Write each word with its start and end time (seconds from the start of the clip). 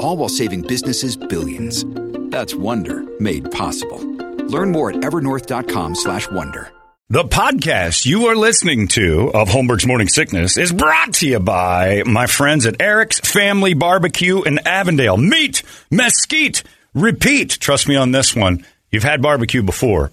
All 0.00 0.16
while 0.16 0.28
saving 0.30 0.62
businesses 0.62 1.16
billions. 1.16 1.84
That's 2.30 2.54
Wonder 2.54 3.04
made 3.20 3.50
possible. 3.50 3.98
Learn 4.46 4.72
more 4.72 4.90
at 4.90 4.96
evernorth.com 4.96 5.94
slash 5.94 6.28
wonder. 6.30 6.72
The 7.10 7.24
podcast 7.24 8.06
you 8.06 8.26
are 8.28 8.36
listening 8.36 8.86
to 8.88 9.30
of 9.34 9.48
Holmberg's 9.48 9.86
Morning 9.86 10.08
Sickness 10.08 10.56
is 10.56 10.72
brought 10.72 11.14
to 11.14 11.28
you 11.28 11.40
by 11.40 12.04
my 12.06 12.26
friends 12.26 12.66
at 12.66 12.80
Eric's 12.80 13.18
Family 13.18 13.74
Barbecue 13.74 14.42
in 14.42 14.60
Avondale. 14.66 15.16
Meat 15.16 15.62
mesquite, 15.90 16.62
repeat. 16.94 17.50
Trust 17.60 17.88
me 17.88 17.96
on 17.96 18.12
this 18.12 18.34
one. 18.34 18.64
You've 18.92 19.02
had 19.02 19.22
barbecue 19.22 19.62
before, 19.62 20.12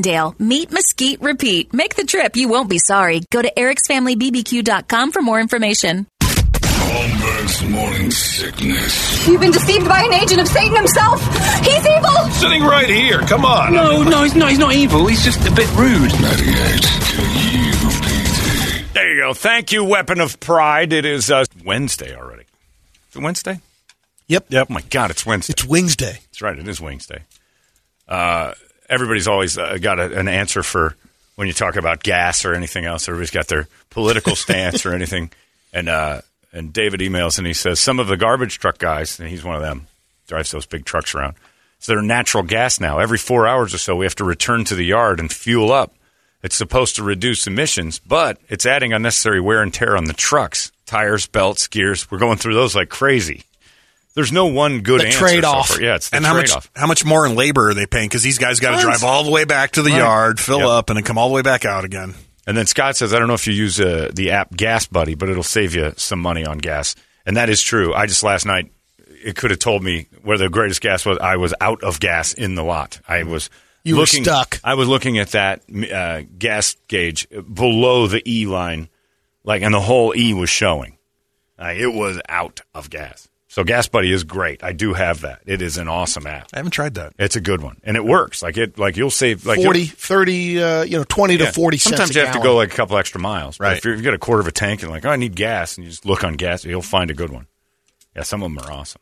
Meat, 0.39 0.71
mesquite, 0.71 1.21
repeat. 1.21 1.73
Make 1.73 1.95
the 1.95 2.03
trip, 2.03 2.35
you 2.35 2.47
won't 2.47 2.69
be 2.69 2.79
sorry. 2.79 3.21
Go 3.31 3.41
to 3.41 3.51
ericsfamilybbq.com 3.55 5.11
for 5.11 5.21
more 5.21 5.39
information. 5.39 6.07
Holmberg's 6.21 7.63
morning 7.69 8.11
sickness. 8.11 9.27
You've 9.27 9.39
been 9.39 9.51
deceived 9.51 9.87
by 9.87 10.03
an 10.03 10.13
agent 10.13 10.41
of 10.41 10.47
Satan 10.47 10.75
himself. 10.75 11.21
He's 11.63 11.85
evil. 11.87 12.31
Sitting 12.31 12.63
right 12.63 12.89
here. 12.89 13.19
Come 13.21 13.45
on. 13.45 13.73
No, 13.73 14.03
no, 14.03 14.23
he's 14.23 14.35
not. 14.35 14.49
He's 14.49 14.59
not 14.59 14.73
evil. 14.73 15.05
He's 15.07 15.23
just 15.23 15.47
a 15.47 15.51
bit 15.51 15.71
rude. 15.75 16.11
98 16.21 16.81
KUPD. 17.81 18.93
There 18.93 19.13
you 19.15 19.21
go. 19.21 19.33
Thank 19.33 19.71
you, 19.71 19.83
Weapon 19.85 20.19
of 20.19 20.39
Pride. 20.39 20.91
It 20.91 21.05
is 21.05 21.31
uh, 21.31 21.45
Wednesday 21.63 22.15
already. 22.15 22.43
Is 23.09 23.15
it 23.15 23.21
Wednesday? 23.21 23.61
Yep. 24.27 24.47
Yep. 24.49 24.67
Oh 24.69 24.73
my 24.73 24.81
God, 24.89 25.11
it's 25.11 25.25
Wednesday. 25.25 25.51
It's 25.53 25.65
Wednesday. 25.65 26.13
That's 26.13 26.41
right. 26.41 26.57
It 26.57 26.67
is 26.67 26.81
Wednesday. 26.81 27.23
Uh, 28.07 28.53
everybody's 28.91 29.27
always 29.27 29.57
uh, 29.57 29.77
got 29.81 29.99
a, 29.99 30.19
an 30.19 30.27
answer 30.27 30.61
for 30.61 30.95
when 31.35 31.47
you 31.47 31.53
talk 31.53 31.77
about 31.77 32.03
gas 32.03 32.45
or 32.45 32.53
anything 32.53 32.85
else. 32.85 33.07
Everybody's 33.07 33.31
got 33.31 33.47
their 33.47 33.67
political 33.89 34.35
stance 34.35 34.85
or 34.85 34.93
anything. 34.93 35.31
And 35.73 35.89
uh, 35.89 36.21
and 36.53 36.73
David 36.73 36.99
emails 36.99 37.37
and 37.37 37.47
he 37.47 37.53
says 37.53 37.79
some 37.79 37.99
of 37.99 38.07
the 38.07 38.17
garbage 38.17 38.59
truck 38.59 38.77
guys, 38.77 39.19
and 39.19 39.29
he's 39.29 39.43
one 39.43 39.55
of 39.55 39.61
them, 39.61 39.87
drives 40.27 40.51
those 40.51 40.65
big 40.65 40.85
trucks 40.85 41.15
around. 41.15 41.35
So 41.79 41.93
they're 41.93 42.03
natural 42.03 42.43
gas 42.43 42.79
now. 42.79 42.99
Every 42.99 43.17
four 43.17 43.47
hours 43.47 43.73
or 43.73 43.79
so, 43.79 43.95
we 43.95 44.05
have 44.05 44.15
to 44.15 44.23
return 44.23 44.65
to 44.65 44.75
the 44.75 44.85
yard 44.85 45.19
and 45.19 45.31
fuel 45.31 45.71
up. 45.71 45.95
It's 46.43 46.55
supposed 46.55 46.95
to 46.97 47.03
reduce 47.03 47.47
emissions, 47.47 47.99
but 47.99 48.37
it's 48.49 48.65
adding 48.65 48.93
unnecessary 48.93 49.39
wear 49.39 49.61
and 49.61 49.73
tear 49.73 49.95
on 49.95 50.05
the 50.05 50.13
trucks, 50.13 50.71
tires, 50.85 51.25
belts, 51.25 51.67
gears. 51.67 52.09
We're 52.11 52.19
going 52.19 52.37
through 52.37 52.55
those 52.55 52.75
like 52.75 52.89
crazy. 52.89 53.43
There's 54.13 54.31
no 54.31 54.47
one 54.47 54.81
good 54.81 55.01
The 55.01 55.05
answer. 55.07 55.19
trade-off. 55.19 55.67
So 55.67 55.73
far. 55.75 55.83
Yeah, 55.83 55.95
it's 55.95 56.09
the 56.09 56.17
and 56.17 56.25
how 56.25 56.33
much 56.33 56.47
trade-off. 56.47 56.69
how 56.75 56.87
much 56.87 57.05
more 57.05 57.25
in 57.25 57.35
labor 57.35 57.69
are 57.69 57.73
they 57.73 57.85
paying? 57.85 58.09
Because 58.09 58.23
these 58.23 58.37
guys 58.37 58.59
got 58.59 58.75
to 58.75 58.81
drive 58.81 59.03
all 59.03 59.23
the 59.23 59.31
way 59.31 59.45
back 59.45 59.71
to 59.71 59.81
the 59.81 59.91
Right. 59.91 59.99
yard, 59.99 60.39
fill 60.39 60.59
Yep. 60.59 60.67
up, 60.67 60.89
and 60.89 60.97
then 60.97 61.03
come 61.03 61.17
all 61.17 61.29
the 61.29 61.33
way 61.35 61.41
back 61.41 61.63
out 61.65 61.85
again. 61.85 62.15
And 62.45 62.57
then 62.57 62.65
Scott 62.65 62.97
says, 62.97 63.13
I 63.13 63.19
don't 63.19 63.27
know 63.29 63.35
if 63.35 63.47
you 63.47 63.53
use 63.53 63.79
uh, 63.79 64.09
the 64.13 64.31
app 64.31 64.55
Gas 64.55 64.85
Buddy, 64.87 65.15
but 65.15 65.29
it'll 65.29 65.43
save 65.43 65.75
you 65.75 65.93
some 65.95 66.19
money 66.19 66.45
on 66.45 66.57
gas. 66.57 66.95
And 67.25 67.37
that 67.37 67.49
is 67.49 67.61
true. 67.61 67.93
I 67.93 68.05
just 68.07 68.23
last 68.23 68.45
night, 68.45 68.71
it 69.23 69.35
could 69.35 69.51
have 69.51 69.59
told 69.59 69.83
me 69.83 70.07
where 70.23 70.37
the 70.37 70.49
greatest 70.49 70.81
gas 70.81 71.05
was. 71.05 71.17
I 71.19 71.37
was 71.37 71.53
out 71.61 71.83
of 71.83 71.99
gas 71.99 72.33
in 72.33 72.55
the 72.55 72.63
lot. 72.63 72.99
I 73.07 73.23
was 73.23 73.49
You 73.83 73.95
were 73.95 74.01
looking, 74.01 74.23
stuck. 74.23 74.59
I 74.63 74.73
was 74.73 74.87
looking 74.89 75.19
at 75.19 75.29
that 75.29 75.61
uh, 75.93 76.23
gas 76.37 76.75
gauge 76.87 77.27
below 77.53 78.07
the 78.07 78.21
E 78.29 78.47
line, 78.47 78.89
like, 79.43 79.61
and 79.61 79.73
the 79.73 79.79
whole 79.79 80.13
E 80.17 80.33
was 80.33 80.49
showing. 80.49 80.97
Uh, 81.59 81.73
it 81.77 81.93
was 81.93 82.19
out 82.27 82.61
of 82.73 82.89
gas. 82.89 83.27
So 83.51 83.65
Gas 83.65 83.89
Buddy 83.89 84.13
is 84.13 84.23
great. 84.23 84.63
I 84.63 84.71
do 84.71 84.93
have 84.93 85.21
that. 85.21 85.41
It 85.45 85.61
is 85.61 85.77
an 85.77 85.89
awesome 85.89 86.25
app. 86.25 86.47
I 86.53 86.59
haven't 86.59 86.71
tried 86.71 86.93
that. 86.93 87.11
It's 87.19 87.35
a 87.35 87.41
good 87.41 87.61
one, 87.61 87.81
and 87.83 87.97
it 87.97 88.05
works. 88.05 88.41
Like 88.41 88.55
it, 88.55 88.79
like 88.79 88.95
you'll 88.95 89.09
save 89.11 89.45
like 89.45 89.61
40, 89.61 89.79
you'll- 89.81 89.89
30, 89.89 90.63
uh, 90.63 90.83
you 90.83 90.97
know, 90.97 91.03
20 91.03 91.37
to 91.37 91.43
yeah. 91.43 91.51
40 91.51 91.77
cents 91.77 91.97
Sometimes 91.97 92.15
you 92.15 92.21
have 92.25 92.33
to 92.35 92.39
go 92.39 92.55
like 92.55 92.71
a 92.71 92.75
couple 92.77 92.97
extra 92.97 93.19
miles. 93.19 93.57
But 93.57 93.63
Right. 93.65 93.77
If 93.77 93.83
you're- 93.83 93.97
you've 93.97 94.05
got 94.05 94.13
a 94.13 94.19
quarter 94.19 94.39
of 94.39 94.47
a 94.47 94.53
tank 94.53 94.83
and 94.83 94.89
like, 94.89 95.05
oh, 95.05 95.09
I 95.09 95.17
need 95.17 95.35
gas, 95.35 95.75
and 95.75 95.83
you 95.83 95.89
just 95.89 96.05
look 96.05 96.23
on 96.23 96.35
gas, 96.35 96.63
you'll 96.63 96.81
find 96.81 97.11
a 97.11 97.13
good 97.13 97.29
one. 97.29 97.47
Yeah, 98.15 98.23
some 98.23 98.41
of 98.41 98.53
them 98.53 98.63
are 98.65 98.71
awesome. 98.71 99.01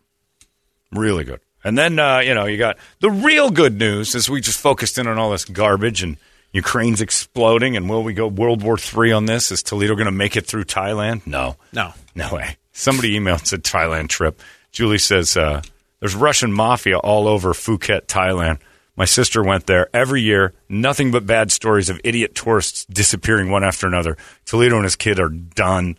Really 0.91 1.25
good. 1.25 1.41
And 1.63 1.77
then, 1.77 1.99
uh, 1.99 2.17
you 2.17 2.33
know, 2.33 2.45
you 2.47 2.57
got 2.57 2.77
the 3.01 3.11
real 3.11 3.51
good 3.51 3.77
news 3.77 4.15
is 4.15 4.31
we 4.31 4.41
just 4.41 4.59
focused 4.59 4.97
in 4.97 5.05
on 5.05 5.19
all 5.19 5.29
this 5.29 5.45
garbage 5.45 6.01
and 6.01 6.17
Ukraine's 6.53 7.01
exploding. 7.01 7.77
And 7.77 7.87
will 7.87 8.01
we 8.01 8.13
go 8.15 8.25
World 8.25 8.63
War 8.63 8.79
Three 8.79 9.11
on 9.11 9.27
this? 9.27 9.51
Is 9.51 9.61
Toledo 9.61 9.93
going 9.93 10.05
to 10.07 10.11
make 10.11 10.35
it 10.35 10.47
through 10.47 10.63
Thailand? 10.63 11.27
No. 11.27 11.57
No. 11.71 11.93
No 12.15 12.33
way. 12.33 12.55
Somebody 12.79 13.19
emailed 13.19 13.45
said 13.45 13.61
Thailand 13.61 14.07
trip. 14.07 14.41
Julie 14.71 14.99
says 14.99 15.35
uh, 15.35 15.61
there's 15.99 16.15
Russian 16.15 16.53
mafia 16.53 16.97
all 16.97 17.27
over 17.27 17.51
Phuket, 17.51 18.05
Thailand. 18.05 18.59
My 18.95 19.03
sister 19.03 19.43
went 19.43 19.65
there 19.65 19.89
every 19.93 20.21
year. 20.21 20.53
Nothing 20.69 21.11
but 21.11 21.25
bad 21.25 21.51
stories 21.51 21.89
of 21.89 21.99
idiot 22.05 22.35
tourists 22.35 22.85
disappearing 22.85 23.51
one 23.51 23.65
after 23.65 23.85
another. 23.85 24.15
Toledo 24.45 24.77
and 24.77 24.85
his 24.85 24.95
kid 24.95 25.19
are 25.19 25.27
done. 25.27 25.97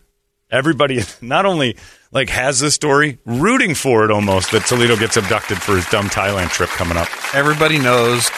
Everybody 0.51 1.01
not 1.21 1.45
only 1.45 1.77
like 2.13 2.31
has 2.31 2.61
this 2.61 2.77
story, 2.77 3.19
rooting 3.27 3.75
for 3.75 4.07
it 4.07 4.11
almost 4.11 4.51
that 4.53 4.65
Toledo 4.65 4.97
gets 4.97 5.19
abducted 5.19 5.61
for 5.61 5.77
his 5.77 5.87
dumb 5.91 6.07
Thailand 6.07 6.49
trip 6.49 6.71
coming 6.71 6.97
up. 6.97 7.09
Everybody 7.35 7.79
knows 7.79 8.31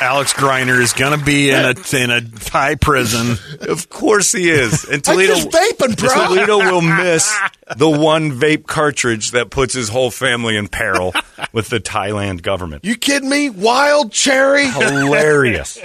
Alex 0.00 0.32
Griner 0.34 0.80
is 0.80 0.92
going 0.92 1.18
to 1.18 1.24
be 1.24 1.50
in 1.50 1.64
a 1.64 1.96
in 1.96 2.10
a 2.10 2.20
Thai 2.20 2.74
prison. 2.74 3.36
Of 3.68 3.88
course 3.88 4.32
he 4.32 4.50
is. 4.50 4.84
And 4.84 5.02
Toledo, 5.02 5.34
just 5.34 5.48
vaping, 5.48 5.96
bro. 5.96 6.08
Toledo 6.08 6.58
will 6.58 6.82
miss 6.82 7.34
the 7.76 7.88
one 7.88 8.32
vape 8.32 8.66
cartridge 8.66 9.30
that 9.30 9.50
puts 9.50 9.74
his 9.74 9.88
whole 9.88 10.10
family 10.10 10.56
in 10.56 10.68
peril 10.68 11.14
with 11.52 11.68
the 11.68 11.80
Thailand 11.80 12.42
government. 12.42 12.84
You 12.84 12.96
kidding 12.96 13.28
me? 13.28 13.48
Wild 13.50 14.12
cherry? 14.12 14.66
Hilarious. 14.70 15.78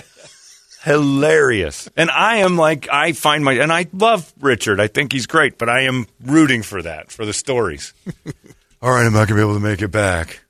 Hilarious. 0.84 1.88
And 1.96 2.10
I 2.10 2.38
am 2.38 2.58
like, 2.58 2.90
I 2.92 3.14
find 3.14 3.44
my, 3.46 3.54
and 3.54 3.72
I 3.72 3.88
love 3.94 4.34
Richard. 4.40 4.80
I 4.80 4.88
think 4.88 5.14
he's 5.14 5.28
great, 5.28 5.58
but 5.58 5.70
I 5.70 5.82
am 5.82 6.08
rooting 6.24 6.64
for 6.64 6.82
that, 6.82 7.12
for 7.12 7.26
the 7.26 7.34
stories. 7.34 7.94
All 8.82 8.92
right, 8.92 9.06
I'm 9.06 9.14
not 9.14 9.28
going 9.28 9.28
to 9.28 9.36
be 9.36 9.42
able 9.42 9.54
to 9.54 9.60
make 9.60 9.82
it 9.82 9.90
back. 9.90 10.42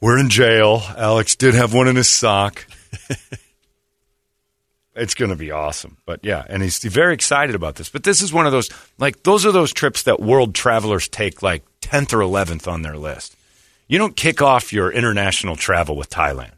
We're 0.00 0.18
in 0.18 0.28
jail. 0.28 0.82
Alex 0.98 1.36
did 1.36 1.54
have 1.54 1.72
one 1.72 1.88
in 1.88 1.96
his 1.96 2.10
sock. 2.10 2.66
it's 4.94 5.14
going 5.14 5.30
to 5.30 5.36
be 5.36 5.50
awesome. 5.50 5.96
But 6.06 6.20
yeah, 6.24 6.44
and 6.48 6.62
he's 6.62 6.78
very 6.78 7.14
excited 7.14 7.54
about 7.54 7.74
this. 7.76 7.88
But 7.88 8.04
this 8.04 8.22
is 8.22 8.32
one 8.32 8.46
of 8.46 8.52
those, 8.52 8.70
like, 8.98 9.22
those 9.22 9.44
are 9.46 9.52
those 9.52 9.72
trips 9.72 10.04
that 10.04 10.20
world 10.20 10.54
travelers 10.54 11.08
take 11.08 11.42
like 11.42 11.62
10th 11.80 12.12
or 12.12 12.18
11th 12.18 12.70
on 12.70 12.82
their 12.82 12.96
list. 12.96 13.36
You 13.88 13.98
don't 13.98 14.16
kick 14.16 14.40
off 14.40 14.72
your 14.72 14.90
international 14.90 15.56
travel 15.56 15.96
with 15.96 16.08
Thailand. 16.10 16.52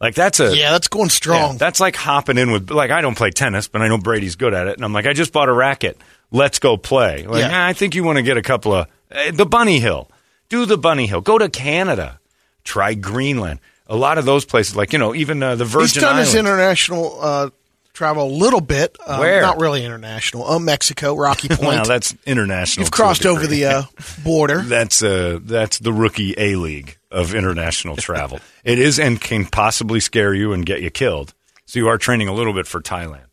Like, 0.00 0.14
that's 0.14 0.40
a. 0.40 0.56
Yeah, 0.56 0.70
that's 0.70 0.88
going 0.88 1.06
Yeah, 1.06 1.10
strong. 1.10 1.58
that's 1.58 1.78
like 1.78 1.94
hopping 1.94 2.38
in 2.38 2.52
with 2.52 2.70
like 2.70 2.90
I 2.90 3.02
don't 3.02 3.16
play 3.16 3.30
tennis, 3.30 3.68
but 3.68 3.82
I 3.82 3.88
know 3.88 3.98
Brady's 3.98 4.34
good 4.36 4.54
at 4.54 4.66
it, 4.66 4.76
and 4.76 4.84
I'm 4.84 4.94
like, 4.94 5.04
I 5.06 5.12
just 5.12 5.30
bought 5.30 5.50
a 5.50 5.52
racket. 5.52 5.98
Let's 6.30 6.58
go 6.58 6.78
play. 6.78 7.26
Like, 7.26 7.40
Yeah. 7.42 7.50
"Ah, 7.52 7.66
I 7.66 7.74
think 7.74 7.94
you 7.94 8.02
want 8.02 8.16
to 8.16 8.22
get 8.22 8.38
a 8.38 8.42
couple 8.42 8.72
of 8.72 8.86
eh, 9.10 9.30
the 9.32 9.44
Bunny 9.44 9.78
Hill. 9.78 10.10
Do 10.48 10.64
the 10.64 10.78
Bunny 10.78 11.06
Hill. 11.06 11.20
Go 11.20 11.36
to 11.36 11.50
Canada. 11.50 12.18
Try 12.64 12.94
Greenland. 12.94 13.60
A 13.90 13.96
lot 13.96 14.16
of 14.18 14.24
those 14.24 14.44
places, 14.44 14.76
like 14.76 14.92
you 14.92 14.98
know, 14.98 15.14
even 15.14 15.42
uh, 15.42 15.56
the 15.56 15.64
Virgin 15.64 15.82
He's 15.82 15.94
done 15.94 16.12
Islands. 16.14 16.30
his 16.32 16.38
international 16.38 17.18
uh, 17.20 17.50
travel 17.92 18.24
a 18.28 18.32
little 18.32 18.60
bit. 18.60 18.96
Um, 19.04 19.18
Where? 19.20 19.42
Not 19.42 19.60
really 19.60 19.84
international. 19.84 20.46
Uh, 20.48 20.58
Mexico, 20.60 21.14
Rocky 21.16 21.48
Point. 21.50 21.60
Well, 21.60 21.84
that's 21.84 22.14
international. 22.24 22.84
You've 22.84 22.92
crossed 22.92 23.26
over 23.26 23.46
the 23.46 23.64
uh, 23.66 23.82
border. 24.24 24.62
That's 24.62 25.02
uh, 25.02 25.40
that's 25.42 25.78
the 25.80 25.92
rookie 25.92 26.34
A 26.38 26.54
league 26.56 26.96
of 27.10 27.34
international 27.34 27.96
travel. 28.08 28.38
it 28.64 28.78
is 28.78 28.98
and 29.00 29.20
can 29.20 29.44
possibly 29.44 29.98
scare 30.00 30.32
you 30.32 30.52
and 30.52 30.64
get 30.64 30.80
you 30.82 30.90
killed. 30.90 31.34
So 31.66 31.78
you 31.80 31.88
are 31.88 31.98
training 31.98 32.28
a 32.28 32.32
little 32.32 32.52
bit 32.52 32.66
for 32.68 32.80
Thailand, 32.80 33.26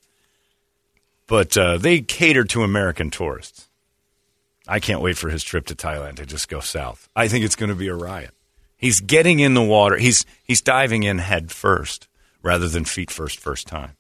but 1.27 1.55
uh, 1.57 1.77
they 1.77 2.01
cater 2.01 2.43
to 2.45 2.63
American 2.63 3.09
tourists. 3.11 3.67
I 4.67 4.79
can't 4.79 5.01
wait 5.01 5.17
for 5.17 5.29
his 5.29 5.43
trip 5.43 5.65
to 5.67 5.75
Thailand 5.75 6.15
to 6.17 6.25
just 6.25 6.49
go 6.49 6.59
south. 6.59 7.07
I 7.15 7.27
think 7.27 7.45
it's 7.45 7.55
going 7.55 7.69
to 7.69 7.75
be 7.75 7.87
a 7.87 7.95
riot. 7.95 8.31
He's 8.77 9.01
getting 9.01 9.39
in 9.39 9.53
the 9.55 9.63
water. 9.63 9.97
He's 9.97 10.25
he's 10.43 10.61
diving 10.61 11.03
in 11.03 11.17
head 11.17 11.51
first 11.51 12.07
rather 12.43 12.69
than 12.69 12.85
feet 12.85 13.09
first 13.11 13.39
first 13.39 13.67
time. 13.67 13.93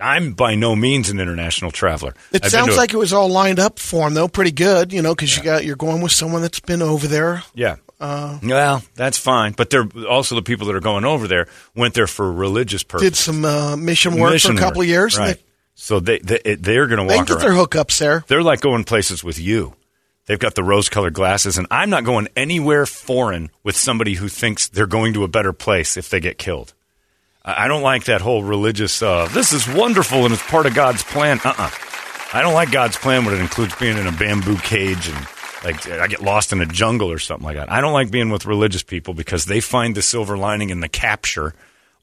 I'm 0.00 0.32
by 0.32 0.56
no 0.56 0.74
means 0.74 1.08
an 1.08 1.20
international 1.20 1.70
traveler. 1.70 2.14
It 2.32 2.44
I've 2.44 2.50
sounds 2.50 2.76
like 2.76 2.92
it 2.92 2.96
was 2.96 3.12
all 3.12 3.28
lined 3.28 3.60
up 3.60 3.78
for 3.78 4.08
him, 4.08 4.14
though. 4.14 4.26
Pretty 4.26 4.50
good, 4.50 4.92
you 4.92 5.02
know, 5.02 5.14
because 5.14 5.36
you 5.36 5.42
got 5.42 5.64
you're 5.64 5.76
going 5.76 6.02
with 6.02 6.10
someone 6.12 6.42
that's 6.42 6.58
been 6.60 6.82
over 6.82 7.06
there. 7.06 7.42
Yeah. 7.54 7.76
Uh, 8.00 8.38
well, 8.42 8.82
that's 8.96 9.16
fine. 9.18 9.52
But 9.52 9.70
they're 9.70 9.86
also 10.08 10.34
the 10.34 10.42
people 10.42 10.66
that 10.66 10.74
are 10.74 10.80
going 10.80 11.04
over 11.04 11.28
there 11.28 11.46
went 11.76 11.94
there 11.94 12.08
for 12.08 12.30
religious 12.30 12.82
purposes. 12.82 13.10
did 13.12 13.16
some 13.16 13.44
uh, 13.44 13.76
mission 13.76 14.16
work 14.18 14.32
Mission 14.32 14.56
for 14.56 14.60
a 14.60 14.64
couple 14.64 14.78
work. 14.80 14.86
of 14.86 14.90
years. 14.90 15.16
Right. 15.16 15.40
So 15.76 16.00
they, 16.00 16.18
they 16.18 16.56
they're 16.56 16.88
going 16.88 16.98
to 16.98 17.04
They, 17.04 17.08
they 17.10 17.16
walk 17.18 17.26
get 17.28 17.36
around. 17.36 17.42
their 17.42 17.52
hookups 17.84 17.98
there. 17.98 18.24
They're 18.26 18.42
like 18.42 18.60
going 18.60 18.82
places 18.84 19.22
with 19.22 19.38
you. 19.38 19.74
They've 20.26 20.38
got 20.38 20.54
the 20.54 20.64
rose-colored 20.64 21.12
glasses, 21.12 21.58
and 21.58 21.66
I'm 21.70 21.90
not 21.90 22.04
going 22.04 22.28
anywhere 22.34 22.86
foreign 22.86 23.50
with 23.62 23.76
somebody 23.76 24.14
who 24.14 24.28
thinks 24.28 24.68
they're 24.68 24.86
going 24.86 25.12
to 25.14 25.24
a 25.24 25.28
better 25.28 25.52
place 25.52 25.96
if 25.96 26.08
they 26.08 26.20
get 26.20 26.38
killed. 26.38 26.72
I 27.44 27.68
don't 27.68 27.82
like 27.82 28.04
that 28.04 28.22
whole 28.22 28.42
religious. 28.42 29.02
Uh, 29.02 29.28
this 29.28 29.52
is 29.52 29.68
wonderful 29.68 30.24
and 30.24 30.32
it's 30.32 30.42
part 30.42 30.64
of 30.64 30.74
God's 30.74 31.02
plan. 31.02 31.40
Uh-uh. 31.44 31.70
I 32.32 32.40
don't 32.40 32.54
like 32.54 32.70
God's 32.70 32.96
plan 32.96 33.26
when 33.26 33.34
it 33.34 33.40
includes 33.40 33.74
being 33.74 33.98
in 33.98 34.06
a 34.06 34.12
bamboo 34.12 34.56
cage 34.56 35.08
and 35.08 35.28
like 35.62 35.86
I 35.88 36.06
get 36.06 36.22
lost 36.22 36.52
in 36.52 36.60
a 36.60 36.66
jungle 36.66 37.10
or 37.10 37.18
something 37.18 37.44
like 37.44 37.56
that. 37.56 37.70
I 37.70 37.80
don't 37.80 37.92
like 37.92 38.10
being 38.10 38.30
with 38.30 38.46
religious 38.46 38.82
people 38.82 39.14
because 39.14 39.44
they 39.44 39.60
find 39.60 39.94
the 39.94 40.02
silver 40.02 40.36
lining 40.36 40.70
in 40.70 40.80
the 40.80 40.88
capture, 40.88 41.54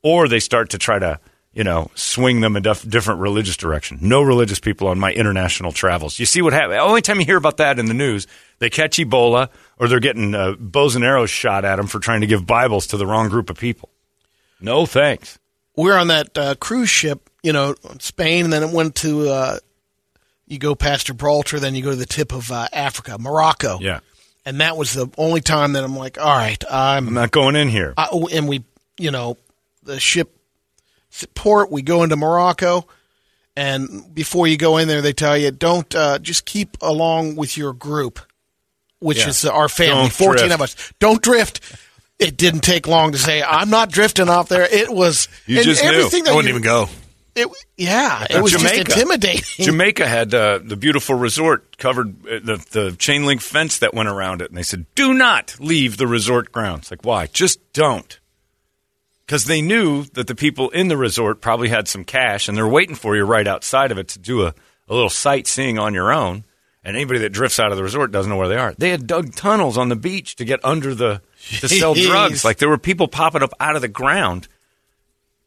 or 0.03 0.27
they 0.27 0.39
start 0.39 0.71
to 0.71 0.77
try 0.77 0.99
to 0.99 1.19
you 1.53 1.63
know 1.63 1.91
swing 1.95 2.41
them 2.41 2.55
in 2.55 2.65
a 2.65 2.73
different 2.75 3.19
religious 3.19 3.57
direction. 3.57 3.99
No 4.01 4.21
religious 4.21 4.59
people 4.59 4.87
on 4.87 4.99
my 4.99 5.11
international 5.11 5.71
travels. 5.71 6.19
You 6.19 6.25
see 6.25 6.41
what 6.41 6.53
happens? 6.53 6.79
Only 6.81 7.01
time 7.01 7.19
you 7.19 7.25
hear 7.25 7.37
about 7.37 7.57
that 7.57 7.79
in 7.79 7.87
the 7.87 7.93
news, 7.93 8.27
they 8.59 8.69
catch 8.69 8.97
Ebola 8.97 9.49
or 9.77 9.87
they're 9.87 9.99
getting 9.99 10.33
uh, 10.35 10.53
bows 10.59 10.95
and 10.95 11.03
arrows 11.03 11.29
shot 11.29 11.65
at 11.65 11.75
them 11.77 11.87
for 11.87 11.99
trying 11.99 12.21
to 12.21 12.27
give 12.27 12.45
Bibles 12.45 12.87
to 12.87 12.97
the 12.97 13.05
wrong 13.05 13.29
group 13.29 13.49
of 13.49 13.57
people. 13.57 13.89
No 14.59 14.85
thanks. 14.85 15.39
We're 15.75 15.97
on 15.97 16.07
that 16.07 16.37
uh, 16.37 16.55
cruise 16.55 16.89
ship, 16.89 17.29
you 17.41 17.53
know, 17.53 17.75
Spain, 17.99 18.45
and 18.45 18.53
then 18.53 18.63
it 18.63 18.69
went 18.73 18.95
to. 18.95 19.29
Uh, 19.29 19.57
you 20.47 20.59
go 20.59 20.75
past 20.75 21.07
Gibraltar, 21.07 21.59
then 21.59 21.75
you 21.75 21.81
go 21.81 21.91
to 21.91 21.95
the 21.95 22.05
tip 22.05 22.33
of 22.33 22.51
uh, 22.51 22.67
Africa, 22.73 23.17
Morocco. 23.17 23.79
Yeah. 23.79 24.01
and 24.45 24.59
that 24.59 24.75
was 24.75 24.93
the 24.93 25.07
only 25.17 25.39
time 25.39 25.73
that 25.73 25.83
I'm 25.85 25.95
like, 25.95 26.19
all 26.19 26.35
right, 26.37 26.61
I'm, 26.69 27.07
I'm 27.07 27.13
not 27.13 27.31
going 27.31 27.55
in 27.55 27.69
here. 27.69 27.93
I, 27.95 28.09
and 28.33 28.49
we, 28.49 28.65
you 28.99 29.11
know, 29.11 29.37
the 29.83 29.97
ship 29.97 30.35
port. 31.35 31.71
We 31.71 31.81
go 31.81 32.03
into 32.03 32.15
Morocco, 32.15 32.87
and 33.55 34.13
before 34.13 34.47
you 34.47 34.57
go 34.57 34.77
in 34.77 34.87
there, 34.87 35.01
they 35.01 35.13
tell 35.13 35.37
you 35.37 35.51
don't 35.51 35.93
uh, 35.95 36.19
just 36.19 36.45
keep 36.45 36.77
along 36.81 37.35
with 37.35 37.57
your 37.57 37.73
group, 37.73 38.19
which 38.99 39.19
Yeah. 39.19 39.29
is 39.29 39.45
our 39.45 39.69
family, 39.69 40.03
Don't 40.03 40.13
fourteen 40.13 40.47
drift. 40.47 40.53
of 40.55 40.61
us. 40.61 40.93
Don't 40.99 41.21
drift. 41.21 41.59
It 42.19 42.37
didn't 42.37 42.61
take 42.61 42.87
long 42.87 43.13
to 43.13 43.17
say 43.17 43.41
I'm 43.41 43.69
not 43.69 43.91
drifting 43.91 44.29
off 44.29 44.47
there. 44.47 44.63
It 44.71 44.89
was 44.91 45.27
You 45.47 45.63
just 45.63 45.83
knew. 45.83 45.89
everything 45.89 46.23
that 46.25 46.31
I 46.31 46.35
wouldn't 46.35 46.49
you- 46.53 46.59
even 46.59 46.63
go. 46.63 46.87
It, 47.33 47.47
yeah, 47.77 48.27
it 48.29 48.43
was 48.43 48.51
Jamaica. 48.51 48.83
just 48.83 48.97
intimidating. 48.97 49.41
Jamaica 49.65 50.05
had 50.05 50.33
uh, 50.33 50.59
the 50.61 50.75
beautiful 50.75 51.15
resort 51.15 51.77
covered 51.77 52.09
uh, 52.27 52.39
the 52.43 52.65
the 52.71 52.95
chain 52.99 53.25
link 53.25 53.39
fence 53.39 53.79
that 53.79 53.93
went 53.93 54.09
around 54.09 54.41
it, 54.41 54.49
and 54.49 54.57
they 54.57 54.63
said, 54.63 54.85
"Do 54.95 55.13
not 55.13 55.55
leave 55.57 55.95
the 55.95 56.07
resort 56.07 56.51
grounds." 56.51 56.91
Like, 56.91 57.05
why? 57.05 57.27
Just 57.27 57.71
don't. 57.71 58.19
Because 59.31 59.45
they 59.45 59.61
knew 59.61 60.03
that 60.15 60.27
the 60.27 60.35
people 60.35 60.71
in 60.71 60.89
the 60.89 60.97
resort 60.97 61.39
probably 61.39 61.69
had 61.69 61.87
some 61.87 62.03
cash, 62.03 62.49
and 62.49 62.57
they're 62.57 62.67
waiting 62.67 62.95
for 62.95 63.15
you 63.15 63.23
right 63.23 63.47
outside 63.47 63.89
of 63.89 63.97
it 63.97 64.09
to 64.09 64.19
do 64.19 64.41
a, 64.41 64.53
a 64.89 64.93
little 64.93 65.09
sightseeing 65.09 65.79
on 65.79 65.93
your 65.93 66.11
own. 66.11 66.43
And 66.83 66.97
anybody 66.97 67.21
that 67.21 67.29
drifts 67.29 67.57
out 67.57 67.71
of 67.71 67.77
the 67.77 67.83
resort 67.83 68.11
doesn't 68.11 68.29
know 68.29 68.35
where 68.35 68.49
they 68.49 68.57
are. 68.57 68.73
They 68.77 68.89
had 68.89 69.07
dug 69.07 69.33
tunnels 69.33 69.77
on 69.77 69.87
the 69.87 69.95
beach 69.95 70.35
to 70.35 70.43
get 70.43 70.59
under 70.65 70.93
the 70.93 71.21
to 71.61 71.69
sell 71.69 71.95
Jeez. 71.95 72.07
drugs. 72.07 72.43
Like 72.43 72.57
there 72.57 72.67
were 72.67 72.77
people 72.77 73.07
popping 73.07 73.41
up 73.41 73.53
out 73.57 73.77
of 73.77 73.81
the 73.81 73.87
ground. 73.87 74.49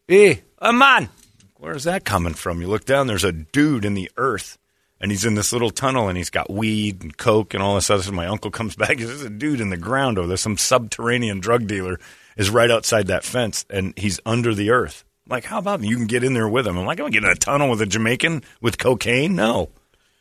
Hey, 0.07 0.41
a 0.57 0.73
man, 0.73 1.09
where's 1.57 1.83
that 1.83 2.03
coming 2.05 2.33
from? 2.33 2.61
You 2.61 2.67
look 2.67 2.85
down, 2.85 3.05
there's 3.05 3.23
a 3.23 3.31
dude 3.31 3.85
in 3.85 3.93
the 3.93 4.09
earth, 4.17 4.57
and 4.99 5.11
he's 5.11 5.25
in 5.25 5.35
this 5.35 5.53
little 5.53 5.69
tunnel, 5.69 6.07
and 6.07 6.17
he's 6.17 6.31
got 6.31 6.49
weed 6.49 7.03
and 7.03 7.15
coke 7.15 7.53
and 7.53 7.61
all 7.61 7.75
this 7.75 7.91
other 7.91 8.01
stuff. 8.01 8.15
My 8.15 8.25
uncle 8.25 8.49
comes 8.49 8.75
back, 8.75 8.97
there's 8.97 9.21
a 9.21 9.29
dude 9.29 9.61
in 9.61 9.69
the 9.69 9.77
ground 9.77 10.17
over 10.17 10.27
there, 10.27 10.37
some 10.37 10.57
subterranean 10.57 11.39
drug 11.39 11.67
dealer 11.67 11.99
is 12.37 12.49
right 12.49 12.69
outside 12.71 13.07
that 13.07 13.23
fence, 13.23 13.65
and 13.69 13.93
he's 13.97 14.19
under 14.25 14.53
the 14.53 14.69
earth. 14.71 15.03
I'm 15.25 15.31
like, 15.31 15.45
how 15.45 15.57
about 15.59 15.81
you 15.83 15.95
can 15.95 16.05
get 16.07 16.23
in 16.23 16.33
there 16.33 16.47
with 16.47 16.67
him? 16.67 16.77
I'm 16.77 16.85
like, 16.85 16.99
I'm 16.99 17.05
gonna 17.05 17.11
get 17.11 17.23
in 17.23 17.29
a 17.29 17.35
tunnel 17.35 17.69
with 17.69 17.81
a 17.81 17.85
Jamaican 17.85 18.43
with 18.61 18.77
cocaine? 18.77 19.35
No. 19.35 19.69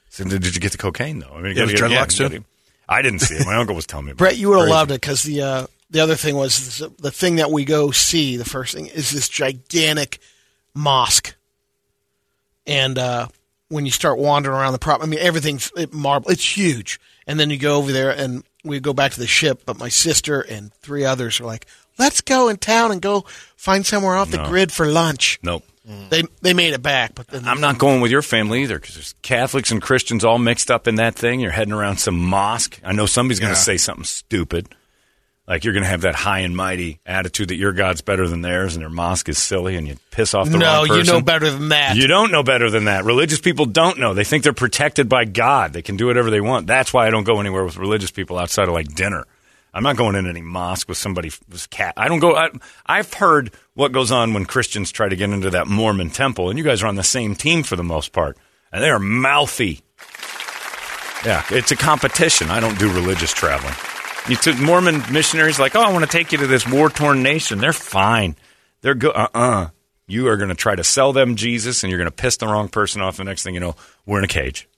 So 0.09 0.25
did 0.25 0.43
did 0.43 0.55
you 0.55 0.61
get 0.61 0.73
the 0.73 0.79
cocaine 0.79 1.19
though? 1.19 1.31
I 1.33 1.37
mean, 1.43 1.57
you 1.57 1.63
Yeah, 1.63 1.67
gotta 1.73 1.73
get- 1.73 2.09
dreadlocks, 2.09 2.21
you 2.21 2.29
too? 2.39 2.45
I 2.89 3.03
didn't 3.03 3.21
see 3.21 3.35
it. 3.35 3.47
My 3.47 3.57
uncle 3.57 3.75
was 3.75 3.87
telling 3.87 4.07
me. 4.07 4.13
about 4.13 4.19
Brett, 4.19 4.37
you 4.37 4.51
would 4.51 4.59
have 4.61 4.69
loved 4.69 4.91
it 4.91 5.01
because 5.01 5.23
the 5.23 5.41
uh, 5.43 5.67
the 5.91 6.01
other 6.01 6.15
thing 6.17 6.37
was 6.37 6.79
the, 6.79 6.93
the 6.99 7.11
thing 7.11 7.37
that 7.37 7.51
we 7.51 7.65
go 7.65 7.91
see. 7.91 8.37
The 8.37 8.45
first 8.45 8.75
thing 8.75 8.87
is 8.87 9.11
this 9.11 9.29
gigantic 9.29 10.19
mosque, 10.75 11.35
and 12.67 12.99
uh, 12.99 13.29
when 13.69 13.85
you 13.87 13.91
start 13.93 14.19
wandering 14.19 14.57
around 14.57 14.73
the 14.73 14.79
prop, 14.79 15.03
I 15.03 15.07
mean 15.07 15.19
everything's 15.21 15.71
it 15.77 15.93
marble. 15.93 16.31
It's 16.31 16.57
huge, 16.57 17.01
and 17.27 17.39
then 17.39 17.51
you 17.51 17.59
go 17.59 17.77
over 17.77 17.93
there, 17.93 18.11
and 18.11 18.45
we 18.65 18.81
go 18.81 18.93
back 18.93 19.13
to 19.13 19.21
the 19.21 19.27
ship. 19.27 19.63
But 19.67 19.79
my 19.79 19.89
sister 19.89 20.41
and 20.41 20.73
three 20.75 21.05
others 21.05 21.41
are 21.41 21.45
like, 21.45 21.67
"Let's 21.99 22.21
go 22.21 22.49
in 22.49 22.57
town 22.59 22.93
and 22.93 23.01
go 23.03 23.25
find 23.57 23.85
somewhere 23.85 24.17
off 24.17 24.31
the 24.31 24.45
grid 24.45 24.73
for 24.73 24.87
lunch." 24.87 25.39
Nope. 25.43 25.65
Mm. 25.89 26.09
They 26.09 26.23
they 26.41 26.55
made 26.55 26.73
it 26.73 26.83
back, 26.83 27.15
but 27.15 27.27
then 27.29 27.47
I'm 27.47 27.61
not 27.61 27.77
going 27.79 28.01
with 28.01 28.11
your 28.11 28.23
family 28.23 28.63
either 28.63 28.79
because 28.79 28.95
there's 28.95 29.15
Catholics 29.23 29.71
and 29.71 29.83
Christians 29.83 30.25
all 30.25 30.39
mixed 30.39 30.71
up 30.71 30.89
in 30.89 30.95
that 30.95 31.15
thing. 31.15 31.41
You're 31.41 31.51
heading 31.51 31.75
around 31.75 31.99
some 31.99 32.19
mosque. 32.19 32.81
I 32.83 32.93
know 32.93 33.05
somebody's 33.07 33.39
going 33.41 33.53
to 33.53 33.59
Yeah. 33.59 33.65
say 33.65 33.77
something 33.77 34.05
stupid. 34.05 34.69
Like 35.47 35.63
you're 35.63 35.75
going 35.75 35.83
to 35.83 35.91
have 35.91 36.01
that 36.01 36.15
high 36.15 36.39
and 36.39 36.57
mighty 36.57 37.01
attitude 37.05 37.49
that 37.49 37.57
your 37.57 37.73
God's 37.73 38.01
better 38.01 38.27
than 38.27 38.41
theirs 38.41 38.77
and 38.77 38.83
their 38.83 38.89
mosque 38.89 39.29
is 39.29 39.37
silly 39.37 39.77
and 39.77 39.87
you 39.87 39.99
piss 40.11 40.33
off 40.33 40.49
the 40.49 40.57
no, 40.57 40.65
wrong 40.65 40.87
person. 40.89 41.05
you 41.05 41.13
know 41.13 41.21
better 41.21 41.51
than 41.51 41.69
that. 41.69 41.97
You 41.97 42.07
don't 42.07 42.33
know 42.33 42.43
better 42.43 42.71
than 42.71 42.87
that. 42.87 43.05
Religious 43.05 43.43
people 43.43 43.67
don't 43.67 43.99
know. 43.99 44.15
They 44.15 44.25
think 44.25 44.43
they're 44.43 44.55
protected 44.55 45.07
by 45.07 45.27
God. 45.27 45.75
They 45.75 45.83
can 45.83 45.99
do 45.99 46.07
whatever 46.07 46.31
they 46.31 46.41
want. 46.41 46.67
That's 46.67 46.95
why 46.95 47.07
I 47.07 47.11
don't 47.11 47.25
go 47.25 47.41
anywhere 47.41 47.63
with 47.63 47.77
religious 47.77 48.11
people 48.11 48.39
outside 48.39 48.69
of 48.69 48.73
like 48.75 48.95
dinner. 48.95 49.27
I'm 49.75 49.83
not 49.83 49.97
going 49.97 50.15
in 50.15 50.29
any 50.29 50.41
mosque 50.41 50.89
with 50.89 50.97
somebody 50.97 51.33
with 51.51 51.69
cat. 51.69 51.95
I 51.97 52.07
don't 52.07 52.21
go. 52.21 52.37
I, 52.37 52.51
I've 52.87 53.13
heard 53.13 53.51
what 53.75 53.91
goes 53.91 54.13
on 54.13 54.33
when 54.33 54.47
Christians 54.47 54.93
try 54.93 55.09
to 55.09 55.17
get 55.17 55.31
into 55.31 55.51
that 55.51 55.67
Mormon 55.67 56.11
temple, 56.11 56.49
and 56.49 56.57
you 56.57 56.65
guys 56.65 56.83
are 56.83 56.87
on 56.87 56.95
the 56.95 57.03
same 57.03 57.35
team 57.35 57.65
for 57.65 57.75
the 57.75 57.83
most 57.83 58.13
part, 58.13 58.39
and 58.73 58.83
they 58.83 58.89
are 58.89 59.01
mouthy. 59.01 59.81
Yeah, 61.25 61.43
it's 61.51 61.73
a 61.73 61.77
competition. 61.77 62.51
I 62.51 62.61
don't 62.61 62.79
do 62.79 62.93
religious 62.93 63.33
traveling. 63.33 63.75
You 64.29 64.37
took 64.37 64.59
Mormon 64.59 65.03
missionaries 65.13 65.59
like, 65.59 65.75
oh, 65.75 65.83
I 65.83 65.93
want 65.93 66.05
to 66.05 66.11
take 66.11 66.33
you 66.33 66.39
to 66.39 66.47
this 66.47 66.67
war 66.69 66.89
torn 66.89 67.23
nation. 67.23 67.59
They're 67.59 67.73
fine. 67.73 68.37
They're 68.81 68.95
good. 68.95 69.17
Uh 69.17 69.29
uh 69.35 69.69
You 70.07 70.29
are 70.29 70.37
going 70.37 70.51
to 70.51 70.55
try 70.55 70.77
to 70.77 70.85
sell 70.85 71.13
them 71.13 71.35
Jesus, 71.37 71.83
and 71.83 71.91
you're 71.91 71.99
going 71.99 72.11
to 72.11 72.17
piss 72.17 72.37
the 72.37 72.47
wrong 72.47 72.69
person 72.69 73.03
off. 73.03 73.17
The 73.17 73.25
next 73.25 73.43
thing 73.43 73.55
you 73.55 73.61
know, 73.61 73.75
we're 74.07 74.19
in 74.19 74.25
a 74.25 74.29
cage. 74.29 74.69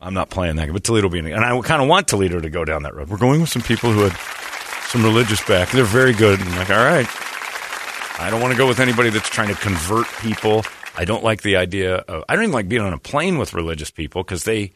I'm 0.00 0.14
not 0.14 0.30
playing 0.30 0.56
that, 0.56 0.72
but 0.72 0.84
Toledo 0.84 1.08
being, 1.08 1.26
and 1.26 1.44
I 1.44 1.60
kind 1.62 1.82
of 1.82 1.88
want 1.88 2.06
Toledo 2.06 2.40
to 2.40 2.50
go 2.50 2.64
down 2.64 2.84
that 2.84 2.94
road. 2.94 3.08
We're 3.08 3.18
going 3.18 3.40
with 3.40 3.50
some 3.50 3.62
people 3.62 3.90
who 3.90 4.02
had 4.02 4.16
some 4.88 5.02
religious 5.02 5.44
back. 5.44 5.70
They're 5.70 5.84
very 5.84 6.12
good. 6.12 6.40
And 6.40 6.48
I'm 6.48 6.58
like, 6.58 6.70
all 6.70 6.76
right. 6.76 7.06
I 8.20 8.30
don't 8.30 8.40
want 8.40 8.52
to 8.52 8.58
go 8.58 8.66
with 8.66 8.80
anybody 8.80 9.10
that's 9.10 9.28
trying 9.28 9.48
to 9.48 9.54
convert 9.54 10.06
people. 10.20 10.64
I 10.96 11.04
don't 11.04 11.22
like 11.22 11.42
the 11.42 11.56
idea 11.56 11.96
of, 11.96 12.24
I 12.28 12.34
don't 12.34 12.44
even 12.44 12.52
like 12.52 12.68
being 12.68 12.82
on 12.82 12.92
a 12.92 12.98
plane 12.98 13.38
with 13.38 13.54
religious 13.54 13.90
people 13.90 14.22
because 14.22 14.44
they, 14.44 14.72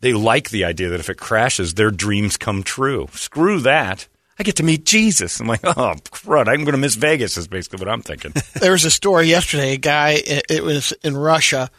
they 0.00 0.12
like 0.12 0.50
the 0.50 0.64
idea 0.64 0.90
that 0.90 1.00
if 1.00 1.08
it 1.08 1.18
crashes, 1.18 1.74
their 1.74 1.90
dreams 1.90 2.36
come 2.36 2.62
true. 2.62 3.08
Screw 3.12 3.60
that. 3.60 4.08
I 4.38 4.42
get 4.42 4.56
to 4.56 4.62
meet 4.62 4.84
Jesus. 4.84 5.40
I'm 5.40 5.46
like, 5.46 5.64
oh, 5.64 5.94
crud, 6.10 6.48
I'm 6.48 6.64
going 6.64 6.72
to 6.72 6.76
miss 6.78 6.94
Vegas, 6.94 7.36
is 7.38 7.48
basically 7.48 7.78
what 7.78 7.88
I'm 7.88 8.02
thinking. 8.02 8.32
there 8.54 8.72
was 8.72 8.84
a 8.84 8.90
story 8.90 9.28
yesterday. 9.28 9.74
A 9.74 9.78
guy, 9.78 10.10
it, 10.24 10.46
it 10.50 10.62
was 10.62 10.92
in 11.02 11.16
Russia. 11.16 11.70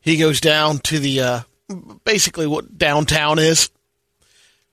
He 0.00 0.18
goes 0.18 0.40
down 0.40 0.80
to 0.80 0.98
the 0.98 1.20
uh, 1.20 1.40
basically 2.04 2.46
what 2.46 2.76
downtown 2.78 3.38
is 3.38 3.70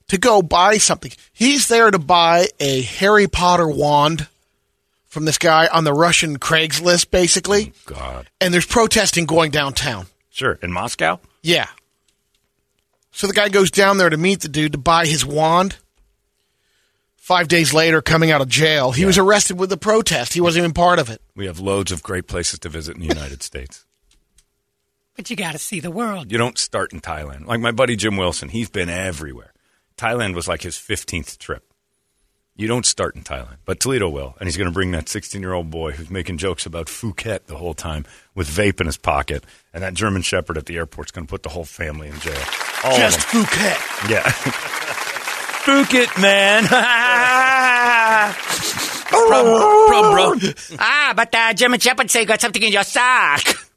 to 0.07 0.17
go 0.17 0.41
buy 0.41 0.77
something. 0.77 1.11
He's 1.31 1.67
there 1.67 1.91
to 1.91 1.99
buy 1.99 2.47
a 2.59 2.81
Harry 2.81 3.27
Potter 3.27 3.67
wand 3.67 4.27
from 5.07 5.25
this 5.25 5.37
guy 5.37 5.67
on 5.67 5.83
the 5.83 5.93
Russian 5.93 6.37
Craigslist, 6.39 7.09
basically. 7.11 7.73
Oh, 7.89 7.93
God. 7.93 8.29
And 8.41 8.53
there's 8.53 8.65
protesting 8.65 9.25
going 9.25 9.51
downtown. 9.51 10.07
Sure. 10.29 10.59
In 10.61 10.71
Moscow? 10.71 11.19
Yeah. 11.41 11.67
So 13.11 13.27
the 13.27 13.33
guy 13.33 13.49
goes 13.49 13.71
down 13.71 13.97
there 13.97 14.09
to 14.09 14.17
meet 14.17 14.41
the 14.41 14.47
dude 14.47 14.71
to 14.73 14.77
buy 14.77 15.05
his 15.05 15.25
wand. 15.25 15.77
five 17.17 17.47
days 17.47 17.73
later, 17.73 18.01
coming 18.01 18.31
out 18.31 18.41
of 18.41 18.47
jail, 18.49 18.91
he 18.91 19.05
was 19.05 19.17
arrested 19.17 19.59
with 19.59 19.69
the 19.69 19.77
protest. 19.77 20.33
He 20.33 20.41
wasn't 20.41 20.63
even 20.63 20.73
part 20.73 20.97
of 20.99 21.09
it. 21.09 21.21
We 21.35 21.45
have 21.45 21.59
loads 21.59 21.91
of 21.91 22.01
great 22.01 22.27
places 22.27 22.59
to 22.59 22.69
visit 22.69 22.95
in 22.95 23.01
the 23.01 23.07
United 23.13 23.43
States. 23.49 23.85
But 25.19 25.29
you 25.29 25.35
got 25.35 25.51
to 25.51 25.57
see 25.57 25.81
the 25.81 25.91
world. 25.91 26.31
You 26.31 26.37
don't 26.37 26.57
start 26.57 26.93
in 26.93 27.01
Thailand. 27.01 27.45
Like 27.45 27.59
my 27.59 27.73
buddy 27.73 27.97
Jim 27.97 28.15
Wilson, 28.15 28.47
he's 28.47 28.69
been 28.69 28.87
everywhere. 28.87 29.51
Thailand 29.97 30.33
was 30.33 30.47
like 30.47 30.61
his 30.61 30.77
15th 30.77 31.37
trip. 31.39 31.73
You 32.55 32.69
don't 32.69 32.85
start 32.85 33.17
in 33.17 33.23
Thailand, 33.23 33.57
but 33.65 33.81
Toledo 33.81 34.07
will. 34.07 34.37
And 34.39 34.47
he's 34.47 34.55
going 34.55 34.69
to 34.69 34.73
bring 34.73 34.91
that 34.91 35.09
16 35.09 35.41
year 35.41 35.51
old 35.51 35.69
boy 35.69 35.91
who's 35.91 36.09
making 36.09 36.37
jokes 36.37 36.65
about 36.65 36.85
Phuket 36.85 37.47
the 37.47 37.57
whole 37.57 37.73
time 37.73 38.05
with 38.33 38.47
vape 38.47 38.79
in 38.79 38.85
his 38.85 38.95
pocket. 38.95 39.43
And 39.73 39.83
that 39.83 39.93
German 39.93 40.21
Shepherd 40.21 40.57
at 40.57 40.67
the 40.67 40.77
airport's 40.77 41.11
going 41.11 41.27
to 41.27 41.29
put 41.29 41.43
the 41.43 41.49
whole 41.49 41.65
family 41.65 42.07
in 42.07 42.17
jail. 42.21 42.41
All 42.85 42.95
Just. 42.95 43.19
Phuket. 43.19 44.09
Yeah. 44.09 44.21
Phuket, 45.65 46.21
man. 46.21 46.63
Problem, 49.09 50.13
bro. 50.15 50.33
ah, 50.79 51.11
but 51.13 51.35
uh, 51.35 51.53
German 51.55 51.81
Shepherd 51.81 52.09
say 52.09 52.21
you 52.21 52.25
got 52.25 52.39
something 52.39 52.63
in 52.63 52.71
your 52.71 52.85
sock. 52.85 53.68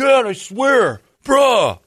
Dad, 0.00 0.26
I 0.26 0.32
swear. 0.32 1.02
Bruh. 1.24 1.78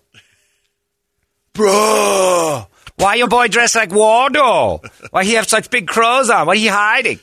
Bruh. 1.55 2.67
Why 2.95 3.15
your 3.15 3.27
boy 3.27 3.47
dressed 3.47 3.75
like 3.75 3.91
Waldo? 3.91 4.81
Why 5.09 5.23
he 5.23 5.33
have 5.33 5.49
such 5.49 5.71
big 5.71 5.87
crows 5.87 6.29
on? 6.29 6.45
What 6.45 6.57
he 6.57 6.67
hiding? 6.67 7.19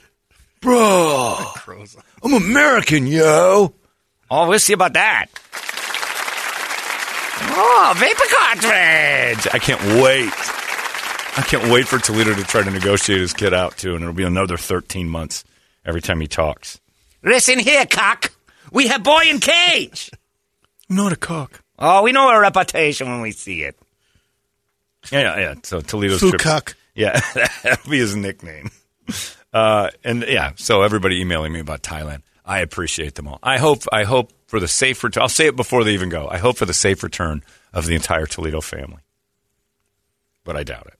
Bruh. 0.61 2.03
I'm 2.25 2.35
American, 2.35 3.07
yo. 3.07 3.73
Oh, 4.29 4.49
we'll 4.49 4.59
see 4.59 4.73
about 4.73 4.95
that. 4.95 5.27
Oh, 7.53 7.95
vapor 7.97 8.25
cartridge. 8.35 9.47
I 9.55 9.59
can't 9.61 10.03
wait. 10.03 10.33
I 11.39 11.45
can't 11.47 11.71
wait 11.73 11.87
for 11.87 11.99
Toledo 12.01 12.35
to 12.35 12.43
try 12.43 12.63
to 12.63 12.71
negotiate 12.71 13.21
his 13.21 13.33
kid 13.33 13.55
out, 13.55 13.77
too, 13.79 13.95
and 13.95 14.03
it'll 14.03 14.13
be 14.13 14.25
another 14.25 14.57
13 14.57 15.09
months 15.09 15.45
every 15.87 16.01
time 16.01 16.21
he 16.21 16.27
talks. 16.27 16.81
Listen 17.23 17.61
here, 17.61 17.87
cock. 17.87 18.33
We 18.73 18.89
have 18.89 19.05
boy 19.05 19.23
in 19.29 19.39
cage. 19.39 20.11
I'm 20.91 20.97
not 20.97 21.13
a 21.13 21.17
cock. 21.17 21.63
Oh, 21.79 22.03
we 22.03 22.13
know 22.13 22.29
our 22.29 22.41
reputation 22.43 23.09
when 23.09 23.21
we 23.21 23.31
see 23.31 23.63
it. 23.63 23.79
Yeah, 25.11 25.21
yeah, 25.21 25.39
yeah. 25.39 25.55
So 25.63 25.81
Toledo's 25.81 26.21
trip. 26.21 26.35
Fukuk. 26.35 26.75
Yeah, 26.95 27.21
that'll 27.63 27.91
be 27.91 27.99
his 27.99 28.17
nickname. 28.17 28.71
Uh, 29.53 29.91
and 30.05 30.25
yeah, 30.29 30.53
so 30.57 30.83
everybody 30.83 31.21
emailing 31.21 31.53
me 31.53 31.61
about 31.61 31.83
Thailand. 31.83 32.23
I 32.45 32.61
appreciate 32.61 33.15
them 33.15 33.29
all. 33.29 33.39
I 33.43 33.59
hope, 33.59 33.85
I 33.93 34.05
hope 34.05 34.33
for 34.47 34.59
the 34.61 34.69
safe 34.69 35.03
return. 35.05 35.23
I'll 35.23 35.29
say 35.29 35.47
it 35.47 35.57
before 35.57 35.85
they 35.85 35.93
even 35.93 36.09
go. 36.09 36.29
I 36.29 36.39
hope 36.39 36.57
for 36.57 36.67
the 36.67 36.75
safe 36.75 37.03
return 37.03 37.43
of 37.73 37.87
the 37.87 37.95
entire 37.95 38.27
Toledo 38.27 38.61
family. 38.61 39.03
But 40.45 40.57
I 40.57 40.65
doubt 40.65 40.89
it. 40.89 41.00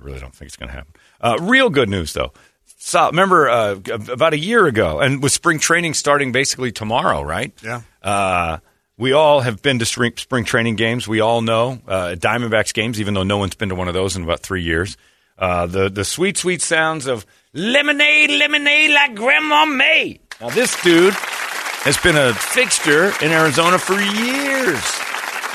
I 0.00 0.04
really 0.04 0.20
don't 0.20 0.34
think 0.34 0.48
it's 0.48 0.56
going 0.56 0.68
to 0.68 0.74
happen. 0.74 0.92
Uh, 1.20 1.36
real 1.40 1.70
good 1.70 1.88
news, 1.88 2.12
though. 2.12 2.32
So, 2.78 3.06
remember 3.06 3.48
uh, 3.48 3.76
about 4.10 4.32
a 4.34 4.38
year 4.38 4.66
ago, 4.66 5.00
and 5.00 5.22
with 5.22 5.32
spring 5.32 5.58
training 5.58 5.94
starting 5.94 6.30
basically 6.32 6.72
tomorrow, 6.72 7.22
right? 7.22 7.52
Yeah. 7.62 7.82
Uh, 8.02 8.58
we 8.98 9.12
all 9.12 9.40
have 9.40 9.62
been 9.62 9.78
to 9.78 9.86
spring, 9.86 10.12
spring 10.16 10.44
training 10.44 10.76
games. 10.76 11.06
We 11.08 11.20
all 11.20 11.42
know 11.42 11.80
uh, 11.86 12.16
Diamondbacks 12.18 12.72
games, 12.72 13.00
even 13.00 13.14
though 13.14 13.24
no 13.24 13.38
one's 13.38 13.54
been 13.54 13.70
to 13.70 13.74
one 13.74 13.88
of 13.88 13.94
those 13.94 14.16
in 14.16 14.22
about 14.22 14.40
three 14.40 14.62
years. 14.62 14.96
Uh, 15.38 15.66
the 15.66 15.90
the 15.90 16.04
sweet, 16.04 16.36
sweet 16.38 16.62
sounds 16.62 17.06
of 17.06 17.26
lemonade, 17.52 18.30
lemonade 18.30 18.90
like 18.90 19.14
Grandma 19.14 19.66
made. 19.66 20.20
Now, 20.40 20.50
this 20.50 20.80
dude 20.82 21.14
has 21.14 21.96
been 21.98 22.16
a 22.16 22.32
fixture 22.34 23.12
in 23.22 23.32
Arizona 23.32 23.78
for 23.78 24.00
years, 24.00 25.00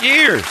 years. 0.03 0.45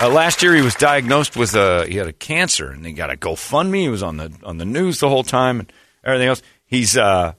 Uh, 0.00 0.08
last 0.08 0.42
year, 0.44 0.54
he 0.54 0.62
was 0.62 0.74
diagnosed 0.76 1.36
with 1.36 1.54
a 1.54 1.84
he 1.88 1.96
had 1.96 2.06
a 2.06 2.12
cancer, 2.12 2.70
and 2.70 2.86
he 2.86 2.92
got 2.92 3.10
a 3.12 3.16
GoFundMe. 3.16 3.80
He 3.82 3.88
was 3.88 4.02
on 4.02 4.16
the 4.16 4.32
on 4.44 4.58
the 4.58 4.64
news 4.64 5.00
the 5.00 5.08
whole 5.08 5.24
time, 5.24 5.58
and 5.60 5.72
everything 6.04 6.28
else. 6.28 6.40
He's 6.66 6.96
uh, 6.96 7.32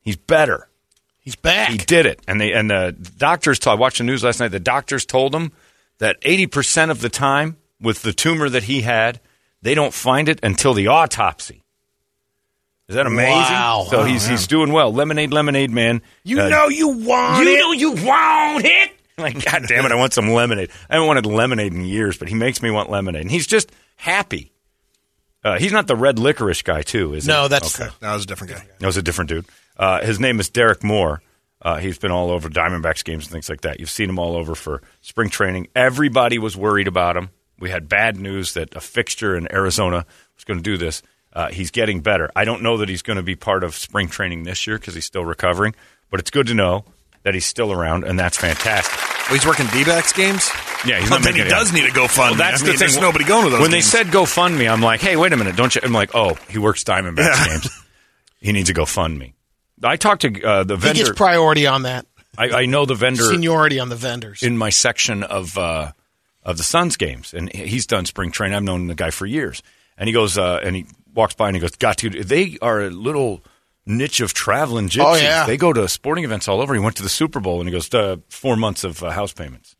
he's 0.00 0.16
better. 0.16 0.68
He's 1.18 1.36
back. 1.36 1.68
He 1.70 1.76
did 1.76 2.06
it, 2.06 2.20
and 2.26 2.40
they 2.40 2.52
and 2.52 2.70
the 2.70 2.96
doctors. 3.18 3.58
Told, 3.58 3.76
I 3.76 3.80
watched 3.80 3.98
the 3.98 4.04
news 4.04 4.24
last 4.24 4.40
night. 4.40 4.48
The 4.48 4.58
doctors 4.60 5.04
told 5.04 5.34
him 5.34 5.52
that 5.98 6.16
eighty 6.22 6.46
percent 6.46 6.90
of 6.90 7.02
the 7.02 7.10
time, 7.10 7.58
with 7.80 8.00
the 8.00 8.14
tumor 8.14 8.48
that 8.48 8.62
he 8.62 8.80
had, 8.80 9.20
they 9.60 9.74
don't 9.74 9.92
find 9.92 10.30
it 10.30 10.40
until 10.42 10.72
the 10.72 10.86
autopsy. 10.86 11.62
Is 12.88 12.94
that 12.96 13.06
amazing? 13.06 13.34
Wow. 13.34 13.86
So 13.90 14.00
Oh, 14.00 14.04
he's 14.04 14.22
man. 14.26 14.30
he's 14.38 14.46
doing 14.46 14.72
well. 14.72 14.90
Lemonade, 14.92 15.32
lemonade, 15.32 15.70
man. 15.70 16.00
You 16.24 16.40
Uh, 16.40 16.48
know 16.48 16.68
you 16.68 16.88
want 16.88 17.44
you 17.44 17.52
it. 17.54 17.58
know 17.58 17.72
you 17.72 17.92
want 18.06 18.64
it. 18.64 18.90
Like, 19.30 19.44
God 19.44 19.64
damn 19.68 19.84
it, 19.84 19.92
I 19.92 19.96
want 19.96 20.14
some 20.14 20.30
lemonade. 20.30 20.70
I 20.88 20.94
haven't 20.94 21.06
wanted 21.06 21.26
lemonade 21.26 21.74
in 21.74 21.84
years, 21.84 22.16
but 22.16 22.28
he 22.28 22.34
makes 22.34 22.62
me 22.62 22.70
want 22.70 22.90
lemonade. 22.90 23.22
And 23.22 23.30
he's 23.30 23.46
just 23.46 23.70
happy. 23.96 24.52
Uh, 25.44 25.58
he's 25.58 25.72
not 25.72 25.86
the 25.86 25.96
red 25.96 26.18
licorice 26.18 26.62
guy, 26.62 26.82
too, 26.82 27.14
is 27.14 27.24
he? 27.26 27.32
No, 27.32 27.48
that's 27.48 27.78
okay. 27.78 27.90
That 28.00 28.14
was 28.14 28.24
a 28.24 28.26
different 28.26 28.52
guy. 28.54 28.66
That 28.78 28.86
was 28.86 28.96
a 28.96 29.02
different 29.02 29.28
dude. 29.28 29.46
Uh, 29.76 30.00
his 30.04 30.20
name 30.20 30.40
is 30.40 30.48
Derek 30.48 30.82
Moore. 30.82 31.22
Uh, 31.62 31.76
he's 31.76 31.98
been 31.98 32.10
all 32.10 32.30
over 32.30 32.48
Diamondbacks 32.48 33.04
games 33.04 33.24
and 33.24 33.32
things 33.32 33.48
like 33.48 33.62
that. 33.62 33.80
You've 33.80 33.90
seen 33.90 34.08
him 34.08 34.18
all 34.18 34.36
over 34.36 34.54
for 34.54 34.82
spring 35.02 35.28
training. 35.28 35.68
Everybody 35.76 36.38
was 36.38 36.56
worried 36.56 36.88
about 36.88 37.16
him. 37.16 37.30
We 37.58 37.70
had 37.70 37.88
bad 37.88 38.16
news 38.16 38.54
that 38.54 38.74
a 38.74 38.80
fixture 38.80 39.36
in 39.36 39.52
Arizona 39.52 40.06
was 40.36 40.44
going 40.44 40.58
to 40.58 40.62
do 40.64 40.78
this. 40.78 41.02
Uh, 41.32 41.48
he's 41.48 41.70
getting 41.70 42.00
better. 42.00 42.30
I 42.34 42.44
don't 42.44 42.62
know 42.62 42.78
that 42.78 42.88
he's 42.88 43.02
going 43.02 43.18
to 43.18 43.22
be 43.22 43.36
part 43.36 43.62
of 43.62 43.74
spring 43.74 44.08
training 44.08 44.44
this 44.44 44.66
year 44.66 44.78
because 44.78 44.94
he's 44.94 45.04
still 45.04 45.24
recovering, 45.24 45.74
but 46.10 46.18
it's 46.18 46.30
good 46.30 46.46
to 46.48 46.54
know 46.54 46.84
that 47.22 47.34
he's 47.34 47.46
still 47.46 47.70
around, 47.70 48.04
and 48.04 48.18
that's 48.18 48.38
fantastic. 48.38 48.99
Oh, 49.30 49.34
he's 49.34 49.46
working 49.46 49.66
D-backs 49.68 50.12
games? 50.12 50.50
Yeah, 50.84 50.98
he's 51.00 51.08
Well, 51.08 51.20
not 51.20 51.24
then 51.24 51.36
he 51.36 51.42
it. 51.42 51.48
does 51.48 51.72
need 51.72 51.84
a 51.84 51.90
GoFundMe. 51.90 52.18
Well, 52.18 52.34
that's 52.34 52.62
I 52.62 52.66
the 52.66 52.70
thing. 52.72 52.78
There's 52.80 52.98
nobody 52.98 53.24
going 53.24 53.44
to 53.44 53.50
those 53.50 53.60
When 53.60 53.70
games. 53.70 53.90
they 53.92 53.98
said 53.98 54.08
GoFundMe, 54.08 54.68
I'm 54.70 54.80
like, 54.80 55.00
hey, 55.00 55.16
wait 55.16 55.32
a 55.32 55.36
minute, 55.36 55.54
don't 55.56 55.72
you? 55.74 55.80
I'm 55.84 55.92
like, 55.92 56.10
oh, 56.14 56.34
he 56.48 56.58
works 56.58 56.82
Diamondbacks 56.84 57.18
Yeah. 57.18 57.46
games. 57.46 57.70
He 58.40 58.52
needs 58.52 58.70
a 58.70 58.74
GoFundMe. 58.74 59.34
I 59.84 59.96
talked 59.96 60.22
to 60.22 60.42
uh, 60.42 60.64
the 60.64 60.74
He 60.76 60.80
vendor. 60.82 61.04
gets 61.04 61.16
priority 61.16 61.66
on 61.66 61.82
that. 61.82 62.06
I, 62.36 62.50
I 62.62 62.66
know 62.66 62.86
the 62.86 62.94
vendor 62.94 63.22
Seniority 63.24 63.78
on 63.78 63.88
the 63.88 63.96
vendors. 63.96 64.42
in 64.42 64.56
my 64.58 64.70
section 64.70 65.22
of 65.22 65.56
uh, 65.58 65.92
of 66.42 66.56
the 66.56 66.62
Suns 66.62 66.96
games, 66.96 67.32
and 67.34 67.52
he's 67.54 67.86
done 67.86 68.06
spring 68.06 68.30
training. 68.30 68.56
I've 68.56 68.62
known 68.62 68.86
the 68.88 68.94
guy 68.94 69.10
for 69.10 69.26
years, 69.26 69.62
and 69.98 70.08
he 70.08 70.12
goes 70.12 70.38
uh, 70.38 70.60
and 70.62 70.74
he 70.76 70.86
walks 71.14 71.34
by 71.34 71.48
and 71.48 71.56
he 71.56 71.60
goes, 71.60 71.72
"Got 71.76 71.98
dude, 71.98 72.14
they 72.14 72.56
are 72.62 72.80
a 72.82 72.90
little 72.90 73.42
niche 73.86 74.20
of 74.20 74.34
traveling 74.34 74.88
gypsies. 74.88 75.04
Oh, 75.04 75.14
yeah. 75.16 75.46
They 75.46 75.56
go 75.56 75.72
to 75.72 75.88
sporting 75.88 76.24
events 76.24 76.48
all 76.48 76.60
over. 76.60 76.74
He 76.74 76.80
went 76.80 76.96
to 76.96 77.02
the 77.02 77.08
Super 77.08 77.40
Bowl, 77.40 77.60
and 77.60 77.68
he 77.68 77.72
goes, 77.72 77.92
uh, 77.94 78.16
four 78.28 78.56
months 78.56 78.84
of 78.84 79.02
uh, 79.02 79.10
house 79.10 79.32
payments." 79.32 79.76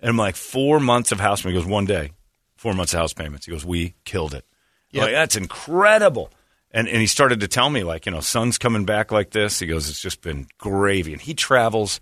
And 0.00 0.10
I'm 0.10 0.16
like, 0.16 0.36
four 0.36 0.78
months 0.78 1.10
of 1.12 1.18
house 1.20 1.42
payments. 1.42 1.58
He 1.58 1.64
goes, 1.64 1.72
one 1.72 1.84
day, 1.84 2.12
four 2.56 2.72
months 2.74 2.94
of 2.94 3.00
house 3.00 3.12
payments. 3.12 3.46
He 3.46 3.52
goes, 3.52 3.64
we 3.64 3.94
killed 4.04 4.32
it. 4.34 4.44
Yep. 4.92 5.02
Like, 5.02 5.12
that's 5.12 5.36
incredible. 5.36 6.30
And, 6.70 6.86
and 6.86 7.00
he 7.00 7.06
started 7.06 7.40
to 7.40 7.48
tell 7.48 7.68
me, 7.68 7.82
like, 7.82 8.06
you 8.06 8.12
know, 8.12 8.20
son's 8.20 8.58
coming 8.58 8.84
back 8.84 9.10
like 9.10 9.30
this. 9.30 9.58
He 9.58 9.66
goes, 9.66 9.88
it's 9.88 10.00
just 10.00 10.20
been 10.22 10.46
gravy. 10.56 11.12
And 11.12 11.20
he 11.20 11.34
travels 11.34 12.00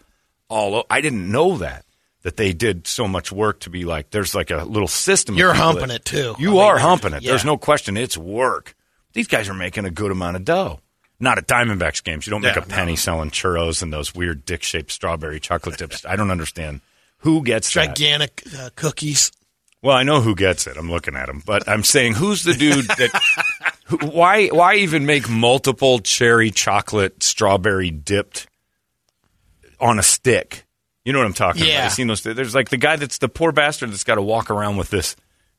all 0.49 0.75
over. 0.75 0.85
I 0.90 1.00
didn't 1.00 1.30
know 1.30 1.56
that, 1.58 1.87
that 2.23 2.37
they 2.37 2.52
did 2.52 2.87
so 2.87 3.08
much 3.08 3.32
work 3.32 3.61
to 3.61 3.70
be 3.70 3.85
like, 3.85 4.11
there's 4.11 4.35
like 4.35 4.50
a 4.50 4.64
little 4.64 4.88
system. 4.88 5.37
You're 5.37 5.54
humping 5.54 5.88
that- 5.88 6.00
it, 6.00 6.04
too. 6.04 6.35
You 6.38 6.58
I 6.58 6.64
are 6.66 6.75
mean, 6.75 6.82
humping 6.85 7.12
it. 7.14 7.23
yeah. 7.23 7.30
There's 7.30 7.44
no 7.44 7.56
question. 7.56 7.96
It's 7.96 8.18
work. 8.18 8.75
These 9.14 9.28
guys 9.28 9.49
are 9.49 9.54
making 9.54 9.87
a 9.87 9.90
good 9.90 10.11
amount 10.11 10.37
of 10.37 10.44
dough. 10.44 10.80
Not 11.18 11.38
at 11.38 11.46
Diamondbacks 11.46 12.04
games. 12.04 12.26
You 12.26 12.30
don't 12.32 12.42
make 12.42 12.56
Yeah, 12.56 12.62
a 12.62 12.66
penny 12.66 12.94
selling 12.96 13.30
churros 13.30 13.82
and 13.82 13.92
those 13.92 14.14
weird 14.14 14.44
dick 14.44 14.62
shaped 14.62 14.90
strawberry 14.92 15.40
chocolate 15.40 15.78
dips. 15.78 16.04
I 16.08 16.16
don't 16.16 16.30
understand. 16.30 16.82
Who 17.18 17.42
gets? 17.42 17.70
Gigantic 17.70 18.42
uh, 18.58 18.70
cookies. 18.76 19.32
Well, 19.82 19.96
I 19.96 20.02
know 20.02 20.20
who 20.20 20.35
gets 20.35 20.66
it. 20.66 20.76
I'm 20.76 20.90
looking 20.90 21.16
at 21.16 21.28
him, 21.28 21.42
but 21.46 21.68
I'm 21.68 21.85
saying 21.85 22.14
who's 22.14 22.42
the 22.44 22.54
dude 22.54 22.87
that? 22.87 23.23
Who, 23.87 23.99
why? 23.99 24.49
Why 24.49 24.75
even 24.76 25.06
make 25.06 25.28
multiple 25.28 26.00
cherry 26.00 26.50
chocolate 26.50 27.23
strawberry 27.23 27.92
dipped 27.92 28.49
on 29.78 30.00
a 30.00 30.02
stick? 30.02 30.64
You 31.04 31.12
know 31.12 31.20
what 31.20 31.26
I'm 31.26 31.32
talking 31.35 31.62
about? 31.62 31.85
I've 31.85 31.92
seen 31.92 32.08
those. 32.08 32.20
There's 32.23 32.54
like 32.54 32.70
the 32.70 32.78
guy 32.78 32.96
that's 32.96 33.18
the 33.18 33.28
poor 33.28 33.52
bastard 33.52 33.92
that's 33.92 34.02
got 34.02 34.16
to 34.16 34.23
walk 34.23 34.50
around 34.50 34.76
with 34.76 34.90
this 34.90 35.14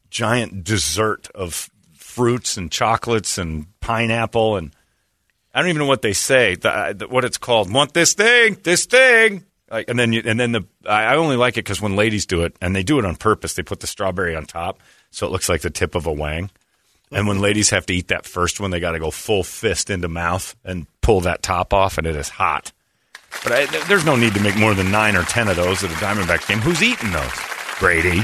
giant 0.10 0.66
dessert 0.66 1.30
of 1.34 1.70
fruits 1.96 2.58
and 2.58 2.70
chocolates 2.70 3.38
and 3.38 3.68
pineapple 3.80 4.58
and 4.58 4.76
I 5.54 5.60
don't 5.62 5.70
even 5.70 5.80
know 5.80 5.88
what 5.88 6.02
they 6.02 6.14
say. 6.14 6.56
The, 6.56 6.70
uh, 6.70 6.94
the, 6.94 7.08
what 7.08 7.26
it's 7.26 7.38
called? 7.38 7.72
Want 7.72 7.94
this 7.94 8.14
thing? 8.14 8.58
This 8.64 8.86
thing? 8.86 9.44
Like, 9.70 9.90
and 9.90 9.98
then 10.00 10.14
you, 10.14 10.22
and 10.26 10.40
then 10.40 10.52
the 10.54 10.66
I 10.88 11.04
I 11.04 11.16
only 11.18 11.36
like 11.36 11.56
it 11.56 11.66
because 11.66 11.82
when 11.82 11.96
ladies 11.96 12.26
do 12.26 12.44
it 12.44 12.56
and 12.62 12.76
they 12.76 12.84
do 12.84 13.00
it 13.00 13.06
on 13.06 13.16
purpose, 13.16 13.54
they 13.56 13.64
put 13.64 13.80
the 13.82 13.88
strawberry 13.88 14.36
on 14.36 14.46
top 14.46 14.80
so 15.12 15.26
it 15.26 15.32
looks 15.32 15.50
like 15.50 15.62
the 15.62 15.70
tip 15.70 15.96
of 15.96 16.06
a 16.06 16.12
wang. 16.12 16.50
And 17.12 17.28
when 17.28 17.40
ladies 17.40 17.70
have 17.70 17.86
to 17.88 17.94
eat 17.94 18.10
that 18.10 18.26
first 18.26 18.60
one, 18.60 18.70
they 18.72 18.80
got 18.82 18.92
to 18.92 19.00
go 19.00 19.12
full 19.12 19.44
fist 19.44 19.90
into 19.90 20.10
mouth 20.10 20.56
and 20.66 20.88
pull 21.02 21.22
that 21.22 21.42
top 21.42 21.74
off, 21.74 21.98
and 21.98 22.06
it 22.06 22.16
is 22.18 22.28
hot. 22.28 22.74
But 23.44 23.52
I, 23.54 23.66
there's 23.88 24.04
no 24.06 24.16
need 24.18 24.34
to 24.34 24.42
make 24.42 24.58
more 24.58 24.74
than 24.74 24.92
nine 24.92 25.16
or 25.16 25.24
ten 25.24 25.48
of 25.48 25.56
those 25.56 25.84
at 25.84 25.90
a 25.92 25.96
Diamondback 25.96 26.48
game. 26.48 26.60
Who's 26.60 26.84
eating 26.84 27.12
those? 27.12 27.32
Brady. 27.80 28.22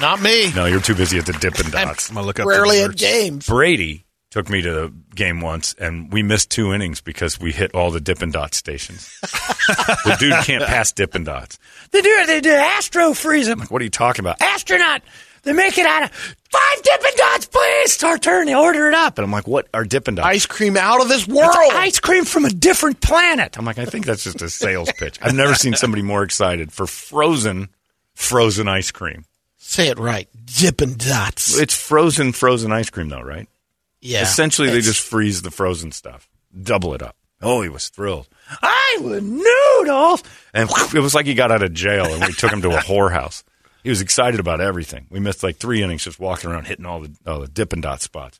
Not 0.00 0.20
me. 0.22 0.52
No, 0.54 0.64
you're 0.66 0.80
too 0.80 0.94
busy 0.94 1.18
at 1.18 1.26
the 1.26 1.32
Dippin' 1.34 1.70
Dots. 1.70 2.08
I'm 2.08 2.14
gonna 2.16 2.26
look 2.26 2.40
up 2.40 2.46
Rarely 2.46 2.78
the 2.78 2.84
at 2.84 2.90
desserts. 2.92 3.12
games. 3.12 3.46
Brady 3.46 4.04
took 4.30 4.48
me 4.48 4.62
to 4.62 4.70
the 4.70 4.92
game 5.14 5.40
once, 5.40 5.74
and 5.74 6.12
we 6.12 6.22
missed 6.22 6.50
two 6.50 6.72
innings 6.72 7.00
because 7.00 7.40
we 7.40 7.52
hit 7.52 7.74
all 7.74 7.90
the 7.90 8.00
Dippin' 8.00 8.30
Dots 8.30 8.56
stations. 8.56 9.18
the 9.22 10.16
dude 10.18 10.34
can't 10.44 10.64
pass 10.64 10.92
Dippin' 10.92 11.24
Dots. 11.24 11.58
They 11.90 12.00
do 12.00 12.26
they 12.26 12.40
do 12.40 12.50
Astro 12.50 13.12
freeze 13.12 13.46
them. 13.46 13.60
What 13.62 13.82
are 13.82 13.84
you 13.84 13.90
talking 13.90 14.24
about? 14.24 14.40
Astronaut. 14.40 15.02
They 15.42 15.54
make 15.54 15.78
it 15.78 15.86
out 15.86 16.02
of 16.04 16.10
five 16.10 16.82
Dippin' 16.82 17.16
Dots, 17.16 17.46
please. 17.46 17.92
Start 17.92 18.22
turning. 18.22 18.46
They 18.46 18.54
order 18.54 18.88
it 18.88 18.94
up. 18.94 19.16
And 19.18 19.24
I'm 19.24 19.32
like, 19.32 19.48
what 19.48 19.68
are 19.72 19.84
Dippin' 19.84 20.16
Dots? 20.16 20.26
Ice 20.26 20.46
cream 20.46 20.76
out 20.76 21.00
of 21.00 21.08
this 21.08 21.26
world. 21.26 21.50
It's 21.54 21.74
ice 21.74 22.00
cream 22.00 22.24
from 22.24 22.44
a 22.44 22.50
different 22.50 23.00
planet. 23.00 23.56
I'm 23.58 23.64
like, 23.64 23.78
I 23.78 23.86
think 23.86 24.04
that's 24.04 24.24
just 24.24 24.42
a 24.42 24.50
sales 24.50 24.92
pitch. 24.92 25.18
I've 25.22 25.34
never 25.34 25.54
seen 25.54 25.74
somebody 25.74 26.02
more 26.02 26.22
excited 26.22 26.72
for 26.72 26.86
frozen, 26.86 27.70
frozen 28.14 28.68
ice 28.68 28.90
cream. 28.90 29.24
Say 29.56 29.88
it 29.88 29.98
right. 29.98 30.28
Dippin' 30.44 30.96
Dots. 30.98 31.58
It's 31.58 31.74
frozen, 31.74 32.32
frozen 32.32 32.70
ice 32.70 32.90
cream, 32.90 33.08
though, 33.08 33.22
right? 33.22 33.48
Yeah. 34.00 34.22
Essentially, 34.22 34.70
they 34.70 34.80
just 34.80 35.00
freeze 35.00 35.42
the 35.42 35.50
frozen 35.50 35.92
stuff, 35.92 36.28
double 36.62 36.94
it 36.94 37.02
up. 37.02 37.16
Oh, 37.42 37.62
he 37.62 37.68
was 37.68 37.88
thrilled. 37.88 38.28
I 38.62 38.98
would 39.00 39.22
noodles. 39.22 40.22
And 40.52 40.68
it 40.94 41.00
was 41.00 41.14
like 41.14 41.26
he 41.26 41.34
got 41.34 41.50
out 41.50 41.62
of 41.62 41.72
jail 41.72 42.06
and 42.06 42.22
we 42.24 42.32
took 42.32 42.52
him 42.52 42.62
to 42.62 42.70
a 42.70 42.78
whorehouse. 42.80 43.42
He 43.82 43.88
was 43.88 44.02
excited 44.02 44.40
about 44.40 44.60
everything. 44.60 45.06
We 45.10 45.20
missed 45.20 45.42
like 45.42 45.56
three 45.56 45.82
innings 45.82 46.04
just 46.04 46.20
walking 46.20 46.50
around 46.50 46.66
hitting 46.66 46.84
all 46.84 47.00
the 47.00 47.14
all 47.26 47.40
the 47.40 47.48
Dippin' 47.48 47.80
Dot 47.80 48.02
spots. 48.02 48.38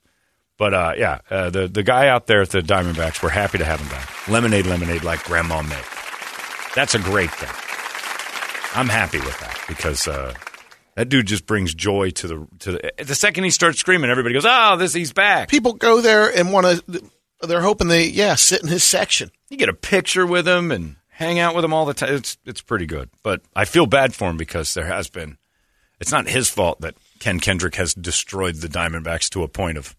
But 0.59 0.75
uh, 0.75 0.93
yeah, 0.99 1.21
uh, 1.31 1.49
the 1.49 1.67
the 1.67 1.83
guy 1.83 2.09
out 2.09 2.27
there 2.27 2.43
at 2.43 2.51
the 2.51 2.61
Diamondbacks, 2.61 3.23
we're 3.23 3.31
happy 3.31 3.57
to 3.57 3.65
have 3.65 3.81
him 3.81 3.89
back. 3.89 4.29
Lemonade, 4.29 4.67
lemonade, 4.67 5.03
like 5.03 5.25
Grandma 5.25 5.63
made. 5.63 5.85
That's 6.75 6.95
a 6.95 6.99
great 6.99 7.31
thing. 7.31 7.49
I'm 8.79 8.89
happy 8.89 9.19
with 9.19 9.39
that 9.41 9.59
because 9.67 10.07
uh, 10.07 10.35
that 11.01 11.09
dude 11.09 11.27
just 11.27 11.47
brings 11.47 11.73
joy 11.73 12.11
to 12.11 12.29
the 12.29 12.47
to 12.59 12.73
the. 12.73 12.93
The 12.99 13.15
second 13.15 13.45
he 13.45 13.51
starts 13.51 13.79
screaming, 13.79 14.11
everybody 14.11 14.35
goes, 14.35 14.45
"Oh, 14.47 14.77
this 14.77 14.93
he's 14.93 15.15
back." 15.15 15.49
People 15.49 15.73
go 15.73 16.03
there 16.03 16.29
and 16.29 16.53
want 16.53 16.67
to. 16.67 17.03
They're 17.41 17.63
hoping 17.63 17.89
they 17.89 18.05
yeah 18.09 18.35
sit 18.35 18.61
in 18.63 18.69
his 18.69 18.85
section. 18.85 19.31
You 19.49 19.57
get 19.57 19.71
a 19.71 19.75
picture 19.75 20.27
with 20.27 20.47
him 20.47 20.71
and 20.71 20.97
hang 21.09 21.39
out 21.39 21.55
with 21.55 21.65
him 21.65 21.73
all 21.73 21.87
the 21.87 21.95
time. 21.95 22.15
It's 22.15 22.37
it's 22.45 22.61
pretty 22.61 22.85
good. 22.85 23.09
But 23.23 23.41
I 23.57 23.65
feel 23.65 23.87
bad 23.87 24.15
for 24.15 24.29
him 24.29 24.37
because 24.37 24.75
there 24.75 24.85
has 24.85 25.09
been. 25.09 25.39
It's 26.01 26.13
not 26.13 26.29
his 26.29 26.51
fault 26.51 26.83
that 26.83 26.97
Ken 27.19 27.41
Kendrick 27.41 27.77
has 27.77 27.95
destroyed 27.95 28.57
the 28.57 28.69
Diamondbacks 28.69 29.31
to 29.31 29.43
a 29.43 29.49
point 29.49 29.79
of, 29.79 29.97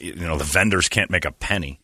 you 0.00 0.14
know, 0.14 0.36
the 0.38 0.44
vendors 0.44 0.88
can't 0.88 1.10
make 1.10 1.24
a 1.24 1.32
penny. 1.32 1.80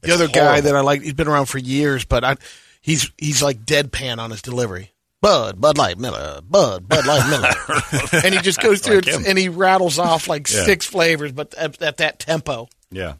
The 0.00 0.08
It's 0.08 0.16
other 0.16 0.28
guy 0.28 0.60
that 0.60 0.74
I 0.74 0.80
like, 0.80 1.02
he's 1.02 1.14
been 1.14 1.28
around 1.28 1.46
for 1.46 1.58
years, 1.58 2.04
but 2.04 2.24
I, 2.24 2.36
he's 2.80 3.12
he's 3.16 3.44
like 3.44 3.64
deadpan 3.64 4.18
on 4.18 4.32
his 4.32 4.42
delivery. 4.42 4.92
Bud, 5.20 5.60
Bud 5.60 5.76
Light, 5.78 5.98
Miller, 5.98 6.40
Bud, 6.48 6.88
Bud 6.88 7.04
Light, 7.06 7.28
Miller, 7.28 7.82
and 8.24 8.34
he 8.34 8.40
just 8.40 8.60
goes 8.60 8.80
through 8.80 8.96
Like 9.00 9.08
it 9.08 9.26
and 9.26 9.36
he 9.38 9.48
rattles 9.48 9.98
off 9.98 10.28
like 10.28 10.48
Yeah. 10.48 10.62
six 10.64 10.86
flavors, 10.86 11.32
but 11.32 11.54
at, 11.54 11.80
at 11.82 11.96
that 11.96 12.18
tempo. 12.20 12.68
Yeah, 12.90 13.14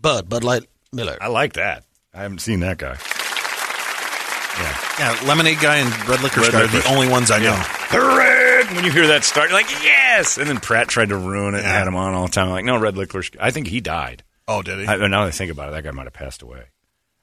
Bud, 0.00 0.28
Bud 0.28 0.42
Light, 0.42 0.64
Miller. 0.92 1.16
I 1.20 1.28
like 1.28 1.52
that. 1.54 1.84
I 2.12 2.22
haven't 2.22 2.40
seen 2.40 2.60
that 2.60 2.78
guy. 2.78 2.96
Yeah, 4.56 4.78
Yeah, 4.98 5.20
lemonade 5.28 5.58
guy 5.60 5.76
and 5.76 6.08
red 6.08 6.20
licorice 6.22 6.52
Red 6.52 6.52
guy 6.52 6.62
are 6.64 6.66
the 6.82 6.88
only 6.88 7.08
ones 7.08 7.30
I 7.30 7.38
know. 7.40 7.60
The 7.90 7.98
red. 8.00 8.74
When 8.76 8.84
you 8.84 8.90
hear 8.92 9.08
that 9.08 9.24
start, 9.24 9.50
you're 9.50 9.58
like 9.58 9.70
yes. 9.82 10.38
And 10.38 10.48
then 10.48 10.58
Pratt 10.58 10.88
tried 10.88 11.10
to 11.10 11.16
ruin 11.16 11.54
it 11.54 11.58
and 11.58 11.66
had 11.66 11.86
him 11.86 11.96
on 11.96 12.14
all 12.14 12.26
the 12.26 12.32
time. 12.32 12.46
I'm 12.46 12.52
like 12.52 12.64
no, 12.64 12.78
red 12.78 12.96
licorice. 12.96 13.30
I 13.40 13.50
think 13.50 13.66
he 13.68 13.80
died. 13.80 14.22
Oh, 14.48 14.62
did 14.62 14.78
he? 14.80 14.86
I, 14.86 14.96
now 14.96 15.22
that 15.22 15.28
I 15.28 15.30
think 15.30 15.50
about 15.52 15.68
it, 15.68 15.72
that 15.72 15.84
guy 15.84 15.90
might 15.90 16.04
have 16.04 16.12
passed 16.12 16.42
away. 16.42 16.64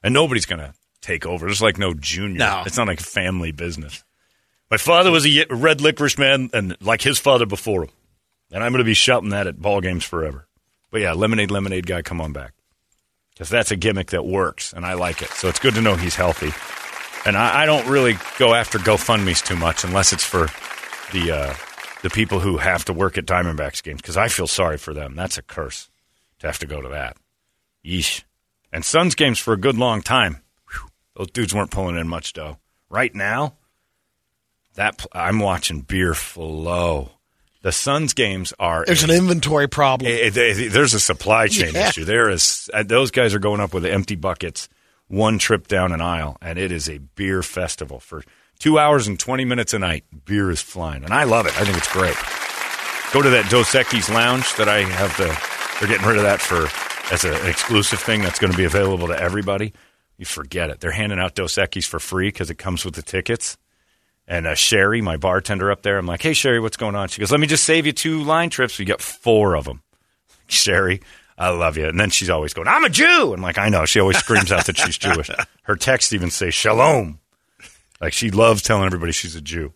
And 0.02 0.12
nobody's 0.14 0.46
going 0.46 0.58
to 0.60 0.74
take 1.00 1.24
over. 1.26 1.46
There's 1.46 1.62
like 1.62 1.78
no 1.78 1.94
junior. 1.94 2.38
No. 2.38 2.62
It's 2.66 2.76
not 2.76 2.86
like 2.88 3.00
family 3.00 3.52
business. 3.52 4.02
My 4.72 4.78
father 4.78 5.10
was 5.10 5.26
a 5.26 5.44
red 5.50 5.82
licorice 5.82 6.16
man, 6.16 6.48
and 6.54 6.78
like 6.80 7.02
his 7.02 7.18
father 7.18 7.44
before 7.44 7.82
him. 7.82 7.90
And 8.50 8.64
I'm 8.64 8.72
going 8.72 8.78
to 8.78 8.84
be 8.84 8.94
shouting 8.94 9.28
that 9.28 9.46
at 9.46 9.60
ball 9.60 9.82
games 9.82 10.02
forever. 10.02 10.48
But 10.90 11.02
yeah, 11.02 11.12
lemonade, 11.12 11.50
lemonade 11.50 11.86
guy, 11.86 12.00
come 12.00 12.22
on 12.22 12.32
back. 12.32 12.54
Because 13.34 13.50
that's 13.50 13.70
a 13.70 13.76
gimmick 13.76 14.12
that 14.12 14.24
works, 14.24 14.72
and 14.72 14.86
I 14.86 14.94
like 14.94 15.20
it. 15.20 15.28
So 15.28 15.48
it's 15.48 15.58
good 15.58 15.74
to 15.74 15.82
know 15.82 15.94
he's 15.94 16.16
healthy. 16.16 16.52
And 17.26 17.36
I, 17.36 17.64
I 17.64 17.66
don't 17.66 17.86
really 17.86 18.16
go 18.38 18.54
after 18.54 18.78
GoFundMe's 18.78 19.42
too 19.42 19.56
much 19.56 19.84
unless 19.84 20.14
it's 20.14 20.24
for 20.24 20.48
the 21.12 21.32
uh, 21.32 21.54
the 22.00 22.08
people 22.08 22.40
who 22.40 22.56
have 22.56 22.86
to 22.86 22.94
work 22.94 23.18
at 23.18 23.26
Diamondbacks 23.26 23.82
games 23.82 24.00
because 24.00 24.16
I 24.16 24.28
feel 24.28 24.46
sorry 24.46 24.78
for 24.78 24.94
them. 24.94 25.14
That's 25.14 25.36
a 25.36 25.42
curse 25.42 25.90
to 26.38 26.46
have 26.46 26.58
to 26.60 26.66
go 26.66 26.80
to 26.80 26.88
that. 26.88 27.18
Yeesh. 27.84 28.22
And 28.72 28.86
Suns 28.86 29.16
games 29.16 29.38
for 29.38 29.52
a 29.52 29.58
good 29.58 29.76
long 29.76 30.00
time. 30.00 30.38
Whew, 30.70 30.88
those 31.14 31.30
dudes 31.30 31.54
weren't 31.54 31.70
pulling 31.70 31.98
in 31.98 32.08
much 32.08 32.32
dough. 32.32 32.56
Right 32.88 33.14
now, 33.14 33.56
that 34.74 35.04
I'm 35.12 35.38
watching 35.38 35.80
beer 35.82 36.14
flow. 36.14 37.10
The 37.62 37.72
Suns 37.72 38.12
games 38.12 38.52
are 38.58 38.84
There's 38.84 39.04
an 39.04 39.10
inventory 39.10 39.68
problem. 39.68 40.10
Eh, 40.10 40.30
eh, 40.34 40.68
there's 40.70 40.94
a 40.94 41.00
supply 41.00 41.46
chain 41.46 41.74
Yeah. 41.74 41.88
issue. 41.90 42.04
There 42.04 42.28
is 42.28 42.68
uh, 42.74 42.82
those 42.82 43.10
guys 43.12 43.34
are 43.34 43.38
going 43.38 43.60
up 43.60 43.72
with 43.72 43.84
empty 43.84 44.16
buckets, 44.16 44.68
one 45.06 45.38
trip 45.38 45.68
down 45.68 45.92
an 45.92 46.00
aisle, 46.00 46.36
and 46.42 46.58
it 46.58 46.72
is 46.72 46.88
a 46.88 46.98
beer 46.98 47.42
festival 47.42 48.00
for 48.00 48.24
two 48.58 48.78
hours 48.80 49.06
and 49.06 49.18
twenty 49.18 49.44
minutes 49.44 49.72
a 49.74 49.78
night. 49.78 50.04
Beer 50.24 50.50
is 50.50 50.60
flying, 50.60 51.04
and 51.04 51.12
I 51.14 51.22
love 51.24 51.46
it. 51.46 51.52
I 51.60 51.64
think 51.64 51.76
it's 51.76 51.92
great. 51.92 52.16
Go 53.12 53.22
to 53.22 53.30
that 53.30 53.48
Dos 53.50 53.72
Equis 53.74 54.12
lounge 54.12 54.54
that 54.56 54.68
I 54.68 54.80
have 54.80 55.16
the. 55.16 55.26
They're 55.78 55.88
getting 55.88 56.06
rid 56.06 56.16
of 56.16 56.22
that 56.24 56.40
for 56.40 56.66
as 57.14 57.24
a, 57.24 57.32
an 57.42 57.48
exclusive 57.48 58.00
thing 58.00 58.22
that's 58.22 58.38
going 58.40 58.50
to 58.52 58.56
be 58.56 58.64
available 58.64 59.06
to 59.08 59.20
everybody. 59.20 59.72
You 60.16 60.24
forget 60.24 60.70
it. 60.70 60.80
They're 60.80 60.90
handing 60.92 61.18
out 61.20 61.34
Dos 61.34 61.54
Equis 61.54 61.86
for 61.86 62.00
free 62.00 62.28
because 62.28 62.50
it 62.50 62.56
comes 62.56 62.84
with 62.84 62.94
the 62.94 63.02
tickets. 63.02 63.56
And 64.26 64.46
uh, 64.46 64.54
Sherry, 64.54 65.00
my 65.00 65.16
bartender 65.16 65.70
up 65.70 65.82
there, 65.82 65.98
I'm 65.98 66.06
like, 66.06 66.22
hey, 66.22 66.32
Sherry, 66.32 66.60
what's 66.60 66.76
going 66.76 66.94
on? 66.94 67.08
She 67.08 67.20
goes, 67.20 67.30
let 67.30 67.40
me 67.40 67.46
just 67.46 67.64
save 67.64 67.86
you 67.86 67.92
two 67.92 68.22
line 68.22 68.50
trips. 68.50 68.78
We 68.78 68.84
got 68.84 69.00
four 69.00 69.56
of 69.56 69.64
them. 69.64 69.82
Sherry, 70.46 71.02
I 71.36 71.50
love 71.50 71.76
you. 71.76 71.86
And 71.88 71.98
then 71.98 72.10
she's 72.10 72.30
always 72.30 72.54
going, 72.54 72.68
I'm 72.68 72.84
a 72.84 72.88
Jew. 72.88 73.32
I'm 73.34 73.42
like, 73.42 73.58
I 73.58 73.68
know. 73.68 73.84
She 73.84 74.00
always 74.00 74.18
screams 74.18 74.52
out 74.52 74.66
that 74.66 74.78
she's 74.78 74.98
Jewish. 74.98 75.30
Her 75.62 75.76
texts 75.76 76.12
even 76.12 76.30
say 76.30 76.50
shalom. 76.50 77.18
Like 78.00 78.12
she 78.12 78.30
loves 78.30 78.62
telling 78.62 78.86
everybody 78.86 79.12
she's 79.12 79.36
a 79.36 79.40
Jew. 79.40 79.72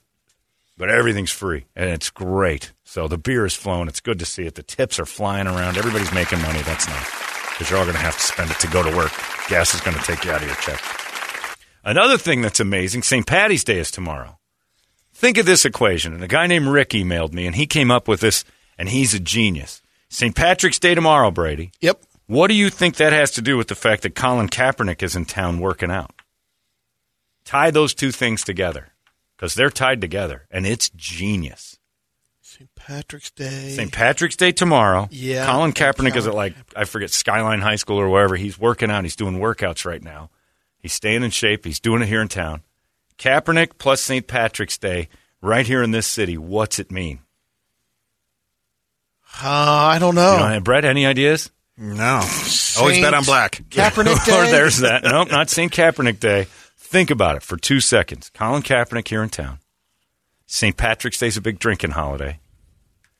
But 0.78 0.90
everything's 0.90 1.32
free 1.32 1.64
and 1.74 1.90
it's 1.90 2.10
great. 2.10 2.72
So 2.84 3.08
the 3.08 3.18
beer 3.18 3.46
is 3.46 3.54
flowing. 3.54 3.88
It's 3.88 4.00
good 4.00 4.18
to 4.18 4.26
see 4.26 4.44
it. 4.44 4.56
The 4.56 4.62
tips 4.62 5.00
are 5.00 5.06
flying 5.06 5.46
around. 5.46 5.78
Everybody's 5.78 6.12
making 6.12 6.42
money. 6.42 6.60
That's 6.62 6.86
nice 6.86 7.10
because 7.56 7.70
you're 7.70 7.78
all 7.78 7.86
going 7.86 7.96
to 7.96 8.02
have 8.02 8.16
to 8.16 8.22
spend 8.22 8.50
it 8.50 8.58
to 8.60 8.68
go 8.68 8.82
to 8.82 8.94
work. 8.94 9.12
Gas 9.48 9.74
is 9.74 9.80
going 9.80 9.96
to 9.96 10.02
take 10.02 10.24
you 10.24 10.30
out 10.30 10.42
of 10.42 10.46
your 10.46 10.56
check. 10.56 11.05
Another 11.86 12.18
thing 12.18 12.42
that's 12.42 12.58
amazing 12.58 13.04
St. 13.04 13.24
Patty's 13.24 13.62
Day 13.62 13.78
is 13.78 13.92
tomorrow. 13.92 14.40
Think 15.14 15.38
of 15.38 15.46
this 15.46 15.64
equation. 15.64 16.12
And 16.12 16.22
a 16.24 16.26
guy 16.26 16.48
named 16.48 16.66
Rick 16.66 16.90
emailed 16.90 17.32
me, 17.32 17.46
and 17.46 17.54
he 17.54 17.64
came 17.64 17.92
up 17.92 18.08
with 18.08 18.20
this, 18.20 18.44
and 18.76 18.88
he's 18.88 19.14
a 19.14 19.20
genius. 19.20 19.82
St. 20.08 20.34
Patrick's 20.34 20.80
Day 20.80 20.96
tomorrow, 20.96 21.30
Brady. 21.30 21.70
Yep. 21.80 22.02
What 22.26 22.48
do 22.48 22.54
you 22.54 22.70
think 22.70 22.96
that 22.96 23.12
has 23.12 23.30
to 23.32 23.40
do 23.40 23.56
with 23.56 23.68
the 23.68 23.76
fact 23.76 24.02
that 24.02 24.16
Colin 24.16 24.48
Kaepernick 24.48 25.00
is 25.00 25.14
in 25.14 25.26
town 25.26 25.60
working 25.60 25.92
out? 25.92 26.10
Tie 27.44 27.70
those 27.70 27.94
two 27.94 28.10
things 28.10 28.42
together 28.42 28.88
because 29.36 29.54
they're 29.54 29.70
tied 29.70 30.00
together, 30.00 30.46
and 30.50 30.66
it's 30.66 30.88
genius. 30.88 31.78
St. 32.40 32.68
Patrick's 32.74 33.30
Day. 33.30 33.70
St. 33.76 33.92
Patrick's 33.92 34.34
Day 34.34 34.50
tomorrow. 34.50 35.06
Yeah. 35.12 35.46
Colin 35.46 35.72
Kaepernick 35.72 36.16
is 36.16 36.26
at 36.26 36.34
like 36.34 36.56
I 36.74 36.84
forget 36.84 37.10
Skyline 37.10 37.60
High 37.60 37.76
School 37.76 38.00
or 38.00 38.08
wherever. 38.08 38.34
He's 38.34 38.58
working 38.58 38.90
out. 38.90 39.04
He's 39.04 39.14
doing 39.14 39.38
workouts 39.38 39.84
right 39.84 40.02
now. 40.02 40.30
He's 40.86 40.92
staying 40.92 41.24
in 41.24 41.32
shape. 41.32 41.64
He's 41.64 41.80
doing 41.80 42.00
it 42.00 42.06
here 42.06 42.22
in 42.22 42.28
town. 42.28 42.62
Kaepernick 43.18 43.70
plus 43.76 44.00
St. 44.00 44.24
Patrick's 44.24 44.78
Day 44.78 45.08
right 45.42 45.66
here 45.66 45.82
in 45.82 45.90
this 45.90 46.06
city. 46.06 46.38
What's 46.38 46.78
it 46.78 46.92
mean? 46.92 47.18
Uh, 49.42 49.48
I 49.48 49.98
don't 49.98 50.14
know. 50.14 50.34
You 50.34 50.48
know, 50.54 50.60
Brett, 50.60 50.84
any 50.84 51.04
ideas? 51.04 51.50
No. 51.76 52.22
Always 52.78 53.00
bet 53.00 53.14
on 53.14 53.24
black. 53.24 53.64
Kaepernick 53.68 54.28
or 54.28 54.48
there's 54.48 54.78
that. 54.78 55.02
Nope, 55.02 55.28
not 55.28 55.50
St. 55.50 55.72
Kaepernick 55.72 56.20
Day. 56.20 56.46
Think 56.76 57.10
about 57.10 57.34
it 57.34 57.42
for 57.42 57.56
two 57.56 57.80
seconds. 57.80 58.30
Colin 58.32 58.62
Kaepernick 58.62 59.08
here 59.08 59.24
in 59.24 59.28
town. 59.28 59.58
St. 60.46 60.76
Patrick's 60.76 61.18
Day's 61.18 61.36
a 61.36 61.40
big 61.40 61.58
drinking 61.58 61.90
holiday. 61.90 62.38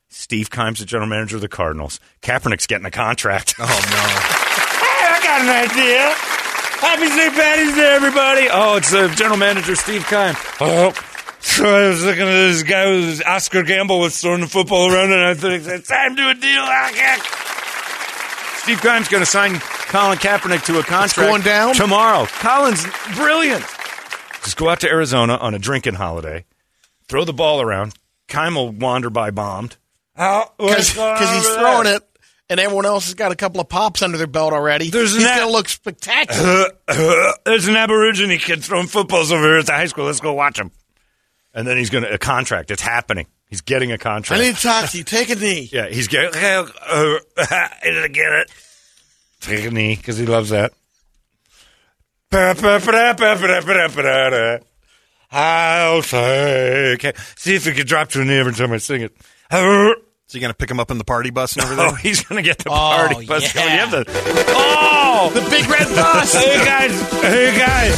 Steve 0.07 0.49
Kimes, 0.49 0.77
the 0.79 0.85
general 0.85 1.09
manager 1.09 1.35
of 1.35 1.41
the 1.41 1.49
Cardinals. 1.49 1.99
Kaepernick's 2.21 2.65
getting 2.65 2.85
a 2.85 2.91
contract. 2.91 3.55
Oh 3.59 3.65
no. 3.65 4.43
Hey, 4.77 5.03
I 5.05 5.19
got 5.21 5.41
an 5.41 5.71
idea. 5.71 6.36
Happy 6.87 7.07
St. 7.07 7.33
Patty's 7.33 7.75
Day, 7.75 7.95
everybody. 7.95 8.47
Oh, 8.49 8.77
it's 8.77 8.93
uh, 8.93 9.13
general 9.13 9.37
manager 9.37 9.75
Steve 9.75 10.03
Kimes. 10.03 10.37
Oh, 10.61 10.93
so 11.41 11.65
I 11.65 11.89
was 11.89 12.05
looking 12.05 12.21
at 12.21 12.31
this 12.31 12.63
guy 12.63 12.89
with 12.89 13.21
Oscar 13.27 13.63
Gamble 13.63 13.99
was 13.99 14.17
throwing 14.21 14.39
the 14.39 14.47
football 14.47 14.89
around, 14.89 15.11
and 15.11 15.21
I 15.21 15.33
thought 15.33 15.51
it's 15.51 15.89
time 15.89 16.15
to 16.15 16.21
do 16.21 16.29
a 16.29 16.33
deal. 16.33 16.65
Steve 18.59 18.81
Keim's 18.81 19.09
going 19.09 19.21
to 19.21 19.25
sign 19.25 19.59
Colin 19.59 20.17
Kaepernick 20.17 20.63
to 20.67 20.79
a 20.79 20.83
contract 20.83 21.15
going 21.17 21.41
down? 21.41 21.75
tomorrow. 21.75 22.25
Colin's 22.25 22.85
brilliant. 23.15 23.65
Just 24.43 24.55
go 24.55 24.69
out 24.69 24.79
to 24.79 24.87
Arizona 24.87 25.35
on 25.35 25.53
a 25.53 25.59
drinking 25.59 25.95
holiday, 25.95 26.45
throw 27.09 27.25
the 27.25 27.33
ball 27.33 27.59
around. 27.59 27.95
Keim 28.29 28.55
will 28.55 28.71
wander 28.71 29.09
by 29.09 29.29
bombed. 29.29 29.75
because 30.57 31.31
he's 31.35 31.49
throwing 31.49 31.87
it, 31.87 32.01
and 32.49 32.59
everyone 32.59 32.85
else 32.85 33.05
has 33.05 33.13
got 33.13 33.31
a 33.31 33.35
couple 33.35 33.59
of 33.59 33.69
pops 33.69 34.01
under 34.01 34.17
their 34.17 34.27
belt 34.27 34.53
already. 34.53 34.89
There's 34.89 35.13
he's 35.13 35.23
going 35.23 35.39
to 35.39 35.51
look 35.51 35.67
spectacular. 35.67 36.69
There's 37.45 37.67
an 37.67 37.75
Aborigine 37.75 38.37
kid 38.39 38.63
throwing 38.63 38.87
footballs 38.87 39.31
over 39.31 39.43
here 39.43 39.57
at 39.57 39.65
the 39.65 39.73
high 39.73 39.85
school. 39.85 40.05
Let's 40.05 40.19
go 40.19 40.33
watch 40.33 40.59
him. 40.59 40.71
And 41.53 41.67
then 41.67 41.77
he's 41.77 41.89
going 41.89 42.03
to 42.03 42.13
a 42.13 42.17
contract. 42.17 42.71
It's 42.71 42.81
happening. 42.81 43.27
He's 43.49 43.61
getting 43.61 43.91
a 43.91 43.97
contract. 43.97 44.41
I 44.41 44.45
need 44.45 44.55
to 44.55 44.61
talk 44.61 44.89
to 44.89 44.97
you. 44.97 45.03
Take 45.03 45.29
a 45.29 45.35
knee. 45.35 45.69
yeah, 45.73 45.87
he's 45.87 46.07
getting. 46.07 46.35
Uh, 46.35 46.67
uh, 47.37 47.45
I 47.49 48.07
get 48.11 48.31
it. 48.31 48.51
Take 49.39 49.65
a 49.65 49.71
knee 49.71 49.95
because 49.95 50.17
he 50.17 50.25
loves 50.25 50.49
that. 50.49 50.73
I'll 55.31 56.01
take. 56.01 57.17
See 57.37 57.55
if 57.55 57.65
he 57.65 57.73
can 57.73 57.85
drop 57.85 58.09
to 58.09 58.21
a 58.21 58.25
knee 58.25 58.37
every 58.37 58.53
time 58.53 58.71
I 58.71 58.77
sing 58.77 59.01
it. 59.01 59.15
So 60.27 60.35
you 60.37 60.41
going 60.41 60.51
to 60.51 60.57
pick 60.57 60.69
him 60.69 60.79
up 60.79 60.91
in 60.91 60.97
the 60.97 61.05
party 61.05 61.29
bus 61.29 61.55
and 61.55 61.63
everything? 61.63 61.85
Oh, 61.89 61.95
he's 61.95 62.21
going 62.21 62.35
to 62.43 62.47
get 62.47 62.57
the 62.57 62.69
Oh, 62.69 62.73
party 62.73 63.25
bus 63.25 63.55
yeah. 63.55 63.63
You 63.63 63.79
have 63.79 63.91
the, 63.91 64.03
oh, 64.49 65.31
The 65.33 65.39
big 65.49 65.65
red 65.69 65.87
bus. 65.95 66.33
hey 66.43 66.65
guys, 66.65 66.91
hey 67.21 67.57
guys. 67.57 67.95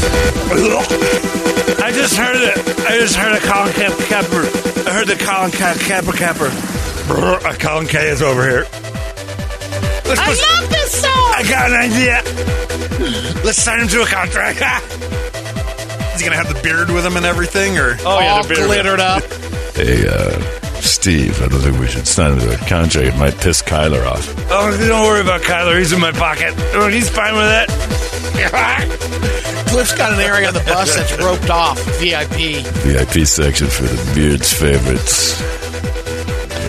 I 1.82 1.92
just 1.92 2.16
heard 2.16 2.36
it. 2.38 2.58
I 2.86 2.98
just 3.00 3.16
heard 3.16 3.34
a 3.36 3.40
Colin 3.40 3.74
Cap- 3.74 3.98
Capper. 4.08 4.46
I 4.88 4.94
heard 4.94 5.08
the 5.08 5.16
Colin 5.18 5.50
Cap- 5.52 5.78
Capper 5.78 6.12
Capper. 6.12 6.50
Brr, 7.08 7.48
uh, 7.48 7.56
Colin 7.58 7.88
K 7.88 8.10
is 8.10 8.22
over 8.22 8.48
here. 8.48 8.68
Let's 10.06 10.20
I 10.22 10.26
go- 10.28 10.62
love 10.62 10.70
this 10.70 11.02
song. 11.02 11.34
I 11.34 11.44
got 11.50 11.72
an 11.72 11.78
idea. 11.82 13.44
Let's 13.44 13.60
sign 13.62 13.80
him 13.82 13.88
to 13.88 14.02
a 14.04 14.06
contract. 14.06 14.60
Is 16.14 16.22
he 16.22 16.28
going 16.30 16.38
to 16.38 16.44
have 16.46 16.54
the 16.54 16.60
beard 16.62 16.92
with 16.92 17.04
him 17.06 17.18
and 17.18 17.26
everything? 17.26 17.80
Or 17.80 17.96
oh 18.02 18.06
All 18.08 18.44
glittered 18.44 19.00
up. 19.00 19.24
Hey, 19.74 20.06
uh, 20.08 20.59
Steve, 20.82 21.42
I 21.42 21.48
don't 21.48 21.62
think 21.62 21.80
we 21.80 21.88
should 21.88 22.08
sign 22.08 22.34
him 22.34 22.40
to 22.40 22.54
a 22.54 22.58
contract. 22.58 23.08
It 23.08 23.18
might 23.18 23.38
piss 23.38 23.62
Kyler 23.62 24.06
off. 24.06 24.34
Oh, 24.50 24.76
don't 24.88 25.04
worry 25.04 25.22
about 25.22 25.42
Kyler. 25.42 25.78
He's 25.78 25.92
in 25.92 26.00
my 26.00 26.12
pocket. 26.12 26.54
Oh, 26.74 26.88
he's 26.88 27.10
fine 27.10 27.36
with 27.36 27.52
it. 27.52 27.70
Kliff's 29.70 29.96
got 29.96 30.14
an 30.14 30.20
area 30.20 30.48
on 30.48 30.54
the 30.54 30.62
bus 30.62 30.96
that's 30.96 31.18
roped 31.20 31.50
off, 31.50 31.80
VIP. 32.00 32.64
VIP 32.66 33.28
section 33.28 33.68
for 33.68 33.84
the 33.84 34.12
beard's 34.16 34.52
favorites. 34.52 35.40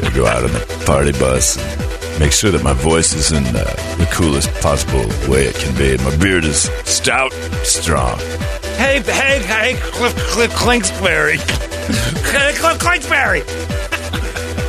I'm 0.05 0.13
go 0.15 0.27
out 0.27 0.45
on 0.45 0.53
the 0.53 0.83
party 0.87 1.13
bus 1.13 1.57
and 1.57 2.21
make 2.21 2.33
sure 2.33 2.51
that 2.51 2.63
my 2.63 2.73
voice 2.73 3.15
is 3.15 3.33
in 3.33 3.45
uh, 3.45 3.65
the 3.99 4.09
coolest 4.13 4.53
possible 4.61 5.07
way 5.31 5.47
it 5.47 5.55
can 5.55 5.77
be. 5.77 5.95
And 5.95 6.05
my 6.05 6.17
beard 6.17 6.45
is 6.45 6.63
stout, 6.85 7.33
strong. 7.63 8.19
Hey, 8.77 9.01
hey, 9.01 9.43
hey, 9.43 9.75
Kliff, 9.75 10.13
Kliff 10.33 10.49
Clinksbury. 10.49 11.37
Kliff 11.39 12.79
Clinksbury. 12.79 13.80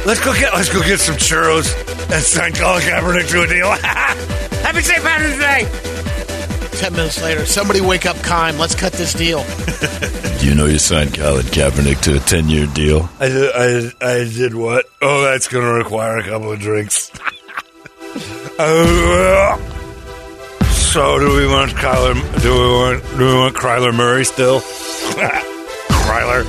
Let's 0.06 0.20
go 0.20 0.34
get, 0.34 0.54
let's 0.54 0.70
go 0.74 0.82
get 0.82 1.00
some 1.00 1.16
churros 1.16 1.74
and 2.12 2.24
sign 2.24 2.54
Colin 2.54 2.82
Kaepernick 2.82 3.30
to 3.30 3.42
a 3.44 3.48
deal. 3.48 3.70
Happy 4.64 4.82
St. 4.82 5.04
Patrick's 5.04 5.38
Day. 5.38 6.80
Ten 6.80 6.94
minutes 6.94 7.22
later, 7.22 7.46
somebody 7.46 7.82
wake 7.82 8.08
up 8.08 8.16
Keim. 8.24 8.58
Let's 8.58 8.74
cut 8.74 8.94
this 8.94 9.14
deal. 9.14 9.44
Do 10.40 10.48
you 10.48 10.56
know 10.56 10.66
you 10.66 10.80
signed 10.80 11.14
Colin 11.14 11.46
Kaepernick 11.46 12.02
to 12.02 12.16
a 12.18 12.20
10 12.20 12.50
year 12.50 12.66
deal? 12.66 13.08
I 13.20 13.28
did, 13.28 13.52
I, 13.54 13.92
I 14.02 14.18
did 14.24 14.56
what? 14.56 14.86
Oh, 15.04 15.22
that's 15.22 15.48
going 15.48 15.66
to 15.66 15.72
require 15.74 16.18
a 16.18 16.24
couple 16.24 16.52
of 16.52 16.60
drinks. 16.60 17.12
Uh, 18.60 19.58
so, 20.70 21.18
do 21.18 21.36
we 21.36 21.48
want 21.48 21.72
Kyler? 21.72 22.14
Do 22.44 22.52
we 22.54 22.68
want? 22.68 23.18
Do 23.18 23.26
we 23.26 23.34
want 23.34 23.56
Kryler 23.56 23.96
Murray 23.96 24.24
still? 24.26 24.60
Kryler. 24.60 26.44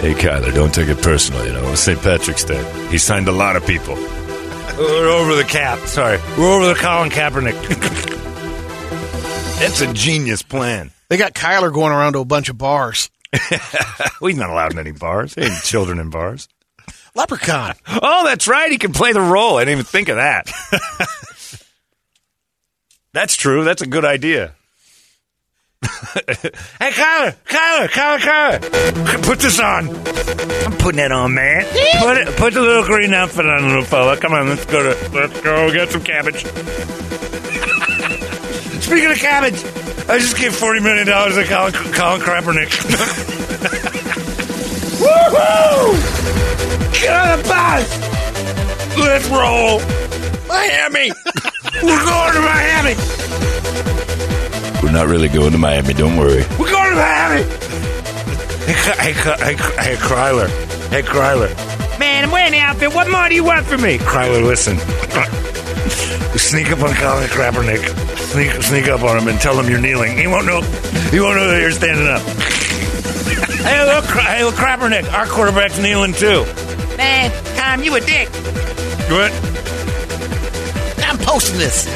Hey, 0.00 0.14
Kyler, 0.14 0.54
don't 0.54 0.74
take 0.74 0.88
it 0.88 1.02
personal. 1.02 1.44
You 1.46 1.52
know, 1.52 1.72
it's 1.72 1.80
St. 1.80 2.00
Patrick's 2.00 2.44
Day. 2.44 2.88
He 2.90 2.98
signed 2.98 3.28
a 3.28 3.32
lot 3.32 3.56
of 3.56 3.66
people. 3.66 3.94
We're 3.94 5.08
over 5.08 5.34
the 5.34 5.44
cap. 5.44 5.78
Sorry, 5.88 6.18
we're 6.38 6.54
over 6.54 6.68
the 6.68 6.74
Colin 6.74 7.10
Kaepernick. 7.10 7.54
That's 9.58 9.80
a 9.80 9.92
genius 9.92 10.42
plan. 10.42 10.92
They 11.08 11.16
got 11.16 11.34
Kyler 11.34 11.72
going 11.72 11.92
around 11.92 12.12
to 12.12 12.20
a 12.20 12.24
bunch 12.24 12.48
of 12.48 12.56
bars. 12.56 13.10
well, 13.32 13.40
he's 14.28 14.36
not 14.36 14.50
allowed 14.50 14.72
in 14.72 14.78
any 14.78 14.92
bars. 14.92 15.34
There 15.34 15.50
ain't 15.50 15.62
children 15.62 15.98
in 15.98 16.10
bars. 16.10 16.48
Leprechaun. 17.14 17.74
Oh, 17.88 18.24
that's 18.24 18.46
right. 18.46 18.70
He 18.70 18.78
can 18.78 18.92
play 18.92 19.12
the 19.12 19.20
role. 19.20 19.56
I 19.56 19.64
didn't 19.64 19.80
even 19.80 19.84
think 19.84 20.08
of 20.08 20.16
that. 20.16 20.50
that's 23.12 23.34
true. 23.34 23.64
That's 23.64 23.82
a 23.82 23.86
good 23.86 24.04
idea. 24.04 24.54
Hey, 25.82 26.90
Kyler, 26.90 27.34
Kyler, 27.44 27.88
Kyler, 27.88 28.18
Kyler, 28.18 29.22
put 29.22 29.38
this 29.38 29.60
on. 29.60 29.88
I'm 29.88 30.72
putting 30.78 30.98
it 31.00 31.12
on, 31.12 31.34
man. 31.34 31.64
Put 32.00 32.18
it, 32.18 32.36
put 32.36 32.54
the 32.54 32.60
little 32.60 32.84
green 32.84 33.14
outfit 33.14 33.46
on, 33.46 33.68
little 33.68 33.84
fella. 33.84 34.16
Come 34.16 34.32
on, 34.32 34.48
let's 34.48 34.64
go 34.66 34.82
to, 34.82 34.88
let's 35.12 35.40
go 35.40 35.70
get 35.72 35.90
some 35.90 36.02
cabbage. 36.02 36.44
Speaking 38.82 39.10
of 39.10 39.18
cabbage, 39.18 39.62
I 40.08 40.18
just 40.18 40.36
gave 40.38 40.54
forty 40.54 40.80
million 40.80 41.06
dollars 41.06 41.34
to 41.36 41.44
Colin, 41.44 41.72
Colin 41.72 42.20
Kaepernick. 42.20 42.68
Woohoo! 44.98 45.94
Get 47.00 47.14
on 47.14 47.38
the 47.38 47.44
bus! 47.44 47.98
Let's 48.98 49.28
roll! 49.28 49.80
Miami! 50.48 51.10
We're 51.82 52.04
going 52.04 52.32
to 52.34 52.40
Miami! 52.40 52.94
We're 54.82 54.92
not 54.92 55.08
really 55.08 55.28
going 55.28 55.52
to 55.52 55.58
Miami, 55.58 55.94
don't 55.94 56.16
worry. 56.16 56.44
We're 56.58 56.70
going 56.70 56.90
to 56.90 56.96
Miami! 56.96 57.42
Hey, 58.68 59.12
hey, 59.12 59.12
hey, 59.12 59.54
hey, 59.54 59.96
Kryler. 59.96 60.48
Hey, 60.90 61.02
Kryler. 61.02 61.98
Man, 61.98 62.24
I'm 62.24 62.30
wearing 62.30 62.52
the 62.52 62.60
outfit. 62.60 62.94
What 62.94 63.10
more 63.10 63.28
do 63.28 63.34
you 63.34 63.44
want 63.44 63.66
from 63.66 63.82
me? 63.82 63.98
Kryler, 63.98 64.44
listen. 64.44 64.76
sneak 66.38 66.70
up 66.70 66.82
on 66.82 66.94
Colin 66.94 67.28
Kaepernick. 67.28 68.18
Sneak, 68.18 68.50
sneak 68.62 68.88
up 68.88 69.02
on 69.02 69.18
him 69.18 69.28
and 69.28 69.40
tell 69.40 69.58
him 69.58 69.68
you're 69.70 69.80
kneeling. 69.80 70.16
He 70.16 70.26
won't 70.26 70.46
know. 70.46 70.60
He 71.10 71.18
won't 71.18 71.36
know 71.36 71.48
that 71.48 71.60
you're 71.60 71.72
standing 71.72 72.06
up. 72.06 72.22
hey, 73.64 73.84
look, 73.84 74.04
hey, 74.04 74.44
look, 74.44 74.54
Kaepernick. 74.54 75.12
Our 75.12 75.26
quarterback's 75.26 75.78
kneeling 75.78 76.12
too. 76.12 76.44
Man, 76.96 77.32
Tom, 77.56 77.82
you 77.82 77.94
a 77.94 78.00
dick. 78.00 78.28
What? 79.10 79.57
I'm 81.18 81.24
posting 81.26 81.58
this. 81.58 81.86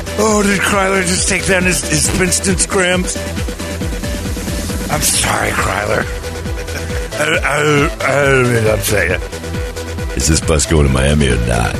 Oh, 0.22 0.42
did 0.42 0.60
Kryler 0.60 1.00
just 1.00 1.30
take 1.30 1.46
down 1.46 1.62
his, 1.62 1.80
his 1.88 2.18
Winston's 2.20 2.66
grams? 2.66 3.16
I'm 4.90 5.00
sorry, 5.00 5.50
Kryler. 5.52 6.04
I, 7.18 7.38
I, 7.42 7.96
I 8.02 8.26
don't 8.26 8.52
mean 8.52 8.64
to 8.64 8.74
upset 8.74 9.08
you. 9.08 10.16
Is 10.16 10.28
this 10.28 10.40
bus 10.40 10.66
going 10.66 10.86
to 10.86 10.92
Miami 10.92 11.28
or 11.28 11.38
not? 11.46 11.74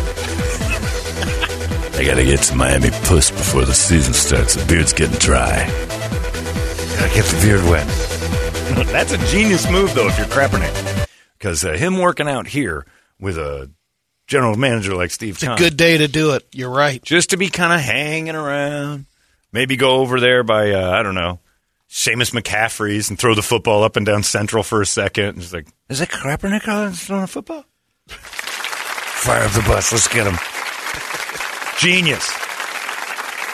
I 1.97 2.05
gotta 2.07 2.25
get 2.25 2.41
to 2.45 2.55
Miami 2.55 2.89
puss 3.05 3.31
before 3.31 3.67
the 3.67 3.75
season 3.75 4.15
starts. 4.15 4.55
The 4.55 4.65
beard's 4.65 4.95
getting 4.95 5.19
dry. 5.19 5.67
Gotta 5.67 7.15
get 7.15 7.25
the 7.27 7.39
beard 7.43 7.65
wet. 7.65 7.87
That's 8.87 9.13
a 9.13 9.19
genius 9.27 9.71
move, 9.71 9.93
though, 9.95 10.09
if 10.09 10.17
you're 10.17 10.27
Kaepernick. 10.29 11.09
Because 11.37 11.63
uh, 11.63 11.73
him 11.73 11.99
working 11.99 12.27
out 12.29 12.47
here 12.47 12.87
with 13.19 13.37
a 13.37 13.71
general 14.31 14.57
manager 14.57 14.95
like 14.95 15.11
Steve 15.11 15.35
It's 15.35 15.43
a 15.43 15.57
good 15.57 15.77
day 15.77 15.99
to 15.99 16.09
do 16.09 16.33
it. 16.35 16.47
You're 16.53 16.71
right. 16.71 17.03
just 17.03 17.31
to 17.31 17.37
be 17.37 17.49
kind 17.51 17.73
of 17.73 17.81
hanging 17.81 18.37
around. 18.37 19.07
Maybe 19.53 19.77
go 19.77 19.97
over 19.97 20.21
there 20.21 20.45
by 20.45 20.71
uh, 20.71 20.91
I 20.91 21.03
don't 21.03 21.17
know, 21.17 21.41
Seamus 21.91 22.33
McCaffrey's 22.33 23.11
and 23.11 23.19
throw 23.19 23.35
the 23.35 23.43
football 23.43 23.83
up 23.83 23.97
and 23.97 24.07
down 24.07 24.23
Central 24.23 24.63
for 24.63 24.81
a 24.81 24.87
second. 24.87 25.25
And 25.25 25.41
just 25.41 25.53
like, 25.53 25.67
is 25.89 25.99
that 25.99 26.09
Kaepernick 26.09 26.69
on 26.69 26.93
throwing 26.93 27.25
a 27.25 27.27
football? 27.27 27.65
Fire 28.07 29.43
up 29.45 29.53
the 29.53 29.63
bus. 29.63 29.93
Let's 29.93 30.09
get 30.09 30.27
him. 30.27 30.39
Genius. 31.79 32.31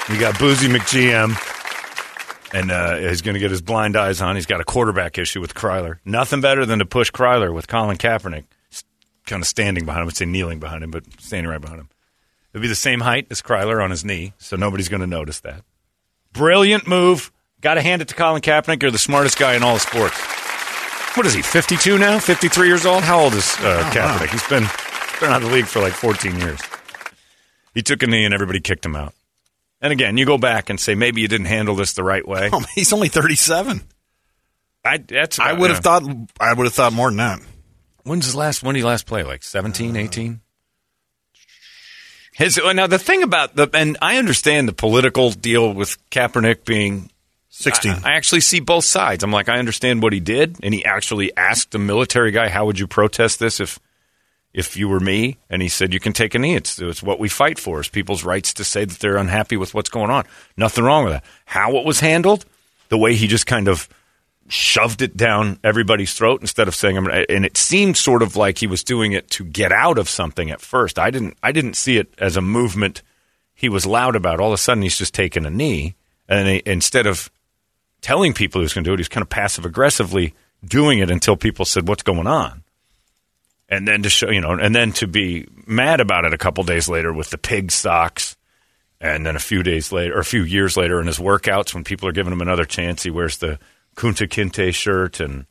You 0.09 0.21
got 0.21 0.39
Boozy 0.39 0.69
McGM, 0.69 1.35
and 2.55 2.71
uh, 2.71 2.97
he's 2.99 3.23
going 3.23 3.35
to 3.35 3.41
get 3.41 3.51
his 3.51 3.63
blind 3.63 3.97
eyes 3.97 4.21
on. 4.21 4.37
He's 4.37 4.47
got 4.47 4.61
a 4.61 4.65
quarterback 4.65 5.19
issue 5.19 5.41
with 5.41 5.55
Kryler. 5.55 5.99
Nothing 6.05 6.41
better 6.41 6.65
than 6.67 6.79
to 6.79 6.87
push 6.87 7.11
Kryler 7.11 7.53
with 7.53 7.67
Colin 7.67 7.97
Kaepernick, 7.97 8.45
kind 9.27 9.43
of 9.43 9.47
standing 9.47 9.85
behind 9.85 10.01
him. 10.01 10.03
I 10.03 10.07
would 10.07 10.17
say 10.17 10.25
kneeling 10.25 10.59
behind 10.59 10.83
him, 10.83 10.91
but 10.91 11.05
standing 11.21 11.51
right 11.51 11.61
behind 11.61 11.81
him. 11.81 11.89
It'd 12.53 12.63
be 12.63 12.69
the 12.69 12.75
same 12.75 13.01
height 13.01 13.27
as 13.31 13.43
Kryler 13.43 13.83
on 13.83 13.91
his 13.91 14.05
knee, 14.05 14.33
so 14.39 14.57
nobody's 14.57 14.89
going 14.89 15.01
to 15.03 15.07
notice 15.07 15.41
that. 15.41 15.63
Brilliant 16.33 16.87
move. 16.87 17.31
Got 17.61 17.75
to 17.75 17.83
hand 17.83 18.03
it 18.03 18.09
to 18.09 18.15
Colin 18.15 18.41
Kaepernick. 18.41 18.83
You're 18.83 18.91
the 18.91 18.99
smartest 18.99 19.39
guy 19.39 19.55
in 19.55 19.63
all 19.63 19.77
of 19.77 19.83
sports. 19.83 20.19
What 21.17 21.27
is 21.27 21.35
he? 21.35 21.43
52 21.43 21.99
now? 21.99 22.19
53 22.19 22.67
years 22.69 22.87
old? 22.87 23.03
How 23.03 23.21
old 23.21 23.35
is 23.35 23.57
uh, 23.61 23.91
Kaepernick? 23.93 24.31
He's 24.31 24.47
been 24.49 24.67
been 25.21 25.31
out 25.31 25.43
of 25.43 25.49
the 25.49 25.55
league 25.55 25.67
for 25.67 25.81
like 25.81 25.95
14 25.95 26.39
years. 26.39 26.61
He 27.75 27.83
took 27.83 28.03
a 28.03 28.07
knee 28.07 28.25
and 28.25 28.35
everybody 28.35 28.61
kicked 28.61 28.85
him 28.85 28.97
out. 28.97 29.15
And 29.81 29.93
again, 29.93 30.17
you 30.17 30.27
go 30.27 30.39
back 30.39 30.71
and 30.71 30.81
say 30.81 30.95
maybe 30.95 31.21
you 31.21 31.29
didn't 31.29 31.47
handle 31.47 31.75
this 31.75 31.93
the 31.93 32.03
right 32.03 32.27
way. 32.27 32.51
Oh, 32.53 32.65
he's 32.75 32.93
only 32.93 33.09
37. 33.09 33.83
I 34.85 34.99
that's 34.99 35.39
I 35.39 35.53
would 35.53 35.71
have 35.71 35.81
thought 35.81 36.05
I 36.39 36.53
would 36.53 36.65
have 36.65 36.75
thought 36.75 36.93
more 36.93 37.11
than 37.11 37.17
that. 37.17 37.41
When's 38.07 38.25
his 38.25 38.37
last? 38.37 38.63
When 38.63 38.75
did 38.75 38.81
he 38.81 38.85
last 38.85 39.05
play? 39.05 39.25
Like 39.25 39.43
17, 39.43 39.97
uh, 39.97 40.01
18? 40.01 40.41
His, 42.35 42.61
now 42.65 42.87
the 42.87 43.01
thing 43.01 43.25
about 43.25 43.57
the 43.57 43.69
and 43.75 43.97
I 44.01 44.19
understand 44.19 44.69
the 44.69 44.73
political 44.73 45.33
deal 45.33 45.73
with 45.73 45.99
Kaepernick 46.11 46.65
being 46.65 47.11
16. 47.49 47.93
I, 48.05 48.11
I 48.11 48.13
actually 48.13 48.43
see 48.43 48.61
both 48.61 48.85
sides. 48.85 49.25
I'm 49.25 49.33
like, 49.33 49.49
I 49.49 49.59
understand 49.59 50.03
what 50.03 50.13
he 50.13 50.21
did, 50.21 50.59
and 50.63 50.73
he 50.73 50.85
actually 50.85 51.37
asked 51.37 51.73
the 51.73 51.79
military 51.79 52.31
guy, 52.31 52.49
"How 52.49 52.67
would 52.67 52.79
you 52.79 52.87
protest 52.87 53.41
this 53.41 53.59
if 53.59 53.81
if 54.53 54.77
you 54.77 54.89
were 54.89 55.01
me?" 55.01 55.39
And 55.49 55.63
he 55.63 55.69
said, 55.69 55.93
"You 55.93 55.99
can 55.99 56.13
take 56.13 56.35
a 56.35 56.39
knee. 56.39 56.55
It's 56.55 56.79
it's 56.79 57.03
what 57.03 57.19
we 57.19 57.29
fight 57.29 57.59
for: 57.59 57.81
is 57.81 57.89
people's 57.89 58.23
rights 58.23 58.53
to 58.55 58.65
say 58.65 58.85
that 58.85 58.99
they're 59.01 59.17
unhappy 59.17 59.57
with 59.57 59.73
what's 59.75 59.91
going 59.91 60.11
on. 60.11 60.27
Nothing 60.57 60.85
wrong 60.85 61.05
with 61.05 61.15
that. 61.15 61.25
How 61.47 61.75
it 61.77 61.87
was 61.87 62.01
handled, 62.01 62.45
the 62.89 62.99
way 62.99 63.15
he 63.15 63.27
just 63.27 63.47
kind 63.47 63.67
of 63.67 63.89
shoved 64.49 65.03
it 65.03 65.17
down 65.17 65.59
everybody's 65.65 66.15
throat 66.15 66.41
instead 66.41 66.69
of 66.69 66.75
saying, 66.75 66.97
and 66.97 67.45
it 67.45 67.57
seemed 67.57 67.97
sort 67.97 68.23
of 68.23 68.37
like 68.37 68.59
he 68.59 68.67
was 68.67 68.85
doing 68.85 69.13
it 69.13 69.31
to 69.31 69.45
get 69.45 69.73
out 69.73 69.99
of 69.99 70.09
something 70.09 70.51
at 70.51 70.61
first. 70.61 70.99
I 70.99 71.11
didn't 71.11 71.37
I 71.43 71.53
didn't 71.53 71.75
see 71.75 71.97
it 71.97 72.15
as 72.19 72.37
a 72.37 72.43
movement." 72.43 73.03
He 73.55 73.69
was 73.69 73.87
loud 73.87 74.17
about. 74.17 74.39
All 74.39 74.49
of 74.49 74.55
a 74.55 74.59
sudden, 74.59 74.83
he's 74.83 74.99
just 74.99 75.15
taking 75.15 75.47
a 75.47 75.51
knee, 75.51 75.97
and 76.29 76.47
he, 76.47 76.63
instead 76.67 77.07
of 77.07 77.31
telling 78.03 78.33
people 78.35 78.61
he 78.61 78.65
was 78.65 78.75
going 78.75 78.85
to 78.85 78.91
do 78.91 78.95
it. 78.95 79.01
he's 79.01 79.09
kind 79.09 79.23
of 79.23 79.29
passive 79.29 79.65
aggressively 79.65 80.35
doing 80.65 80.99
it 80.99 81.11
until 81.11 81.37
people 81.37 81.65
said, 81.65 81.89
"What's 81.89 82.03
going 82.03 82.27
on?" 82.27 82.63
And 83.69 83.89
then 83.89 84.03
to 84.03 84.11
show, 84.11 84.31
you 84.31 84.41
know, 84.41 84.53
and 84.53 84.75
then 84.75 84.93
to 84.93 85.07
be 85.07 85.47
mad 85.67 86.01
about 86.01 86.25
it 86.25 86.33
a 86.33 86.39
couple 86.39 86.63
days 86.65 86.89
later 86.89 87.13
with 87.13 87.31
the 87.31 87.39
pig 87.39 87.73
socks, 87.73 88.37
and 89.01 89.27
then 89.27 89.35
a 89.37 89.41
few 89.41 89.63
days 89.63 89.91
later 89.91 90.17
or 90.17 90.21
a 90.21 90.25
few 90.25 90.43
years 90.43 90.77
later 90.77 91.01
in 91.01 91.07
his 91.07 91.19
workouts 91.19 91.75
when 91.75 91.83
people 91.83 92.09
are 92.09 92.13
giving 92.13 92.33
him 92.33 92.41
another 92.41 92.65
chance, 92.65 93.03
he 93.03 93.11
wears 93.11 93.39
the 93.39 93.59
Kunta 93.97 94.29
Kinte 94.29 94.75
shirt 94.75 95.21
and. 95.21 95.47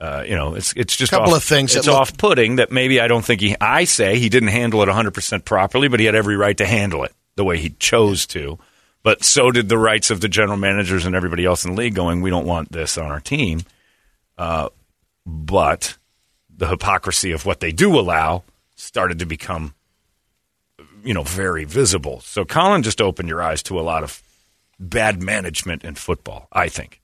Uh, 0.00 0.24
you 0.26 0.34
know, 0.34 0.54
it's 0.54 0.72
it's 0.76 0.96
just 0.96 1.12
a 1.12 1.16
Couple 1.16 1.32
off, 1.34 1.42
of 1.42 1.44
things 1.44 1.76
It's 1.76 1.86
look- 1.86 1.94
off-putting 1.94 2.56
that 2.56 2.72
maybe 2.72 3.00
I 3.02 3.06
don't 3.06 3.22
think 3.22 3.42
he. 3.42 3.54
I 3.60 3.84
say 3.84 4.18
he 4.18 4.30
didn't 4.30 4.48
handle 4.48 4.80
it 4.82 4.86
100 4.86 5.12
percent 5.12 5.44
properly, 5.44 5.88
but 5.88 6.00
he 6.00 6.06
had 6.06 6.14
every 6.14 6.36
right 6.38 6.56
to 6.56 6.64
handle 6.64 7.04
it 7.04 7.12
the 7.36 7.44
way 7.44 7.58
he 7.58 7.68
chose 7.78 8.24
to. 8.28 8.58
But 9.02 9.24
so 9.24 9.50
did 9.50 9.68
the 9.68 9.76
rights 9.76 10.10
of 10.10 10.22
the 10.22 10.28
general 10.28 10.56
managers 10.56 11.04
and 11.04 11.14
everybody 11.14 11.44
else 11.44 11.66
in 11.66 11.72
the 11.72 11.76
league 11.76 11.94
going, 11.94 12.22
we 12.22 12.30
don't 12.30 12.46
want 12.46 12.72
this 12.72 12.96
on 12.96 13.10
our 13.10 13.20
team. 13.20 13.60
Uh, 14.38 14.70
but 15.26 15.98
the 16.54 16.68
hypocrisy 16.68 17.32
of 17.32 17.44
what 17.44 17.60
they 17.60 17.70
do 17.70 17.98
allow 17.98 18.42
started 18.76 19.18
to 19.18 19.26
become, 19.26 19.74
you 21.04 21.12
know, 21.12 21.24
very 21.24 21.64
visible. 21.64 22.20
So 22.20 22.46
Colin 22.46 22.82
just 22.82 23.02
opened 23.02 23.28
your 23.28 23.42
eyes 23.42 23.62
to 23.64 23.78
a 23.78 23.82
lot 23.82 24.02
of 24.02 24.22
bad 24.78 25.22
management 25.22 25.84
in 25.84 25.94
football, 25.94 26.48
I 26.52 26.68
think. 26.70 26.99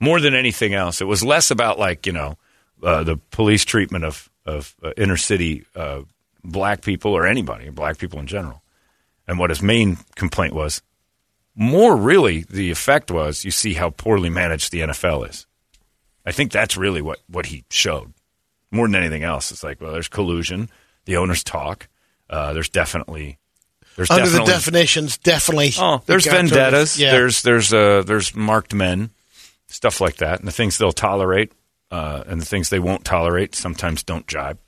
More 0.00 0.20
than 0.20 0.34
anything 0.34 0.74
else, 0.74 1.00
it 1.00 1.06
was 1.06 1.22
less 1.22 1.50
about 1.50 1.78
like, 1.78 2.06
you 2.06 2.12
know, 2.12 2.38
uh, 2.82 3.04
the 3.04 3.18
police 3.30 3.64
treatment 3.64 4.04
of, 4.04 4.30
of 4.46 4.74
uh, 4.82 4.92
inner 4.96 5.16
city 5.16 5.64
uh, 5.76 6.02
black 6.42 6.82
people 6.82 7.12
or 7.12 7.26
anybody, 7.26 7.68
black 7.70 7.98
people 7.98 8.18
in 8.18 8.26
general. 8.26 8.62
And 9.28 9.38
what 9.38 9.50
his 9.50 9.62
main 9.62 9.98
complaint 10.16 10.54
was 10.54 10.82
more 11.54 11.94
really 11.94 12.44
the 12.48 12.70
effect 12.70 13.10
was 13.10 13.44
you 13.44 13.50
see 13.50 13.74
how 13.74 13.90
poorly 13.90 14.30
managed 14.30 14.72
the 14.72 14.80
NFL 14.80 15.28
is. 15.28 15.46
I 16.24 16.32
think 16.32 16.52
that's 16.52 16.76
really 16.76 17.02
what, 17.02 17.18
what 17.28 17.46
he 17.46 17.64
showed 17.70 18.12
more 18.70 18.86
than 18.86 18.96
anything 18.96 19.22
else. 19.22 19.50
It's 19.50 19.62
like, 19.62 19.80
well, 19.80 19.92
there's 19.92 20.08
collusion. 20.08 20.70
The 21.04 21.16
owners 21.16 21.44
talk. 21.44 21.88
Uh, 22.28 22.52
there's 22.52 22.68
definitely 22.68 23.38
there's 23.96 24.10
Under 24.10 24.24
definitely, 24.24 24.46
the 24.46 24.52
definitions, 24.52 25.18
definitely. 25.18 25.72
Oh, 25.78 26.00
there's 26.06 26.24
you 26.24 26.32
vendettas. 26.32 26.98
Yeah. 26.98 27.10
There's 27.10 27.42
there's 27.42 27.72
uh, 27.72 28.02
there's 28.06 28.34
marked 28.34 28.72
men, 28.72 29.10
stuff 29.70 30.00
like 30.00 30.16
that, 30.16 30.38
and 30.38 30.48
the 30.48 30.52
things 30.52 30.78
they'll 30.78 30.92
tolerate 30.92 31.52
uh, 31.90 32.22
and 32.26 32.40
the 32.40 32.46
things 32.46 32.68
they 32.68 32.78
won't 32.78 33.04
tolerate 33.04 33.54
sometimes 33.54 34.02
don't 34.02 34.26
jibe. 34.26 34.58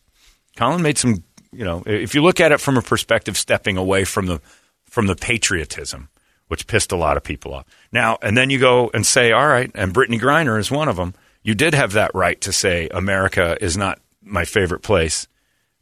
Colin 0.56 0.82
made 0.82 0.98
some, 0.98 1.22
you 1.52 1.64
know, 1.64 1.82
if 1.86 2.14
you 2.14 2.22
look 2.22 2.40
at 2.40 2.52
it 2.52 2.60
from 2.60 2.76
a 2.76 2.82
perspective 2.82 3.36
stepping 3.36 3.76
away 3.76 4.04
from 4.04 4.26
the 4.26 4.40
from 4.86 5.06
the 5.06 5.16
patriotism, 5.16 6.08
which 6.48 6.66
pissed 6.66 6.92
a 6.92 6.96
lot 6.96 7.16
of 7.16 7.22
people 7.22 7.54
off. 7.54 7.66
Now 7.92 8.18
and 8.22 8.36
then 8.36 8.50
you 8.50 8.58
go 8.58 8.90
and 8.92 9.06
say, 9.06 9.32
all 9.32 9.46
right, 9.46 9.70
and 9.74 9.94
Brittney 9.94 10.20
Griner 10.20 10.58
is 10.58 10.70
one 10.70 10.88
of 10.88 10.96
them. 10.96 11.14
You 11.42 11.54
did 11.54 11.74
have 11.74 11.92
that 11.92 12.14
right 12.14 12.40
to 12.42 12.52
say 12.52 12.88
America 12.92 13.56
is 13.60 13.76
not 13.76 14.00
my 14.22 14.44
favorite 14.44 14.82
place 14.82 15.26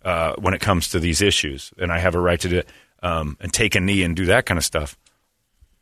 uh, 0.03 0.35
when 0.39 0.55
it 0.55 0.61
comes 0.61 0.89
to 0.91 1.01
these 1.01 1.21
issues, 1.21 1.73
and 1.79 1.93
I 1.93 1.99
have 1.99 2.15
a 2.15 2.21
right 2.21 2.41
to 2.41 2.49
do 2.49 2.59
it 2.59 2.69
um, 3.03 3.37
and 3.41 3.53
take 3.53 3.75
a 3.75 3.81
knee 3.81 4.03
and 4.03 4.17
do 4.17 4.27
that 4.27 4.47
kind 4.47 4.59
of 4.59 4.65
stuff. 4.65 4.97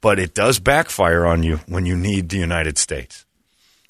But 0.00 0.18
it 0.18 0.34
does 0.34 0.60
backfire 0.60 1.26
on 1.26 1.42
you 1.42 1.58
when 1.66 1.84
you 1.86 1.96
need 1.96 2.28
the 2.28 2.38
United 2.38 2.78
States. 2.78 3.26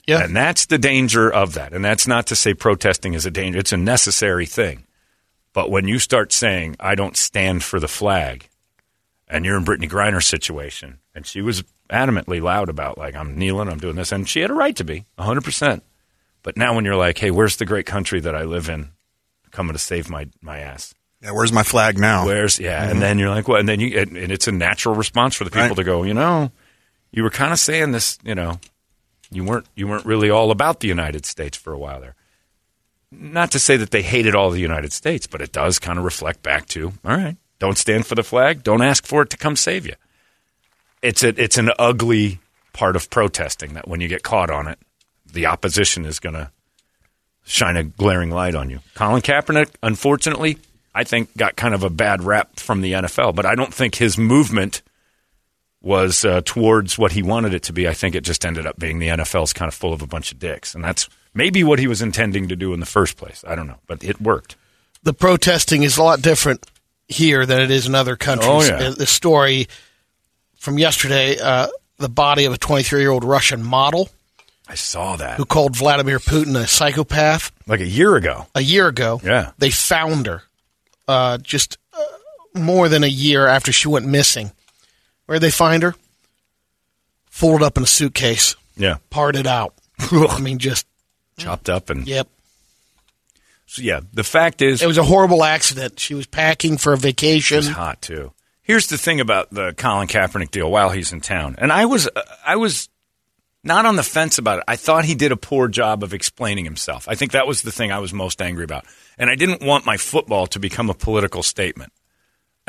Yeah. 0.09 0.25
And 0.25 0.35
that's 0.35 0.67
the 0.67 0.79
danger 0.79 1.31
of 1.33 1.55
that. 1.55 1.73
And 1.73 1.85
that's 1.85 2.07
not 2.07 2.27
to 2.29 2.37
say 2.37 2.55
protesting 2.55 3.15
is 3.15 3.27
a 3.27 3.31
danger, 3.31 3.59
it's 3.59 3.73
a 3.73 3.77
necessary 3.77 4.47
thing. 4.47 4.85
But 5.53 5.71
when 5.71 5.87
you 5.87 5.99
start 5.99 6.33
saying, 6.33 6.77
I 6.81 6.95
don't 6.95 7.17
stand 7.17 7.63
for 7.63 7.79
the 7.79 7.89
flag, 7.89 8.49
and 9.29 9.45
you're 9.45 9.57
in 9.57 9.65
Brittney 9.65 9.89
Griner's 9.89 10.27
situation, 10.27 10.99
and 11.15 11.27
she 11.27 11.43
was 11.43 11.63
adamantly 11.91 12.41
loud 12.41 12.69
about, 12.69 12.97
like, 12.99 13.15
I'm 13.15 13.37
kneeling, 13.37 13.69
I'm 13.69 13.79
doing 13.79 13.97
this, 13.97 14.11
and 14.13 14.29
she 14.29 14.41
had 14.41 14.51
a 14.51 14.55
right 14.55 14.75
to 14.77 14.85
be, 14.85 15.05
100%. 15.19 15.83
But 16.43 16.57
now 16.57 16.75
when 16.75 16.85
you're 16.85 16.97
like, 16.97 17.19
hey, 17.19 17.31
where's 17.31 17.57
the 17.57 17.65
great 17.67 17.85
country 17.87 18.21
that 18.21 18.35
I 18.35 18.43
live 18.45 18.69
in 18.69 18.91
coming 19.51 19.73
to 19.75 19.79
save 19.79 20.09
my, 20.09 20.29
my 20.41 20.59
ass? 20.61 20.95
Yeah, 21.23 21.33
where's 21.33 21.53
my 21.53 21.65
flag 21.65 21.99
now? 21.99 22.25
Where's 22.25 22.59
yeah, 22.61 22.87
Mhm. 22.87 22.91
and 22.93 23.03
then 23.03 23.19
you're 23.19 23.31
like, 23.31 23.49
well, 23.49 23.59
and 23.59 23.69
then 23.69 23.81
you 23.81 23.99
and, 23.99 24.17
and 24.17 24.31
it's 24.31 24.47
a 24.47 24.53
natural 24.53 24.95
response 24.95 25.35
for 25.35 25.43
the 25.45 25.51
people 25.51 25.69
Right. 25.71 25.77
to 25.77 25.85
go, 25.85 26.05
you 26.05 26.15
know, 26.15 26.53
you 27.11 27.25
were 27.25 27.31
kind 27.31 27.53
of 27.53 27.59
saying 27.59 27.91
this, 27.91 28.19
you 28.23 28.37
know, 28.37 28.61
you 29.31 29.45
weren't 29.45 29.67
you 29.75 29.87
weren't 29.87 30.07
really 30.07 30.31
all 30.31 30.51
about 30.51 30.81
the 30.81 30.89
United 30.89 31.27
States 31.27 31.57
for 31.57 31.73
a 31.73 31.79
while 31.79 32.01
there. 32.01 32.15
Not 33.11 33.51
to 33.53 33.59
say 33.59 33.77
that 33.77 33.91
they 33.91 34.03
hated 34.03 34.35
all 34.35 34.51
the 34.51 34.61
United 34.61 34.93
States, 34.93 35.27
but 35.27 35.41
it 35.41 35.53
does 35.53 35.79
kind 35.79 35.99
of 35.99 36.05
reflect 36.05 36.43
back 36.43 36.67
to, 36.69 36.93
all 37.05 37.17
right, 37.17 37.37
don't 37.59 37.79
stand 37.79 38.07
for 38.07 38.15
the 38.15 38.23
flag, 38.23 38.63
don't 38.63 38.83
ask 38.83 39.07
for 39.07 39.23
it 39.23 39.31
to 39.31 39.37
come 39.39 39.57
save 39.57 39.87
you. 39.87 39.95
It's 41.01 41.23
a, 41.23 41.29
it's 41.43 41.57
an 41.57 41.71
ugly 41.79 42.39
part 42.75 42.97
of 42.97 43.09
protesting 43.09 43.75
that 43.75 43.89
when 43.89 44.01
you 44.01 44.09
get 44.09 44.23
caught 44.23 44.51
on 44.51 44.69
it, 44.69 44.79
the 45.25 45.47
opposition 45.47 46.05
is 46.05 46.19
going 46.19 46.35
to 46.35 46.51
shine 47.45 47.77
a 47.77 47.85
glaring 47.85 48.31
light 48.31 48.55
on 48.55 48.69
you. 48.69 48.81
Colin 48.95 49.23
Kaepernick, 49.23 49.71
unfortunately, 49.83 50.59
I 50.95 51.05
think 51.05 51.35
got 51.37 51.57
kind 51.57 51.75
of 51.75 51.83
a 51.83 51.91
bad 51.91 52.23
rap 52.23 52.61
from 52.61 52.83
the 52.83 52.93
NFL, 52.93 53.35
but 53.35 53.47
I 53.47 53.55
don't 53.55 53.73
think 53.73 53.95
his 53.95 54.19
movement 54.19 54.83
was 55.81 56.25
uh, 56.25 56.41
towards 56.45 56.99
what 56.99 57.13
he 57.13 57.23
wanted 57.23 57.55
it 57.55 57.63
to 57.65 57.73
be. 57.73 57.87
I 57.89 57.95
think 57.95 58.15
it 58.15 58.25
just 58.25 58.45
ended 58.45 58.67
up 58.67 58.79
being 58.79 58.99
the 58.99 59.09
NFL's 59.09 59.53
kind 59.53 59.69
of 59.69 59.75
full 59.75 59.93
of 59.93 60.03
a 60.03 60.07
bunch 60.07 60.33
of 60.33 60.39
dicks, 60.39 60.75
and 60.75 60.83
that's 60.83 61.09
maybe 61.35 61.63
what 61.63 61.79
he 61.79 61.87
was 61.87 62.03
intending 62.03 62.49
to 62.49 62.57
do 62.57 62.73
in 62.75 62.81
the 62.81 62.87
first 62.87 63.17
place. 63.17 63.45
I 63.47 63.55
don't 63.55 63.67
know, 63.69 63.79
but 63.87 64.03
it 64.03 64.21
worked. 64.21 64.57
the 65.05 65.13
protesting 65.15 65.85
is 65.85 65.97
a 65.97 66.03
lot 66.03 66.21
different 66.21 66.67
here 67.07 67.47
than 67.47 67.61
it 67.61 67.71
is 67.71 67.87
in 67.87 67.95
other 67.95 68.17
countries. 68.17 68.51
Oh, 68.51 68.63
yeah. 68.63 68.89
Uh, 68.89 68.95
The 68.95 69.07
story 69.07 69.69
from 70.59 70.79
yesterday, 70.79 71.39
uh, 71.39 71.69
the 71.99 72.09
body 72.09 72.45
of 72.45 72.53
a 72.53 72.59
23 72.59 73.01
year 73.01 73.11
old 73.11 73.25
Russian 73.25 73.63
model 73.63 74.09
I 74.69 74.75
saw 74.75 75.17
that 75.17 75.37
who 75.39 75.45
called 75.47 75.75
Vladimir 75.77 76.19
Putin 76.19 76.55
a 76.61 76.67
psychopath 76.67 77.51
like 77.67 77.81
a 77.81 77.87
year 77.87 78.17
ago. 78.17 78.47
a 78.55 78.61
year 78.61 78.87
ago. 78.89 79.21
Yeah. 79.25 79.53
They 79.59 79.71
found 79.71 80.27
her 80.27 80.43
uh, 81.07 81.39
just 81.39 81.79
uh, 81.95 82.03
more 82.59 82.89
than 82.91 83.03
a 83.03 83.09
year 83.09 83.47
after 83.47 83.73
she 83.73 83.89
went 83.89 84.05
missing. 84.07 84.51
Where'd 85.29 85.43
they 85.43 85.51
find 85.51 85.83
her? 85.83 85.95
Folded 87.29 87.63
up 87.63 87.77
in 87.77 87.83
a 87.83 87.87
suitcase, 87.87 88.57
Yeah, 88.79 88.97
parted 89.11 89.47
out. 89.47 89.75
I 89.99 90.41
mean, 90.41 90.59
just, 90.59 90.87
chopped 91.37 91.69
up 91.69 91.91
and 91.91 92.09
yep. 92.09 92.29
so 93.67 93.83
yeah. 93.83 94.01
The 94.15 94.25
fact 94.25 94.63
is, 94.63 94.81
It 94.81 94.87
was 94.87 94.97
a 94.97 95.05
horrible 95.05 95.45
accident. 95.45 96.01
She 96.01 96.15
was 96.15 96.27
packing 96.27 96.79
for 96.79 96.95
a 96.95 96.97
vacation. 96.97 97.57
It 97.57 97.59
was 97.59 97.69
hot 97.69 98.01
too. 98.01 98.33
Here's 98.63 98.87
the 98.87 98.97
thing 98.97 99.21
about 99.21 99.51
the 99.53 99.75
Colin 99.75 100.09
Kaepernick 100.09 100.51
deal 100.51 100.71
while 100.71 100.89
he's 100.89 101.13
in 101.13 101.21
town, 101.21 101.57
and 101.59 101.71
I 101.71 101.85
was 101.85 102.09
uh, 102.09 102.23
I 102.47 102.57
was 102.57 102.89
not 103.63 103.85
on 103.85 103.97
the 103.97 104.03
fence 104.03 104.39
about 104.39 104.61
it. 104.61 104.65
I 104.67 104.77
thought 104.77 105.05
he 105.05 105.15
did 105.15 105.31
a 105.31 105.37
poor 105.37 105.69
job 105.69 106.03
of 106.03 106.15
explaining 106.15 106.65
himself. 106.65 107.07
I 107.07 107.17
think 107.17 107.33
that 107.33 107.47
was 107.47 107.61
the 107.61 107.71
thing 107.71 107.93
I 107.93 107.99
was 107.99 108.15
most 108.15 108.41
angry 108.41 108.65
about, 108.65 108.87
and 109.19 109.29
I 109.29 109.35
didn't 109.35 109.61
want 109.61 109.85
my 109.85 109.99
football 109.99 110.47
to 110.47 110.59
become 110.59 110.89
a 110.89 110.95
political 110.95 111.43
statement. 111.43 111.93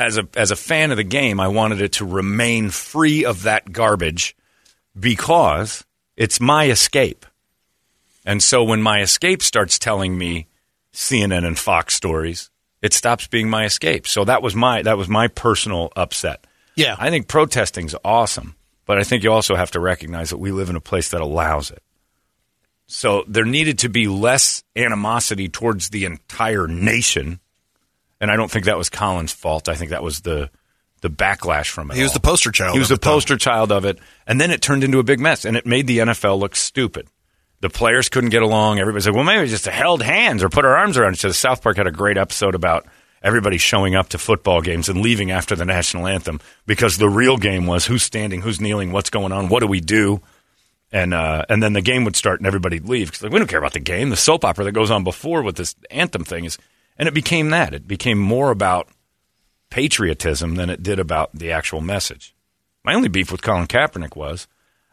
As 0.00 0.16
a 0.16 0.26
as 0.34 0.50
a 0.50 0.56
fan 0.56 0.90
of 0.90 0.96
the 0.96 1.04
game, 1.04 1.38
I 1.38 1.48
wanted 1.48 1.82
it 1.82 1.92
to 1.92 2.06
remain 2.06 2.70
free 2.70 3.24
of 3.24 3.42
that 3.42 3.70
garbage 3.70 4.34
because 4.98 5.84
it's 6.16 6.40
my 6.40 6.70
escape. 6.70 7.26
And 8.24 8.42
so 8.42 8.64
when 8.64 8.80
my 8.80 9.02
escape 9.02 9.42
starts 9.42 9.78
telling 9.78 10.16
me 10.16 10.46
CNN 10.94 11.46
and 11.46 11.58
Fox 11.58 11.94
stories, 11.94 12.50
it 12.80 12.94
stops 12.94 13.26
being 13.26 13.50
my 13.50 13.64
escape. 13.66 14.06
So 14.06 14.24
that 14.24 14.42
was 14.42 14.54
my 14.54 14.82
that 14.82 14.96
was 14.96 15.08
my 15.08 15.28
personal 15.28 15.92
upset. 15.94 16.46
Yeah. 16.76 16.96
I 16.98 17.10
think 17.10 17.28
protesting's 17.28 17.94
awesome, 18.04 18.56
but 18.86 18.98
I 18.98 19.04
think 19.04 19.22
you 19.22 19.30
also 19.32 19.54
have 19.54 19.70
to 19.72 19.80
recognize 19.80 20.30
that 20.30 20.38
we 20.38 20.50
live 20.50 20.70
in 20.70 20.76
a 20.76 20.80
place 20.80 21.10
that 21.10 21.20
allows 21.20 21.70
it. 21.70 21.82
So 22.86 23.24
there 23.28 23.44
needed 23.44 23.78
to 23.80 23.88
be 23.88 24.08
less 24.08 24.64
animosity 24.74 25.48
towards 25.48 25.90
the 25.90 26.06
entire 26.06 26.66
nation, 26.66 27.38
and 28.20 28.30
I 28.30 28.36
don't 28.36 28.50
think 28.50 28.66
that 28.66 28.76
was 28.78 28.88
Colin's 28.90 29.32
fault. 29.32 29.68
I 29.68 29.74
think 29.74 29.90
that 29.90 30.02
was 30.02 30.20
the 30.20 30.50
the 31.02 31.08
backlash 31.10 31.68
from 31.70 31.90
it. 31.90 31.96
He 31.96 32.02
was 32.02 32.10
all. 32.10 32.14
the 32.14 32.20
poster 32.20 32.50
child 32.50 32.74
He 32.74 32.78
was 32.78 32.88
the 32.90 32.94
it, 32.96 33.00
though. 33.00 33.10
poster 33.12 33.36
child 33.38 33.72
of 33.72 33.84
it, 33.86 33.98
and 34.26 34.40
then 34.40 34.50
it 34.50 34.60
turned 34.60 34.84
into 34.84 34.98
a 34.98 35.02
big 35.02 35.18
mess, 35.18 35.44
and 35.46 35.56
it 35.56 35.64
made 35.64 35.86
the 35.86 35.98
NFL 35.98 36.38
look 36.38 36.54
stupid. 36.54 37.06
The 37.60 37.70
players 37.70 38.08
couldn't 38.08 38.30
get 38.30 38.42
along. 38.42 38.78
Everybody 38.78 39.02
said, 39.02 39.14
"Well, 39.14 39.24
maybe 39.24 39.42
we 39.42 39.48
just 39.48 39.64
held 39.66 40.02
hands 40.02 40.42
or 40.42 40.48
put 40.48 40.64
our 40.64 40.76
arms 40.76 40.96
around 40.98 41.14
each 41.14 41.24
other." 41.24 41.34
South 41.34 41.62
Park 41.62 41.76
had 41.78 41.86
a 41.86 41.90
great 41.92 42.16
episode 42.18 42.54
about 42.54 42.86
everybody 43.22 43.58
showing 43.58 43.94
up 43.94 44.08
to 44.10 44.18
football 44.18 44.62
games 44.62 44.88
and 44.88 45.02
leaving 45.02 45.30
after 45.30 45.54
the 45.54 45.64
national 45.66 46.06
anthem 46.06 46.40
because 46.66 46.96
the 46.96 47.08
real 47.08 47.36
game 47.36 47.66
was 47.66 47.84
who's 47.86 48.02
standing, 48.02 48.40
who's 48.40 48.60
kneeling, 48.62 48.92
what's 48.92 49.10
going 49.10 49.30
on, 49.32 49.48
what 49.48 49.60
do 49.60 49.66
we 49.66 49.80
do. 49.80 50.20
and 50.92 51.12
uh, 51.14 51.44
and 51.48 51.62
then 51.62 51.72
the 51.74 51.82
game 51.82 52.04
would 52.04 52.16
start 52.16 52.40
and 52.40 52.46
everybody'd 52.46 52.88
leave 52.88 53.08
because 53.08 53.22
like 53.22 53.30
we 53.32 53.38
don't 53.38 53.46
care 53.48 53.58
about 53.58 53.74
the 53.74 53.80
game. 53.80 54.08
The 54.10 54.16
soap 54.16 54.44
opera 54.44 54.64
that 54.64 54.72
goes 54.72 54.90
on 54.90 55.04
before 55.04 55.42
with 55.42 55.56
this 55.56 55.74
anthem 55.90 56.24
thing 56.24 56.44
is, 56.46 56.58
and 57.00 57.08
it 57.08 57.14
became 57.14 57.48
that. 57.48 57.72
It 57.72 57.88
became 57.88 58.18
more 58.18 58.50
about 58.50 58.86
patriotism 59.70 60.56
than 60.56 60.68
it 60.68 60.82
did 60.82 60.98
about 60.98 61.30
the 61.32 61.50
actual 61.50 61.80
message. 61.80 62.34
My 62.84 62.92
only 62.92 63.08
beef 63.08 63.32
with 63.32 63.40
Colin 63.40 63.66
Kaepernick 63.66 64.16
was, 64.16 64.46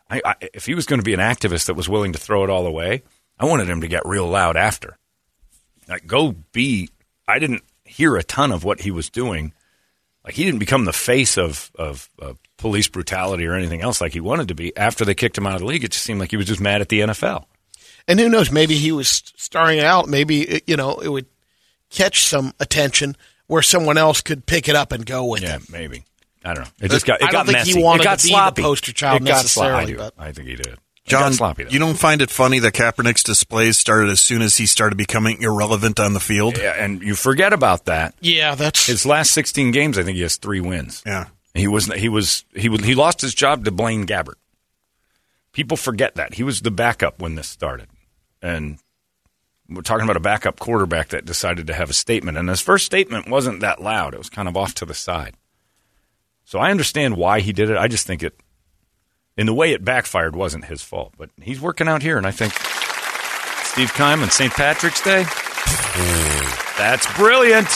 I, 0.10 0.22
I, 0.24 0.36
if 0.54 0.66
he 0.66 0.74
was 0.74 0.86
going 0.86 1.02
to 1.02 1.06
be 1.06 1.14
an 1.14 1.20
activist 1.20 1.66
that 1.66 1.74
was 1.74 1.90
willing 1.90 2.14
to 2.14 2.18
throw 2.18 2.46
it 2.46 2.50
all 2.50 2.66
away, 2.66 3.04
I 3.38 3.44
wanted 3.44 3.70
him 3.70 3.82
to 3.82 3.90
get 3.90 4.06
real 4.06 4.26
loud 4.26 4.56
after. 4.56 4.98
Like, 5.90 6.08
go 6.08 6.34
be. 6.54 6.90
I 7.28 7.40
didn't 7.40 7.64
hear 7.84 8.16
a 8.16 8.24
ton 8.24 8.54
of 8.54 8.64
what 8.64 8.80
he 8.80 8.92
was 8.92 9.10
doing. 9.10 9.52
Like, 10.24 10.36
he 10.36 10.46
didn't 10.46 10.60
become 10.60 10.86
the 10.86 10.94
face 10.94 11.38
of, 11.38 11.72
of, 11.76 12.10
of 12.20 12.40
police 12.56 12.88
brutality 12.88 13.46
or 13.46 13.54
anything 13.54 13.82
else 13.82 14.00
like 14.00 14.14
he 14.14 14.22
wanted 14.22 14.48
to 14.48 14.56
be. 14.56 14.76
After 14.78 15.04
they 15.04 15.14
kicked 15.14 15.38
him 15.38 15.46
out 15.46 15.56
of 15.56 15.60
the 15.60 15.68
league, 15.68 15.84
it 15.84 15.92
just 15.92 16.06
seemed 16.06 16.22
like 16.22 16.32
he 16.32 16.38
was 16.38 16.48
just 16.48 16.62
mad 16.62 16.80
at 16.80 16.88
the 16.88 17.02
NFL. 17.02 17.48
And 18.08 18.18
who 18.18 18.30
knows? 18.30 18.50
Maybe 18.50 18.76
he 18.76 18.94
was 18.94 19.10
starting 19.36 19.82
out. 19.82 20.08
Maybe 20.08 20.62
you 20.66 20.78
know 20.78 21.00
it 21.00 21.10
would 21.10 21.26
catch 21.90 22.24
some 22.24 22.54
attention 22.60 23.16
where 23.48 23.62
someone 23.62 23.98
else 23.98 24.22
could 24.22 24.46
pick 24.46 24.68
it 24.68 24.76
up 24.76 24.92
and 24.92 25.06
go 25.06 25.26
with 25.26 25.42
Yeah, 25.42 25.56
it. 25.58 25.72
maybe. 25.72 26.04
I 26.44 26.54
don't 26.54 26.64
know. 26.64 26.70
It 26.82 26.92
just 26.92 27.06
got. 27.06 27.22
It 27.22 27.26
I 27.28 27.32
got 27.32 27.46
don't 27.46 27.56
think 27.56 27.66
he 27.68 27.74
messy. 27.74 27.84
wanted 27.84 28.02
it 28.02 28.04
got 28.06 28.20
to 28.20 28.28
be 28.28 28.34
the 28.34 28.62
poster 28.62 28.94
child 28.94 29.22
it 29.22 29.26
got 29.26 29.46
sloppy. 29.46 29.70
I, 29.70 29.80
necessarily, 29.82 30.12
I 30.18 30.32
think 30.32 30.48
he 30.48 30.56
did. 30.56 30.78
John, 31.06 31.32
sloppy 31.34 31.64
though. 31.64 31.70
you 31.70 31.80
don't 31.80 31.98
find 31.98 32.22
it 32.22 32.30
funny 32.30 32.60
that 32.60 32.74
Kaepernick's 32.74 33.24
displays 33.24 33.78
started 33.78 34.10
as 34.10 34.20
soon 34.20 34.42
as 34.42 34.58
he 34.58 34.66
started 34.66 34.98
becoming 34.98 35.42
irrelevant 35.42 36.02
on 36.02 36.14
the 36.14 36.20
field? 36.20 36.58
Yeah, 36.58 36.74
and 36.78 37.02
you 37.02 37.16
forget 37.16 37.54
about 37.54 37.86
that. 37.86 38.14
Yeah, 38.20 38.56
that's 38.56 38.88
His 38.88 39.06
last 39.06 39.32
16 39.32 39.72
games, 39.72 39.98
I 39.98 40.04
think 40.04 40.18
he 40.18 40.22
has 40.24 40.36
three 40.36 40.60
wins. 40.60 41.02
Yeah. 41.06 41.28
He 41.54 41.66
wasn't. 41.66 42.00
he 42.00 42.10
was 42.10 42.44
he 42.54 42.68
would, 42.70 42.84
he 42.84 42.94
lost 42.94 43.22
his 43.22 43.34
job 43.34 43.64
to 43.66 43.72
Blaine 43.72 44.06
Gabbert. 44.06 44.36
People 45.54 45.78
forget 45.78 46.16
that 46.16 46.36
he 46.36 46.44
was 46.44 46.62
the 46.62 46.72
backup 46.72 47.20
when 47.22 47.36
this 47.36 47.48
started, 47.48 47.88
and 48.42 48.78
we're 49.70 49.82
talking 49.82 50.04
about 50.04 50.18
a 50.18 50.22
backup 50.22 50.60
quarterback 50.60 51.10
that 51.10 51.26
decided 51.26 51.68
to 51.68 51.74
have 51.74 51.90
a 51.90 51.94
statement. 51.94 52.38
And 52.38 52.50
his 52.50 52.62
first 52.62 52.86
statement 52.86 53.30
wasn't 53.30 53.62
that 53.62 53.82
loud; 53.82 54.14
it 54.14 54.18
was 54.18 54.30
kind 54.30 54.48
of 54.48 54.58
off 54.58 54.74
to 54.76 54.86
the 54.86 54.94
side. 54.94 55.36
So 56.46 56.60
I 56.60 56.72
understand 56.72 57.18
why 57.18 57.42
he 57.42 57.52
did 57.52 57.70
it. 57.70 57.78
I 57.78 57.88
just 57.88 58.08
think 58.08 58.24
it, 58.24 58.40
in 59.36 59.46
the 59.46 59.54
way 59.54 59.74
it 59.74 59.84
backfired, 59.84 60.36
wasn't 60.36 60.66
his 60.66 60.82
fault. 60.82 61.14
But 61.18 61.30
he's 61.42 61.60
working 61.60 61.88
out 61.88 62.02
here, 62.02 62.18
and 62.18 62.26
I 62.26 62.32
think 62.32 62.54
Steve 63.64 63.94
Keim 63.94 64.22
on 64.22 64.30
St. 64.30 64.54
Patrick's 64.54 65.02
Day. 65.02 65.26
That's 66.78 67.12
brilliant. 67.18 67.68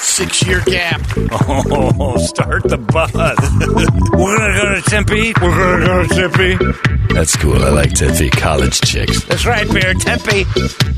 Six 0.00 0.46
year 0.46 0.60
gap. 0.66 1.00
Oh, 1.50 2.16
start 2.18 2.62
the 2.64 2.78
bus. 2.78 3.12
We're 3.14 4.36
gonna 4.38 4.54
go 4.54 4.74
to 4.74 4.82
Tempe. 4.82 5.32
We're 5.40 5.50
gonna 5.50 5.86
go 5.86 6.06
to 6.06 6.14
Tempe. 6.14 7.14
That's 7.14 7.36
cool. 7.36 7.62
I 7.62 7.70
like 7.70 7.92
Tempe 7.92 8.30
college 8.30 8.80
chicks. 8.80 9.24
That's 9.24 9.46
right, 9.46 9.68
Bear. 9.68 9.94
Tempe. 9.94 10.44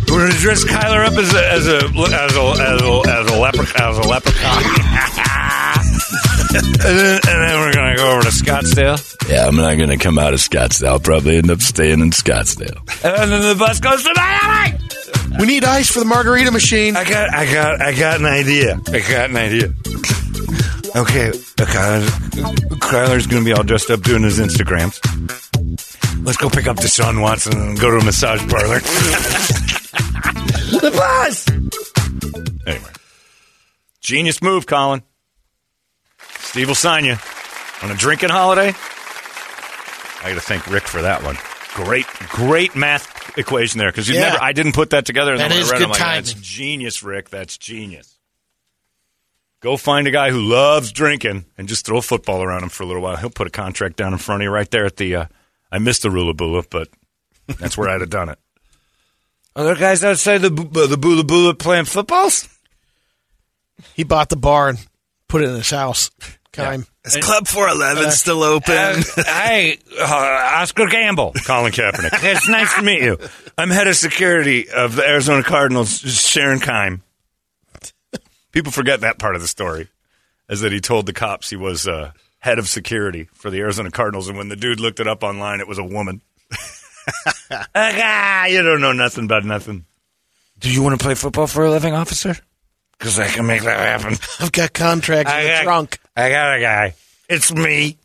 We're 0.08 0.26
gonna 0.26 0.38
dress 0.38 0.64
Kyler 0.64 1.06
up 1.06 1.14
as 1.14 1.34
a 1.34 1.52
as 1.52 1.66
a 1.68 1.76
as 1.76 1.86
a 1.86 2.10
as 2.12 2.36
a, 2.36 3.02
as 3.08 3.30
a, 3.30 3.38
leprechaun. 3.38 3.90
As 3.90 3.98
a 3.98 4.08
leprechaun. 4.08 4.62
and, 6.54 6.98
then, 6.98 7.20
and 7.28 7.48
then 7.48 7.60
we're 7.60 7.72
gonna 7.72 7.96
go 7.96 8.10
over 8.12 8.22
to 8.22 8.28
Scottsdale. 8.28 9.28
Yeah, 9.28 9.46
I'm 9.46 9.56
not 9.56 9.76
going 9.76 9.90
to 9.90 9.96
come 9.96 10.18
out 10.18 10.34
of 10.34 10.40
Scottsdale. 10.40 10.88
I'll 10.88 10.98
probably 10.98 11.36
end 11.36 11.50
up 11.52 11.60
staying 11.60 12.00
in 12.00 12.10
Scottsdale. 12.10 12.78
And 13.04 13.30
then 13.30 13.42
the 13.42 13.54
bus 13.56 13.78
goes 13.78 14.02
to 14.02 14.12
Miami. 14.16 14.76
We 15.38 15.46
need 15.46 15.64
ice 15.64 15.90
for 15.90 16.00
the 16.00 16.04
margarita 16.04 16.50
machine. 16.50 16.96
I 16.96 17.04
got 17.04 17.32
I 17.32 17.52
got 17.52 17.80
I 17.80 17.94
got 17.94 18.20
an 18.20 18.26
idea. 18.26 18.80
I 18.88 19.00
got 19.00 19.30
an 19.30 19.36
idea. 19.36 19.72
Okay, 20.96 21.28
uh, 21.28 21.62
okay. 21.62 22.06
Kyler's 22.80 23.26
gonna 23.26 23.44
be 23.44 23.52
all 23.52 23.62
dressed 23.62 23.90
up 23.90 24.02
doing 24.02 24.22
his 24.22 24.38
Instagrams. 24.38 24.98
Let's 26.24 26.36
go 26.36 26.50
pick 26.50 26.66
up 26.66 26.76
Deshaun 26.76 27.22
Watson 27.22 27.56
and 27.58 27.80
go 27.80 27.90
to 27.90 27.98
a 27.98 28.04
massage 28.04 28.40
parlor. 28.50 28.80
the 30.80 30.90
bus. 30.90 31.48
Anyway, 32.66 32.90
genius 34.00 34.42
move, 34.42 34.66
Colin. 34.66 35.02
Steve 36.38 36.68
will 36.68 36.74
sign 36.74 37.04
you 37.04 37.16
on 37.82 37.90
a 37.90 37.94
drinking 37.94 38.30
holiday. 38.30 38.74
I 40.22 40.28
got 40.28 40.34
to 40.34 40.40
thank 40.40 40.66
Rick 40.66 40.82
for 40.82 41.02
that 41.02 41.22
one. 41.22 41.36
Great, 41.74 42.06
great 42.30 42.74
math 42.74 43.38
equation 43.38 43.78
there 43.78 43.90
because 43.90 44.08
you 44.08 44.14
Yeah. 44.16 44.30
never. 44.30 44.42
I 44.42 44.52
didn't 44.52 44.72
put 44.72 44.90
that 44.90 45.06
together. 45.06 45.32
And 45.32 45.40
That 45.40 45.48
then 45.50 45.58
when 45.58 45.62
is 45.64 45.70
I 45.70 45.72
read 45.74 45.78
good 45.78 45.84
I'm 45.84 45.90
like, 45.90 45.98
timing. 46.00 46.24
That's 46.24 46.32
genius, 46.34 47.02
Rick. 47.02 47.30
That's 47.30 47.56
genius. 47.58 48.16
Go 49.60 49.76
find 49.76 50.06
a 50.06 50.10
guy 50.10 50.30
who 50.30 50.40
loves 50.40 50.90
drinking 50.90 51.44
and 51.58 51.68
just 51.68 51.84
throw 51.86 51.98
a 51.98 52.02
football 52.02 52.42
around 52.42 52.62
him 52.62 52.70
for 52.70 52.82
a 52.82 52.86
little 52.86 53.02
while. 53.02 53.16
He'll 53.16 53.30
put 53.30 53.46
a 53.46 53.50
contract 53.50 53.96
down 53.96 54.12
in 54.12 54.18
front 54.18 54.42
of 54.42 54.44
you 54.44 54.50
right 54.50 54.70
there 54.70 54.86
at 54.86 54.96
the. 54.96 55.14
Uh, 55.14 55.24
I 55.70 55.78
missed 55.78 56.02
the 56.02 56.08
Rula 56.08 56.36
Bula, 56.36 56.64
but 56.70 56.88
that's 57.58 57.76
where 57.76 57.88
I'd 57.88 58.00
have 58.00 58.10
done 58.10 58.30
it. 58.30 58.38
Are 59.54 59.64
there 59.64 59.74
guys 59.76 60.02
outside 60.02 60.38
the 60.38 60.50
Bu- 60.50 60.86
the 60.86 60.96
Bula 60.96 61.24
Bula 61.24 61.54
playing 61.54 61.84
footballs? 61.84 62.48
He 63.94 64.02
bought 64.02 64.28
the 64.30 64.36
bar 64.36 64.70
and 64.70 64.78
put 65.28 65.42
it 65.42 65.48
in 65.50 65.56
his 65.56 65.70
house. 65.70 66.10
Keim. 66.52 66.84
Is 67.04 67.16
Club 67.18 67.46
411 67.46 68.10
still 68.12 68.42
open? 68.42 68.74
Uh, 68.74 69.02
hey, 69.24 69.78
uh, 70.00 70.04
Oscar 70.60 70.86
Gamble, 70.86 71.32
Colin 71.46 71.72
Kaepernick. 71.72 72.10
it's 72.24 72.48
nice 72.48 72.74
to 72.74 72.82
meet 72.82 73.02
you. 73.02 73.18
I'm 73.56 73.70
head 73.70 73.86
of 73.86 73.96
security 73.96 74.68
of 74.68 74.96
the 74.96 75.04
Arizona 75.06 75.42
Cardinals, 75.42 75.98
Sharon 76.00 76.58
Keim. 76.60 77.02
People 78.52 78.72
forget 78.72 79.00
that 79.02 79.18
part 79.18 79.36
of 79.36 79.42
the 79.42 79.48
story, 79.48 79.88
is 80.48 80.60
that 80.60 80.72
he 80.72 80.80
told 80.80 81.06
the 81.06 81.12
cops 81.12 81.48
he 81.50 81.56
was 81.56 81.86
uh, 81.86 82.10
head 82.40 82.58
of 82.58 82.68
security 82.68 83.28
for 83.32 83.48
the 83.50 83.60
Arizona 83.60 83.90
Cardinals, 83.92 84.28
and 84.28 84.36
when 84.36 84.48
the 84.48 84.56
dude 84.56 84.80
looked 84.80 84.98
it 84.98 85.06
up 85.06 85.22
online, 85.22 85.60
it 85.60 85.68
was 85.68 85.78
a 85.78 85.84
woman. 85.84 86.20
ah, 87.74 88.46
you 88.46 88.60
don't 88.62 88.80
know 88.80 88.92
nothing 88.92 89.24
about 89.24 89.44
nothing. 89.44 89.84
Do 90.58 90.70
you 90.70 90.82
want 90.82 90.98
to 90.98 91.02
play 91.04 91.14
football 91.14 91.46
for 91.46 91.64
a 91.64 91.70
living, 91.70 91.94
officer? 91.94 92.36
Because 92.98 93.18
I 93.20 93.28
can 93.28 93.46
make 93.46 93.62
that 93.62 93.78
happen. 93.78 94.18
I've 94.40 94.52
got 94.52 94.72
contracts 94.74 95.32
in 95.32 95.38
I 95.38 95.42
the 95.42 95.48
got- 95.48 95.62
trunk. 95.62 95.99
I 96.16 96.30
got 96.30 96.56
a 96.56 96.60
guy. 96.60 96.94
It's 97.28 97.52
me. 97.52 97.98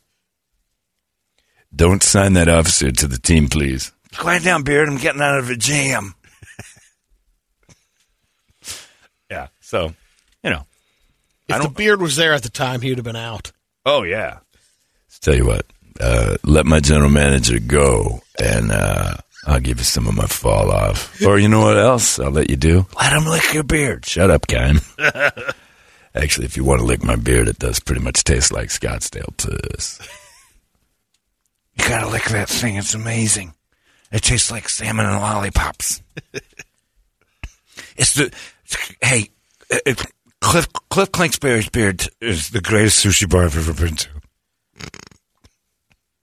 Don't 1.74 2.02
sign 2.02 2.34
that 2.34 2.48
officer 2.48 2.90
to 2.90 3.06
the 3.06 3.18
team, 3.18 3.48
please. 3.48 3.92
Quiet 4.16 4.44
down, 4.44 4.62
Beard. 4.62 4.88
I'm 4.88 4.96
getting 4.96 5.20
out 5.20 5.38
of 5.38 5.50
a 5.50 5.56
jam. 5.56 6.14
yeah. 9.30 9.48
So, 9.60 9.92
you 10.42 10.50
know. 10.50 10.64
If 11.48 11.62
the 11.62 11.68
beard 11.68 12.00
was 12.00 12.16
there 12.16 12.32
at 12.32 12.42
the 12.42 12.48
time, 12.48 12.80
he 12.80 12.88
would 12.88 12.98
have 12.98 13.04
been 13.04 13.14
out. 13.14 13.52
Oh, 13.84 14.02
yeah. 14.02 14.38
Tell 15.20 15.34
you 15.34 15.46
what, 15.46 15.66
uh, 16.00 16.36
let 16.44 16.66
my 16.66 16.78
general 16.78 17.10
manager 17.10 17.58
go, 17.58 18.22
and 18.40 18.70
uh, 18.70 19.14
I'll 19.44 19.58
give 19.58 19.78
you 19.78 19.84
some 19.84 20.06
of 20.06 20.14
my 20.14 20.26
fall 20.26 20.70
off. 20.70 21.20
Or 21.22 21.36
you 21.38 21.48
know 21.48 21.62
what 21.62 21.76
else 21.76 22.20
I'll 22.20 22.30
let 22.30 22.48
you 22.48 22.56
do? 22.56 22.86
Let 22.96 23.12
him 23.12 23.26
lick 23.26 23.52
your 23.52 23.64
beard. 23.64 24.06
Shut 24.06 24.30
up, 24.30 24.46
Keim. 24.46 24.80
Actually, 26.16 26.46
if 26.46 26.56
you 26.56 26.64
want 26.64 26.80
to 26.80 26.86
lick 26.86 27.04
my 27.04 27.16
beard, 27.16 27.46
it 27.46 27.58
does 27.58 27.78
pretty 27.78 28.00
much 28.00 28.24
taste 28.24 28.52
like 28.52 28.68
Scottsdale 28.68 29.36
puss. 29.36 30.00
You 31.74 31.88
gotta 31.88 32.08
lick 32.08 32.24
that 32.24 32.48
thing. 32.48 32.76
It's 32.76 32.94
amazing. 32.94 33.52
It 34.10 34.22
tastes 34.22 34.50
like 34.50 34.68
salmon 34.68 35.04
and 35.04 35.16
lollipops. 35.16 36.02
it's 37.96 38.14
the 38.14 38.32
hey, 39.02 39.28
uh, 39.70 39.78
uh, 39.86 39.94
Kliff 40.40 40.68
Kliff 40.90 41.12
Kingsbury's 41.12 41.68
beard 41.68 42.08
is 42.20 42.50
the 42.50 42.60
greatest 42.60 43.04
sushi 43.04 43.28
bar 43.28 43.44
I've 43.44 43.56
ever 43.56 43.74
been 43.74 43.96
to. 43.96 44.08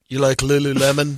You 0.07 0.19
like 0.19 0.37
Lululemon? 0.39 1.17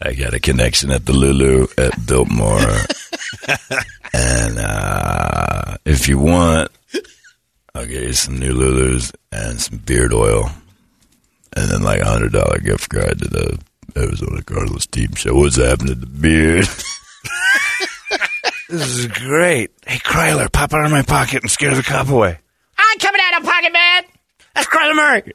I 0.00 0.12
got 0.12 0.34
a 0.34 0.40
connection 0.40 0.90
at 0.90 1.06
the 1.06 1.12
Lulu 1.12 1.66
at 1.78 2.06
Biltmore. 2.06 2.60
and 4.12 4.58
uh, 4.58 5.78
if 5.84 6.06
you 6.08 6.18
want, 6.18 6.34
I'll 6.34 6.36
get 6.36 6.65
you 6.65 6.65
some 8.16 8.38
new 8.38 8.52
Lulus 8.54 9.12
and 9.32 9.60
some 9.60 9.78
beard 9.78 10.12
oil. 10.12 10.50
And 11.56 11.70
then 11.70 11.82
like 11.82 12.00
a 12.00 12.06
hundred 12.08 12.32
dollar 12.32 12.58
gift 12.58 12.90
card 12.90 13.18
to 13.20 13.28
the 13.28 13.58
Arizona 13.96 14.42
Cardinals 14.42 14.86
team 14.86 15.14
show. 15.14 15.34
What's 15.34 15.56
happening 15.56 15.94
to 15.94 16.00
the 16.00 16.06
beard? 16.06 16.66
This 18.68 18.96
is 18.98 19.06
great. 19.06 19.70
Hey, 19.86 19.98
Kyler, 19.98 20.50
pop 20.50 20.72
it 20.72 20.76
out 20.76 20.86
of 20.86 20.90
my 20.90 21.02
pocket 21.02 21.40
and 21.42 21.48
scare 21.50 21.72
the 21.72 21.84
cop 21.84 22.08
away. 22.08 22.36
I'm 22.76 22.98
coming 22.98 23.20
out 23.22 23.40
of 23.40 23.46
pocket, 23.48 23.72
man. 23.72 24.02
That's 24.56 24.66
Kyler 24.66 24.96
Murray. 24.96 25.32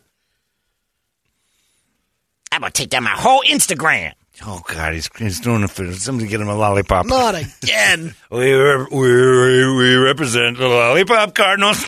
I'm 2.52 2.60
gonna 2.60 2.72
take 2.72 2.90
down 2.90 3.04
my 3.06 3.12
whole 3.12 3.42
Instagram. 3.48 4.12
Oh 4.46 4.62
God, 4.68 4.94
he's 4.94 5.10
he's 5.18 5.40
doing 5.40 5.64
it 5.64 5.70
for 5.70 5.94
somebody 5.94 6.28
get 6.28 6.42
him 6.42 6.50
a 6.50 6.56
lollipop. 6.56 7.06
Not 7.06 7.36
again. 7.64 8.14
we, 8.30 8.52
re- 8.52 8.88
we 8.92 8.98
we 9.00 9.76
we 9.78 9.96
represent 9.96 10.58
the 10.58 10.68
lollipop 10.68 11.34
Cardinals. 11.34 11.86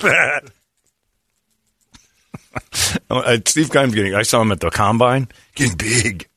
Oh, 3.09 3.19
uh, 3.19 3.37
Steve 3.45 3.69
Keim's 3.69 3.95
getting. 3.95 4.15
I 4.15 4.23
saw 4.23 4.41
him 4.41 4.51
at 4.51 4.59
the 4.59 4.69
combine. 4.69 5.27
Getting 5.55 5.77
big. 5.77 6.27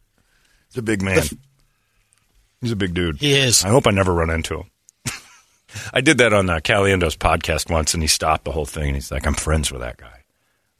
He's 0.68 0.78
a 0.78 0.82
big 0.82 1.02
man. 1.02 1.22
He's 2.60 2.72
a 2.72 2.76
big 2.76 2.94
dude. 2.94 3.16
He 3.18 3.34
is. 3.34 3.64
I 3.64 3.68
hope 3.68 3.86
I 3.86 3.90
never 3.90 4.12
run 4.12 4.30
into 4.30 4.60
him. 4.60 4.70
I 5.92 6.00
did 6.00 6.18
that 6.18 6.32
on 6.32 6.48
uh, 6.48 6.60
Caliendo's 6.60 7.16
podcast 7.16 7.70
once, 7.70 7.94
and 7.94 8.02
he 8.02 8.06
stopped 8.06 8.44
the 8.44 8.52
whole 8.52 8.66
thing, 8.66 8.88
and 8.88 8.94
he's 8.96 9.10
like, 9.10 9.26
"I'm 9.26 9.34
friends 9.34 9.70
with 9.70 9.82
that 9.82 9.98
guy." 9.98 10.24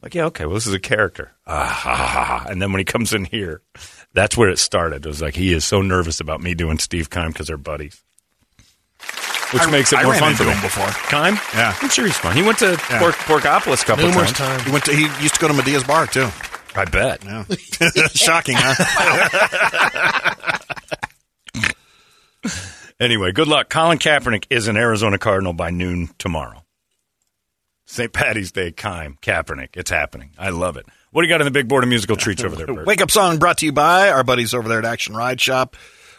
Like, 0.03 0.15
yeah, 0.15 0.27
okay, 0.27 0.47
well, 0.47 0.55
this 0.55 0.67
is 0.67 0.75
a 0.75 0.79
character. 0.79 1.33
Ah, 1.47 1.67
ha, 1.67 1.97
ha, 1.97 2.25
ha. 2.25 2.47
And 2.49 2.61
then 2.61 2.73
when 2.73 2.79
he 2.79 2.85
comes 2.85 3.13
in 3.13 3.25
here, 3.25 3.63
that's 4.13 4.37
where 4.37 4.51
it 4.51 4.59
started. 4.59 5.05
It 5.05 5.09
was 5.09 5.23
like, 5.23 5.35
he 5.35 5.53
is 5.53 5.65
so 5.65 5.83
nervous 5.83 6.21
about 6.21 6.41
me 6.41 6.55
doing 6.55 6.79
Steve 6.79 7.11
Kime 7.11 7.33
because 7.33 7.49
they're 7.49 7.57
buddies. 7.57 8.03
Which 9.53 9.63
I- 9.63 9.71
makes 9.71 9.93
it 9.93 10.01
I 10.01 10.03
more 10.03 10.13
ran 10.13 10.21
fun 10.21 10.31
into 10.33 10.43
for 10.45 10.49
me. 10.51 10.55
him 10.55 10.63
before. 10.63 10.89
Keim? 11.09 11.35
Yeah. 11.55 11.77
I'm 11.81 11.89
sure 11.89 12.05
he's 12.07 12.19
fun. 12.19 12.37
He 12.37 12.43
went 12.43 12.59
to 12.59 12.77
Pork, 12.99 13.15
Porkopolis 13.15 13.83
a 13.83 13.87
couple 13.87 14.07
Numerous 14.09 14.33
times. 14.33 14.59
times. 14.59 14.63
He 14.65 14.71
went 14.73 14.85
to. 14.87 14.93
He 14.93 15.03
used 15.23 15.35
to 15.35 15.41
go 15.41 15.49
to 15.49 15.55
Medea's 15.55 15.85
bar 15.85 16.07
too. 16.07 16.29
I 16.75 16.85
bet. 16.85 17.25
Yeah. 17.25 17.45
Shocking, 18.15 18.57
huh? 18.59 18.75
Anyway, 22.99 23.31
good 23.31 23.47
luck. 23.47 23.69
Colin 23.69 23.99
Kaepernick 23.99 24.47
is 24.49 24.69
an 24.69 24.77
Arizona 24.79 25.19
Cardinal 25.19 25.53
by 25.53 25.69
noon 25.71 26.09
tomorrow. 26.19 26.65
St. 27.85 28.11
Patty's 28.11 28.53
Day, 28.53 28.73
Keim, 28.73 29.19
Kaepernick. 29.21 29.77
It's 29.77 29.91
happening. 29.91 30.31
I 30.39 30.49
love 30.49 30.79
it. 30.79 30.87
What 31.11 31.21
do 31.23 31.29
you 31.29 31.35
got 31.35 31.43
in 31.43 31.45
the 31.45 31.51
big 31.51 31.69
board 31.69 31.85
of 31.85 31.91
musical 31.91 32.17
treats 32.17 32.43
over 32.43 32.57
there, 32.57 32.67
Bert? 32.75 32.87
Wake 32.87 33.03
up 33.03 33.11
song 33.11 33.39
brought 33.39 33.59
to 33.59 33.67
you 33.67 33.73
by 33.73 34.09
our 34.11 34.25
buddies 34.25 34.55
over 34.55 34.67
there 34.69 34.79
at 34.79 34.87
Action 34.87 35.15
Ride 35.15 35.39
Shop. 35.41 35.77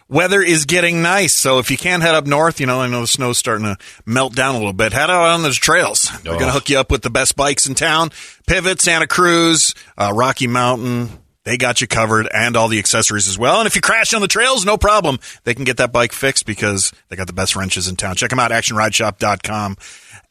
Weather 0.10 0.42
is 0.42 0.66
getting 0.66 1.02
nice, 1.02 1.34
so 1.34 1.60
if 1.60 1.70
you 1.70 1.78
can't 1.78 2.02
head 2.02 2.16
up 2.16 2.26
north, 2.26 2.60
you 2.62 2.66
know, 2.66 2.80
I 2.80 2.88
know 2.88 3.02
the 3.02 3.08
snow's 3.08 3.38
starting 3.38 3.66
to 3.66 3.76
melt 4.06 4.36
down 4.36 4.56
a 4.56 4.58
little 4.58 4.72
bit. 4.74 4.94
Head 4.94 5.10
out 5.10 5.30
on 5.32 5.44
those 5.44 5.58
trails. 5.58 6.10
They're 6.24 6.34
Oh. 6.34 6.40
going 6.40 6.48
to 6.48 6.54
hook 6.54 6.70
you 6.70 6.80
up 6.80 6.90
with 6.92 7.02
the 7.02 7.10
best 7.10 7.36
bikes 7.36 7.66
in 7.66 7.76
town. 7.76 8.12
Pivot, 8.48 8.80
Santa 8.80 9.06
Cruz, 9.08 9.76
uh, 9.98 10.14
Rocky 10.16 10.48
Mountain. 10.48 11.10
They 11.44 11.58
got 11.58 11.80
you 11.82 11.88
covered 11.88 12.28
and 12.34 12.58
all 12.58 12.68
the 12.68 12.80
accessories 12.80 13.28
as 13.30 13.38
well. 13.38 13.60
And 13.60 13.68
if 13.68 13.76
you 13.76 13.82
crash 13.82 14.14
on 14.14 14.22
the 14.22 14.28
trails, 14.28 14.66
no 14.66 14.78
problem. 14.78 15.18
They 15.46 15.54
can 15.54 15.64
get 15.64 15.78
that 15.78 15.94
bike 15.94 16.12
fixed 16.12 16.46
because 16.46 16.92
they 17.10 17.16
got 17.16 17.28
the 17.28 17.34
best 17.34 17.56
wrenches 17.56 17.88
in 17.88 17.96
town. 17.96 18.16
Check 18.16 18.30
them 18.32 18.40
out, 18.40 18.52
actionrideshop.com. 18.52 19.78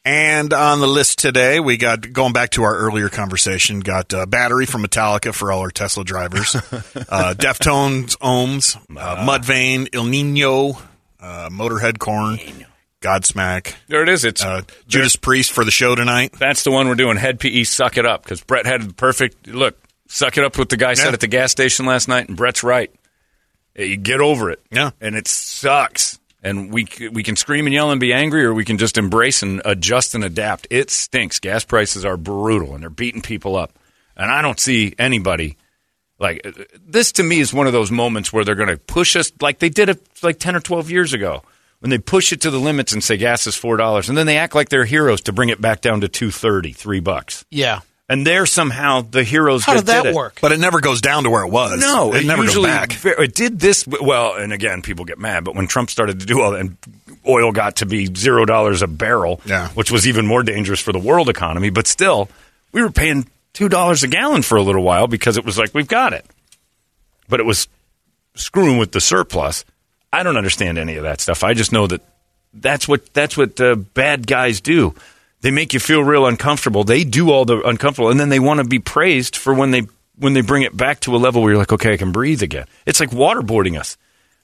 And 0.07 0.53
on 0.53 0.79
the 0.79 0.87
list 0.87 1.19
today, 1.19 1.59
we 1.59 1.75
got 1.75 2.13
going 2.13 2.31
back 2.31 2.51
to 2.51 2.63
our 2.63 2.73
earlier 2.73 3.09
conversation. 3.09 3.81
Got 3.81 4.13
uh, 4.13 4.25
battery 4.25 4.65
from 4.65 4.83
Metallica 4.83 5.33
for 5.33 5.51
all 5.51 5.59
our 5.59 5.69
Tesla 5.69 6.05
drivers, 6.05 6.55
uh, 6.55 7.33
Deftones, 7.37 8.15
Ohms, 8.19 8.77
uh, 8.97 9.27
Mudvayne, 9.27 9.89
Ill 9.91 10.05
Niño, 10.05 10.81
uh, 11.19 11.49
Motorhead, 11.49 11.99
Korn, 11.99 12.37
Godsmack, 13.01 13.75
There 13.89 14.01
it 14.01 14.07
is. 14.07 14.23
It's 14.23 14.45
uh, 14.45 14.61
Judas 14.87 15.17
Priest 15.17 15.51
for 15.51 15.65
the 15.65 15.71
show 15.71 15.93
tonight. 15.93 16.31
That's 16.39 16.63
the 16.63 16.71
one 16.71 16.87
we're 16.87 16.95
doing. 16.95 17.17
Hed 17.17 17.41
PE, 17.41 17.63
suck 17.63 17.97
it 17.97 18.05
up. 18.05 18.23
Because 18.23 18.39
Brett 18.39 18.65
had 18.65 18.83
the 18.83 18.93
perfect 18.93 19.45
look. 19.47 19.77
Suck 20.07 20.37
it 20.37 20.45
up. 20.45 20.57
What 20.57 20.69
the 20.69 20.77
guy 20.77 20.93
said 20.93 21.13
at 21.15 21.19
the 21.19 21.27
gas 21.27 21.51
station 21.51 21.85
last 21.85 22.07
night, 22.07 22.29
and 22.29 22.37
Brett's 22.37 22.63
right. 22.63 22.89
You 23.75 23.97
get 23.97 24.21
over 24.21 24.51
it. 24.51 24.61
Yeah. 24.71 24.91
and 25.01 25.15
it 25.17 25.27
sucks. 25.27 26.16
And 26.43 26.71
we 26.71 26.87
we 27.11 27.23
can 27.23 27.35
scream 27.35 27.65
and 27.65 27.73
yell 27.73 27.91
and 27.91 27.99
be 27.99 28.13
angry, 28.13 28.45
or 28.45 28.53
we 28.53 28.63
can 28.63 28.77
just 28.77 28.97
embrace 28.97 29.41
and 29.41 29.61
adjust 29.65 30.13
and 30.13 30.23
adapt. 30.23 30.67
It 30.69 30.91
stinks. 30.91 31.39
Gas 31.39 31.65
prices 31.65 32.05
are 32.05 32.15
brutal, 32.15 32.73
and 32.73 32.83
they're 32.83 32.89
beating 32.89 33.21
people 33.21 33.55
up. 33.55 33.73
And 34.15 34.31
I 34.31 34.41
don't 34.41 34.59
see 34.59 34.93
anybody 34.99 35.57
like 36.19 36.45
this. 36.79 37.11
To 37.13 37.23
me, 37.23 37.39
is 37.39 37.53
one 37.53 37.67
of 37.67 37.73
those 37.73 37.91
moments 37.91 38.31
where 38.31 38.45
they're 38.45 38.55
going 38.55 38.69
to 38.69 38.77
push 38.77 39.15
us 39.15 39.31
like 39.41 39.59
they 39.59 39.69
did 39.69 39.89
it 39.89 39.99
like 40.21 40.39
ten 40.39 40.55
or 40.55 40.59
twelve 40.59 40.91
years 40.91 41.13
ago 41.13 41.43
when 41.79 41.89
they 41.89 41.97
push 41.97 42.31
it 42.31 42.41
to 42.41 42.51
the 42.51 42.59
limits 42.59 42.93
and 42.93 43.03
say 43.03 43.17
gas 43.17 43.47
is 43.47 43.55
four 43.55 43.77
dollars, 43.77 44.07
and 44.09 44.17
then 44.17 44.27
they 44.27 44.37
act 44.37 44.55
like 44.55 44.69
they're 44.69 44.85
heroes 44.85 45.21
to 45.21 45.33
bring 45.33 45.49
it 45.49 45.59
back 45.59 45.81
down 45.81 46.01
to 46.01 46.07
two 46.07 46.31
thirty, 46.31 46.71
three 46.71 46.99
bucks. 46.99 47.45
Yeah. 47.49 47.81
And 48.09 48.25
they're 48.25 48.45
somehow 48.45 49.01
the 49.01 49.23
heroes. 49.23 49.65
How 49.65 49.73
did 49.73 49.87
that 49.87 50.05
it. 50.05 50.15
work? 50.15 50.39
But 50.41 50.53
it 50.53 50.59
never 50.59 50.79
goes 50.79 51.01
down 51.01 51.23
to 51.23 51.29
where 51.29 51.43
it 51.43 51.51
was. 51.51 51.81
No, 51.81 52.13
it, 52.13 52.25
never 52.25 52.43
usually 52.43 52.69
goes 52.69 52.77
back. 53.03 53.05
It 53.05 53.33
did 53.35 53.59
this 53.59 53.85
well, 53.85 54.35
and 54.35 54.53
again, 54.53 54.81
people 54.81 55.03
get 55.03 55.19
mad. 55.19 55.43
But 55.43 55.55
when 55.55 55.67
Trump 55.67 55.89
started 55.89 56.21
to 56.21 56.25
do 56.25 56.41
all 56.41 56.51
that, 56.51 56.61
and 56.61 56.77
oil 57.27 57.51
got 57.51 57.77
to 57.77 57.85
be 57.85 58.05
zero 58.15 58.45
dollars 58.45 58.81
a 58.81 58.87
barrel, 58.87 59.41
Yeah. 59.45 59.67
which 59.69 59.91
was 59.91 60.07
even 60.07 60.25
more 60.25 60.41
dangerous 60.41 60.79
for 60.79 60.93
the 60.93 60.99
world 60.99 61.27
economy. 61.27 61.69
But 61.69 61.85
still, 61.85 62.29
we 62.71 62.81
were 62.81 62.91
paying 62.91 63.27
two 63.51 63.67
dollars 63.67 64.03
a 64.03 64.07
gallon 64.07 64.41
for 64.41 64.55
a 64.57 64.61
little 64.63 64.83
while 64.83 65.07
because 65.07 65.35
it 65.35 65.43
was 65.43 65.57
like 65.57 65.73
we've 65.73 65.87
got 65.87 66.13
it. 66.13 66.25
But 67.27 67.41
it 67.41 67.45
was 67.45 67.67
screwing 68.35 68.77
with 68.77 68.93
the 68.93 69.01
surplus. 69.01 69.65
I 70.13 70.23
don't 70.23 70.37
understand 70.37 70.77
any 70.77 70.95
of 70.95 71.03
that 71.03 71.19
stuff. 71.19 71.43
I 71.43 71.53
just 71.53 71.73
know 71.73 71.87
that 71.87 72.01
that's 72.53 72.87
what 72.87 73.13
that's 73.13 73.35
what 73.35 73.59
uh, 73.59 73.75
bad 73.75 74.25
guys 74.25 74.61
do. 74.61 74.95
They 75.41 75.51
make 75.51 75.73
you 75.73 75.79
feel 75.79 76.03
real 76.03 76.25
uncomfortable. 76.25 76.83
They 76.83 77.03
do 77.03 77.31
all 77.31 77.45
the 77.45 77.61
uncomfortable, 77.61 78.09
and 78.09 78.19
then 78.19 78.29
they 78.29 78.39
want 78.39 78.59
to 78.59 78.63
be 78.63 78.79
praised 78.79 79.35
for 79.35 79.53
when 79.53 79.71
they 79.71 79.83
when 80.17 80.33
they 80.33 80.41
bring 80.41 80.63
it 80.63 80.75
back 80.75 80.99
to 81.01 81.15
a 81.15 81.17
level 81.17 81.41
where 81.41 81.51
you're 81.51 81.59
like, 81.59 81.71
okay, 81.71 81.93
I 81.93 81.97
can 81.97 82.11
breathe 82.11 82.41
again. 82.41 82.65
It's 82.85 82.99
like 82.99 83.11
waterboarding 83.11 83.79
us. 83.79 83.97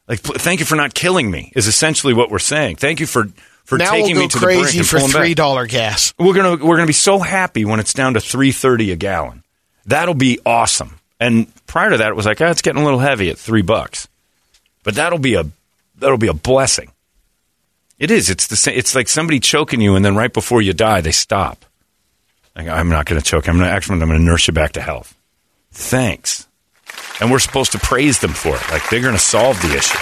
Like, 0.07 0.19
thank 0.19 0.59
you 0.59 0.65
for 0.65 0.75
not 0.75 0.93
killing 0.93 1.31
me 1.31 1.51
is 1.55 1.67
essentially 1.67 2.13
what 2.13 2.29
we're 2.29 2.39
saying. 2.39 2.75
Thank 2.75 2.99
you 2.99 3.07
for 3.07 3.27
for 3.63 3.77
now 3.77 3.91
taking 3.91 4.15
we'll 4.15 4.23
me 4.23 4.27
go 4.27 4.27
to 4.29 4.39
the 4.39 4.45
brink 4.45 4.61
crazy 4.63 4.83
for 4.83 4.99
three 4.99 5.33
dollar 5.33 5.65
gas. 5.65 6.13
We're 6.19 6.33
gonna 6.33 6.63
we're 6.63 6.75
gonna 6.75 6.87
be 6.87 6.93
so 6.93 7.19
happy 7.19 7.65
when 7.65 7.79
it's 7.79 7.93
down 7.93 8.13
to 8.15 8.19
three 8.19 8.51
thirty 8.51 8.91
a 8.91 8.95
gallon. 8.95 9.43
That'll 9.85 10.13
be 10.13 10.39
awesome. 10.45 10.99
And 11.19 11.47
prior 11.67 11.91
to 11.91 11.97
that, 11.97 12.09
it 12.09 12.15
was 12.15 12.25
like, 12.25 12.41
oh, 12.41 12.47
it's 12.47 12.61
getting 12.61 12.81
a 12.81 12.85
little 12.85 12.99
heavy 12.99 13.29
at 13.29 13.37
three 13.37 13.61
bucks. 13.61 14.07
But 14.83 14.95
that'll 14.95 15.19
be 15.19 15.35
a 15.35 15.45
that'll 15.97 16.17
be 16.17 16.27
a 16.27 16.33
blessing. 16.33 16.91
It 17.99 18.11
is. 18.11 18.29
It's 18.29 18.47
the 18.47 18.55
same. 18.55 18.77
It's 18.77 18.95
like 18.95 19.07
somebody 19.07 19.39
choking 19.39 19.81
you, 19.81 19.95
and 19.95 20.03
then 20.03 20.15
right 20.15 20.33
before 20.33 20.61
you 20.61 20.73
die, 20.73 21.01
they 21.01 21.11
stop. 21.11 21.65
Like, 22.55 22.67
I'm 22.67 22.89
not 22.89 23.05
going 23.05 23.21
to 23.21 23.25
choke. 23.25 23.47
I'm 23.47 23.57
not 23.57 23.67
actually. 23.67 24.01
I'm 24.01 24.07
going 24.07 24.19
to 24.19 24.25
nurse 24.25 24.47
you 24.47 24.53
back 24.53 24.73
to 24.73 24.81
health. 24.81 25.15
Thanks. 25.71 26.47
And 27.19 27.31
we're 27.31 27.39
supposed 27.39 27.71
to 27.71 27.79
praise 27.79 28.19
them 28.19 28.33
for 28.33 28.55
it. 28.55 28.71
Like 28.71 28.89
they're 28.89 29.01
going 29.01 29.13
to 29.13 29.19
solve 29.19 29.61
the 29.61 29.75
issue. 29.75 29.97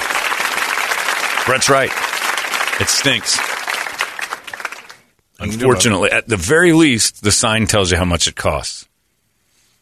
Brett's 1.45 1.69
right. 1.69 1.91
It 2.79 2.87
stinks. 2.87 3.37
Unfortunately, 5.39 6.11
at 6.11 6.27
the 6.27 6.37
very 6.37 6.73
least, 6.73 7.23
the 7.23 7.31
sign 7.31 7.65
tells 7.65 7.91
you 7.91 7.97
how 7.97 8.05
much 8.05 8.27
it 8.27 8.35
costs 8.35 8.87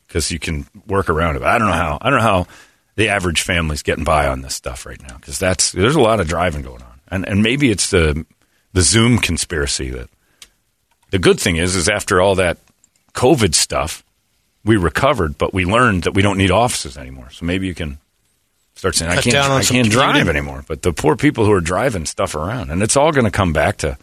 because 0.07 0.31
you 0.31 0.39
can 0.39 0.65
work 0.87 1.09
around 1.09 1.35
it. 1.35 1.43
I 1.43 1.57
don't 1.57 1.67
know 1.67 1.73
how. 1.73 1.97
I 2.01 2.09
don't 2.09 2.19
know 2.19 2.25
how 2.25 2.47
the 2.95 3.09
average 3.09 3.41
family's 3.41 3.83
getting 3.83 4.03
by 4.03 4.27
on 4.27 4.41
this 4.41 4.55
stuff 4.55 4.85
right 4.85 5.01
now 5.01 5.15
because 5.17 5.37
that's 5.37 5.71
there's 5.71 5.95
a 5.95 6.01
lot 6.01 6.19
of 6.19 6.27
driving 6.27 6.61
going 6.61 6.81
on, 6.81 6.88
and 7.11 7.27
and 7.27 7.43
maybe 7.43 7.71
it's 7.71 7.89
the 7.89 8.25
the 8.73 8.81
Zoom 8.81 9.17
conspiracy 9.17 9.89
that. 9.89 10.09
The 11.11 11.17
good 11.17 11.39
thing 11.39 11.55
is, 11.55 11.75
is 11.75 11.89
after 11.89 12.21
all 12.21 12.35
that 12.35 12.59
COVID 13.15 13.55
stuff, 13.55 14.03
we 14.63 14.77
recovered, 14.77 15.39
but 15.39 15.55
we 15.55 15.65
learned 15.65 16.03
that 16.03 16.13
we 16.13 16.21
don't 16.21 16.37
need 16.37 16.51
offices 16.51 16.97
anymore. 16.97 17.31
So 17.31 17.47
maybe 17.47 17.65
you 17.65 17.73
can 17.73 17.97
start 18.75 18.93
saying, 18.93 19.11
I 19.11 19.19
can't, 19.19 19.35
I 19.35 19.63
can't 19.63 19.89
drive 19.89 20.29
anymore. 20.29 20.63
But 20.67 20.83
the 20.83 20.93
poor 20.93 21.15
people 21.15 21.45
who 21.45 21.51
are 21.51 21.61
driving 21.61 22.05
stuff 22.05 22.35
around, 22.35 22.69
and 22.69 22.83
it's 22.83 22.95
all 22.95 23.11
going 23.11 23.25
to 23.25 23.31
come 23.31 23.53
back 23.53 23.77
to, 23.77 23.97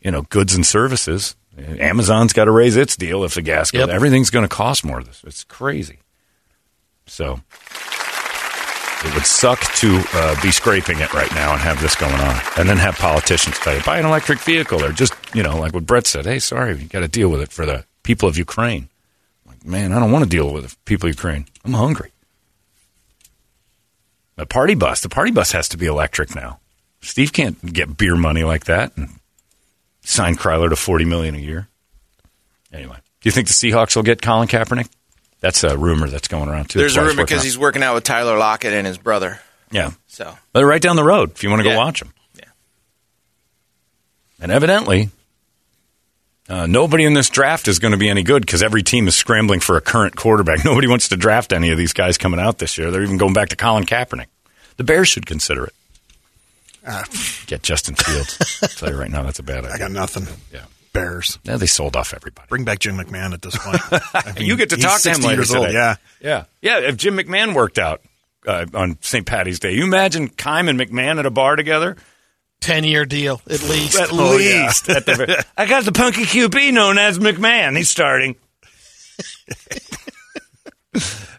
you 0.00 0.12
know, 0.12 0.22
goods 0.22 0.54
and 0.54 0.64
services. 0.64 1.34
Amazon's 1.58 2.32
got 2.32 2.44
to 2.44 2.52
raise 2.52 2.76
its 2.76 2.96
deal 2.96 3.24
if 3.24 3.34
the 3.34 3.42
gas 3.42 3.72
goes. 3.72 3.80
Yep. 3.80 3.88
Everything's 3.88 4.30
going 4.30 4.44
to 4.44 4.48
cost 4.48 4.84
more. 4.84 5.02
This 5.02 5.24
it's 5.24 5.42
crazy. 5.42 5.98
So 7.06 7.40
it 9.06 9.14
would 9.14 9.26
suck 9.26 9.60
to 9.76 10.02
uh, 10.12 10.42
be 10.42 10.50
scraping 10.50 10.98
it 10.98 11.12
right 11.14 11.32
now 11.34 11.52
and 11.52 11.60
have 11.60 11.80
this 11.80 11.94
going 11.94 12.12
on, 12.14 12.40
and 12.56 12.68
then 12.68 12.76
have 12.76 12.96
politicians 12.96 13.58
tell 13.58 13.74
you 13.76 13.82
buy 13.82 13.98
an 13.98 14.06
electric 14.06 14.40
vehicle 14.40 14.84
or 14.84 14.92
just 14.92 15.14
you 15.34 15.42
know 15.42 15.58
like 15.58 15.72
what 15.72 15.86
Brett 15.86 16.06
said. 16.06 16.26
Hey, 16.26 16.38
sorry, 16.38 16.76
you 16.76 16.88
got 16.88 17.00
to 17.00 17.08
deal 17.08 17.28
with 17.28 17.40
it 17.40 17.52
for 17.52 17.64
the 17.64 17.84
people 18.02 18.28
of 18.28 18.36
Ukraine. 18.36 18.88
Like, 19.46 19.64
man, 19.64 19.92
I 19.92 20.00
don't 20.00 20.12
want 20.12 20.24
to 20.24 20.30
deal 20.30 20.52
with 20.52 20.68
the 20.68 20.76
people 20.84 21.08
of 21.08 21.14
Ukraine. 21.14 21.46
I'm 21.64 21.74
hungry. 21.74 22.12
The 24.36 24.46
party 24.46 24.74
bus, 24.74 25.00
the 25.00 25.08
party 25.08 25.30
bus 25.30 25.52
has 25.52 25.68
to 25.70 25.78
be 25.78 25.86
electric 25.86 26.34
now. 26.34 26.60
Steve 27.00 27.32
can't 27.32 27.72
get 27.72 27.96
beer 27.96 28.16
money 28.16 28.44
like 28.44 28.64
that 28.64 28.96
and 28.96 29.08
sign 30.02 30.36
Kyler 30.36 30.68
to 30.70 30.76
forty 30.76 31.04
million 31.04 31.34
a 31.34 31.38
year. 31.38 31.68
Anyway, 32.72 32.96
do 33.20 33.28
you 33.28 33.32
think 33.32 33.48
the 33.48 33.54
Seahawks 33.54 33.96
will 33.96 34.02
get 34.02 34.20
Colin 34.20 34.48
Kaepernick? 34.48 34.88
That's 35.40 35.62
a 35.64 35.76
rumor 35.76 36.08
that's 36.08 36.28
going 36.28 36.48
around 36.48 36.70
too. 36.70 36.78
There's 36.78 36.96
a 36.96 37.02
rumor 37.04 37.22
because 37.24 37.42
he's 37.44 37.58
working 37.58 37.82
out 37.82 37.94
with 37.94 38.04
Tyler 38.04 38.38
Lockett 38.38 38.72
and 38.72 38.86
his 38.86 38.98
brother. 38.98 39.40
yeah. 39.70 39.90
So 40.08 40.24
But 40.52 40.60
they're 40.60 40.66
right 40.66 40.80
down 40.80 40.96
the 40.96 41.04
road 41.04 41.32
if 41.32 41.42
you 41.44 41.50
want 41.50 41.60
to 41.60 41.64
go 41.64 41.70
Yeah. 41.70 41.76
watch 41.76 42.00
them. 42.00 42.12
Yeah. 42.34 42.44
And 44.40 44.50
evidently, 44.50 45.10
uh, 46.48 46.66
nobody 46.66 47.04
in 47.04 47.12
this 47.14 47.28
draft 47.28 47.68
is 47.68 47.78
going 47.78 47.92
to 47.92 47.98
be 47.98 48.08
any 48.08 48.22
good 48.22 48.44
because 48.46 48.62
every 48.62 48.82
team 48.82 49.08
is 49.08 49.14
scrambling 49.16 49.60
for 49.60 49.76
a 49.76 49.80
current 49.80 50.16
quarterback. 50.16 50.64
Nobody 50.64 50.86
wants 50.86 51.08
to 51.08 51.16
draft 51.16 51.52
any 51.52 51.70
of 51.70 51.76
these 51.78 51.92
guys 51.92 52.16
coming 52.18 52.40
out 52.40 52.58
this 52.58 52.78
year. 52.78 52.90
They're 52.90 53.02
even 53.02 53.18
going 53.18 53.32
back 53.34 53.48
to 53.50 53.56
Colin 53.56 53.84
Kaepernick. 53.84 54.26
The 54.78 54.84
Bears 54.84 55.08
should 55.08 55.26
consider 55.26 55.64
it. 55.66 55.72
Get 57.46 57.62
Justin 57.62 57.94
Fields. 57.96 58.58
I'll 58.62 58.68
tell 58.68 58.90
you 58.90 58.96
right 58.96 59.10
now, 59.10 59.22
that's 59.24 59.38
a 59.40 59.42
bad 59.42 59.64
idea. 59.64 59.72
I 59.72 59.78
got 59.78 59.90
nothing. 59.90 60.26
Yeah. 60.52 60.64
Bears. 60.96 61.38
Yeah, 61.44 61.56
they 61.56 61.66
sold 61.66 61.96
off 61.96 62.12
everybody. 62.14 62.46
Bring 62.48 62.64
back 62.64 62.78
Jim 62.80 62.96
McMahon 62.96 63.32
at 63.32 63.42
this 63.42 63.56
point. 63.56 63.80
I 64.14 64.32
mean, 64.38 64.46
you 64.46 64.56
get 64.56 64.70
to 64.70 64.76
talk 64.76 65.00
to 65.02 65.10
him 65.12 65.20
later 65.20 65.36
years 65.42 65.54
old. 65.54 65.66
today. 65.66 65.78
Yeah. 65.78 65.96
yeah, 66.20 66.44
yeah. 66.60 66.78
If 66.88 66.96
Jim 66.96 67.16
McMahon 67.16 67.54
worked 67.54 67.78
out 67.78 68.02
uh, 68.46 68.66
on 68.74 68.98
St. 69.00 69.24
Patty's 69.26 69.58
Day, 69.60 69.72
you 69.72 69.84
imagine 69.84 70.28
Keim 70.28 70.68
and 70.68 70.78
McMahon 70.80 71.18
at 71.18 71.26
a 71.26 71.30
bar 71.30 71.56
together. 71.56 71.96
Ten 72.60 72.84
year 72.84 73.04
deal 73.04 73.40
at 73.50 73.62
least. 73.64 73.98
At 74.00 74.08
Oh, 74.12 74.38
yeah. 74.38 74.64
least. 74.64 74.88
At 74.88 75.04
the, 75.06 75.44
I 75.56 75.66
got 75.66 75.84
the 75.84 75.92
punky 75.92 76.22
QB 76.22 76.72
known 76.72 76.96
as 76.98 77.18
McMahon. 77.18 77.76
He's 77.76 77.90
starting. 77.90 78.36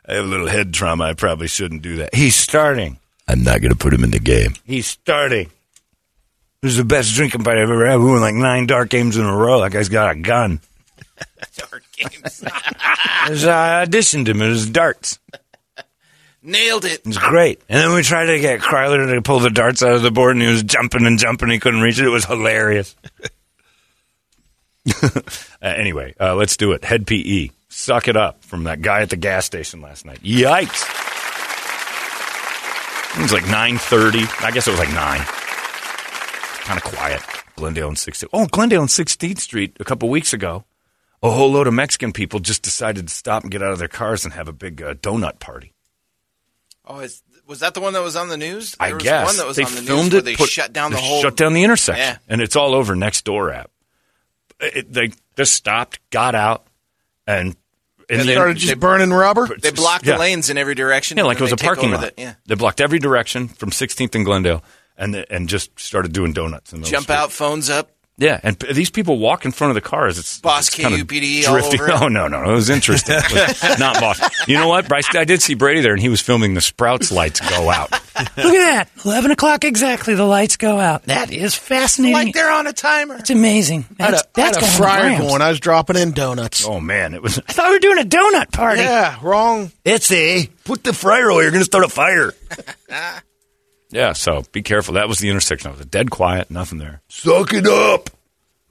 I 0.09 0.13
have 0.13 0.25
a 0.25 0.27
little 0.27 0.47
head 0.47 0.73
trauma. 0.73 1.05
I 1.05 1.13
probably 1.13 1.47
shouldn't 1.47 1.81
do 1.81 1.97
that. 1.97 2.13
He's 2.15 2.35
starting. 2.35 2.99
I'm 3.27 3.43
not 3.43 3.59
going 3.61 3.71
to 3.71 3.77
put 3.77 3.93
him 3.93 4.03
in 4.03 4.11
the 4.11 4.19
game. 4.19 4.53
He's 4.63 4.87
starting. 4.87 5.49
This 6.61 6.71
is 6.71 6.77
the 6.77 6.85
best 6.85 7.13
drinking 7.13 7.43
fight 7.43 7.57
I've 7.57 7.69
ever 7.69 7.85
had. 7.85 7.99
We 7.99 8.05
won 8.05 8.21
like 8.21 8.35
nine 8.35 8.65
dark 8.65 8.89
games 8.89 9.15
in 9.17 9.25
a 9.25 9.35
row. 9.35 9.61
That 9.61 9.71
guy's 9.71 9.89
got 9.89 10.11
a 10.11 10.19
gun. 10.19 10.59
Dart 11.57 11.83
games. 11.95 12.43
I 12.47 13.85
auditioned 13.85 14.27
him. 14.27 14.41
It 14.41 14.49
was 14.49 14.69
darts. 14.69 15.19
Nailed 16.41 16.85
it. 16.85 17.01
It 17.01 17.05
was 17.05 17.17
great. 17.17 17.61
And 17.67 17.79
then 17.79 17.93
we 17.93 18.01
tried 18.03 18.27
to 18.27 18.39
get 18.39 18.61
Kyler 18.61 19.13
to 19.13 19.21
pull 19.21 19.39
the 19.39 19.49
darts 19.49 19.83
out 19.83 19.93
of 19.93 20.01
the 20.01 20.11
board, 20.11 20.35
and 20.35 20.41
he 20.41 20.49
was 20.49 20.63
jumping 20.63 21.05
and 21.05 21.19
jumping. 21.19 21.49
He 21.49 21.59
couldn't 21.59 21.81
reach 21.81 21.99
it. 21.99 22.05
It 22.05 22.09
was 22.09 22.25
hilarious. 22.25 22.95
uh, 25.03 25.21
anyway, 25.61 26.15
uh, 26.19 26.35
let's 26.35 26.55
do 26.57 26.71
it. 26.71 26.85
Hed 26.85 27.05
PE. 27.05 27.49
Suck 27.69 28.07
it 28.07 28.15
up 28.15 28.43
from 28.43 28.63
that 28.63 28.81
guy 28.81 29.01
at 29.01 29.09
the 29.09 29.17
gas 29.17 29.45
station 29.45 29.81
last 29.81 30.05
night. 30.05 30.21
Yikes. 30.21 30.83
It 33.17 33.21
was 33.21 33.33
like 33.33 33.43
9.30. 33.43 34.45
I 34.45 34.51
guess 34.51 34.67
it 34.67 34.71
was 34.71 34.79
like 34.79 34.93
9. 34.93 35.46
Kind 36.67 36.77
of 36.77 36.83
quiet. 36.83 37.21
Glendale 37.55 37.87
and 37.87 37.97
16th. 37.97 38.27
Oh, 38.33 38.45
Glendale 38.47 38.81
and 38.81 38.89
16th 38.89 39.39
Street 39.39 39.77
a 39.79 39.85
couple 39.85 40.09
weeks 40.09 40.33
ago. 40.33 40.65
A 41.23 41.31
whole 41.31 41.51
load 41.51 41.65
of 41.65 41.73
Mexican 41.73 42.11
people 42.13 42.39
just 42.39 42.61
decided 42.61 43.07
to 43.07 43.13
stop 43.13 43.43
and 43.43 43.51
get 43.51 43.63
out 43.63 43.71
of 43.71 43.79
their 43.79 43.87
cars 43.87 44.23
and 44.25 44.33
have 44.33 44.47
a 44.47 44.53
big 44.53 44.81
uh, 44.81 44.93
donut 44.95 45.39
party. 45.39 45.73
Oh, 46.85 46.99
is, 46.99 47.23
was 47.47 47.61
that 47.61 47.73
the 47.73 47.79
one 47.81 47.93
that 47.93 48.03
was 48.03 48.15
on 48.15 48.27
the 48.29 48.37
news? 48.37 48.75
I 48.79 48.87
There 48.87 48.95
was 48.95 49.03
guess 49.03 49.25
one 49.27 49.37
that 49.37 49.47
was 49.47 49.55
they 49.57 49.63
on 49.63 49.75
the 49.75 49.81
filmed 49.81 50.11
news 50.11 50.21
it. 50.21 50.25
they 50.25 50.35
put- 50.35 50.49
shut 50.49 50.73
down 50.73 50.91
the 50.91 50.97
they 50.97 51.03
whole. 51.03 51.21
Shut 51.21 51.35
down 51.37 51.53
the 51.53 51.63
intersection, 51.63 52.03
Yeah. 52.05 52.17
and 52.27 52.41
it's 52.41 52.55
all 52.55 52.75
over 52.75 52.95
next 52.95 53.23
door 53.25 53.51
app. 53.51 53.71
It, 54.59 54.91
they 54.91 55.11
just 55.35 55.53
stopped, 55.53 55.99
got 56.11 56.35
out, 56.35 56.67
and 57.25 57.55
And 58.09 58.19
then- 58.21 58.35
started 58.35 58.57
just 58.57 58.79
burning 58.79 59.11
rubber. 59.11 59.47
They 59.59 59.71
blocked 59.71 60.05
Yeah. 60.05 60.13
the 60.13 60.19
lanes 60.19 60.49
in 60.49 60.57
every 60.57 60.75
direction. 60.75 61.17
Yeah, 61.17 61.23
like 61.23 61.37
it 61.39 61.43
was 61.43 61.51
a 61.51 61.57
parking 61.57 61.91
lot. 61.91 62.01
the- 62.15 62.21
yeah. 62.21 62.33
They 62.45 62.55
blocked 62.55 62.79
every 62.81 62.99
direction 62.99 63.47
from 63.47 63.71
16th 63.71 64.13
and 64.15 64.23
Glendale, 64.25 64.63
and 64.97 65.13
the, 65.13 65.31
and 65.33 65.47
just 65.49 65.79
started 65.79 66.11
doing 66.13 66.33
donuts. 66.33 66.73
In 66.73 66.81
those 66.81 66.89
Jump 66.89 67.03
streets. 67.03 67.19
out, 67.21 67.31
phones 67.31 67.69
up. 67.69 67.91
Yeah, 68.19 68.39
and 68.41 68.57
p- 68.59 68.73
these 68.73 68.89
people 68.89 69.19
walk 69.19 69.45
in 69.45 69.51
front 69.51 69.69
of 69.69 69.75
the 69.75 69.81
cars. 69.87 70.17
It's 70.17 70.41
Boss 70.41 70.69
it's 70.69 70.75
kinda 70.75 70.97
KUPD 70.97 71.47
all 71.47 71.55
over. 71.63 71.91
Oh 72.03 72.07
no, 72.07 72.27
no, 72.27 72.41
no, 72.43 72.49
it 72.49 72.55
was 72.55 72.71
interesting. 72.71 73.15
It 73.15 73.31
was 73.31 73.79
not 73.79 74.01
boss. 74.01 74.19
You 74.47 74.57
know 74.57 74.67
what, 74.67 74.87
Bryce? 74.87 75.05
I 75.15 75.23
did 75.23 75.39
see 75.39 75.53
Brady 75.53 75.81
there, 75.81 75.93
and 75.93 76.01
he 76.01 76.09
was 76.09 76.19
filming 76.19 76.55
the 76.55 76.61
Sprouts 76.61 77.11
lights 77.11 77.39
go 77.47 77.69
out. 77.69 77.91
Look 78.17 78.19
at 78.19 78.35
that. 78.35 78.89
11 79.05 79.29
o'clock 79.29 79.63
exactly, 79.63 80.15
the 80.15 80.23
lights 80.25 80.57
go 80.57 80.79
out. 80.79 81.03
That 81.03 81.31
is 81.31 81.53
fascinating. 81.53 82.13
Like 82.15 82.33
they're 82.33 82.49
on 82.51 82.65
a 82.65 82.73
timer. 82.73 83.17
It's 83.17 83.29
amazing. 83.29 83.85
I 83.99 84.03
had 84.05 84.13
That's, 84.15 84.23
a, 84.23 84.27
I 84.35 84.41
had 84.45 84.57
a 84.57 84.59
going 84.61 84.71
fryer 84.71 85.17
going. 85.19 85.41
I 85.43 85.49
was 85.49 85.59
dropping 85.59 85.97
in 85.97 86.11
donuts. 86.13 86.65
Oh 86.67 86.79
man, 86.79 87.13
it 87.13 87.21
was. 87.21 87.37
I 87.37 87.53
thought 87.53 87.67
we 87.67 87.73
were 87.75 87.79
doing 87.79 87.99
a 87.99 88.03
donut 88.09 88.51
party. 88.51 88.81
Yeah, 88.81 89.19
wrong. 89.21 89.71
It's 89.85 90.11
a 90.11 90.49
put 90.63 90.83
the 90.83 90.93
fryer 90.93 91.29
oil. 91.29 91.43
You're 91.43 91.51
going 91.51 91.61
to 91.61 91.65
start 91.65 91.83
a 91.83 91.87
fire. 91.89 92.33
Yeah, 93.89 94.13
so 94.13 94.43
be 94.51 94.61
careful. 94.61 94.95
That 94.95 95.07
was 95.07 95.19
the 95.19 95.29
intersection. 95.29 95.71
It 95.71 95.77
was 95.77 95.85
dead 95.85 96.09
quiet, 96.09 96.51
nothing 96.51 96.77
there. 96.77 97.01
Suck 97.07 97.53
it 97.53 97.65
up. 97.65 98.09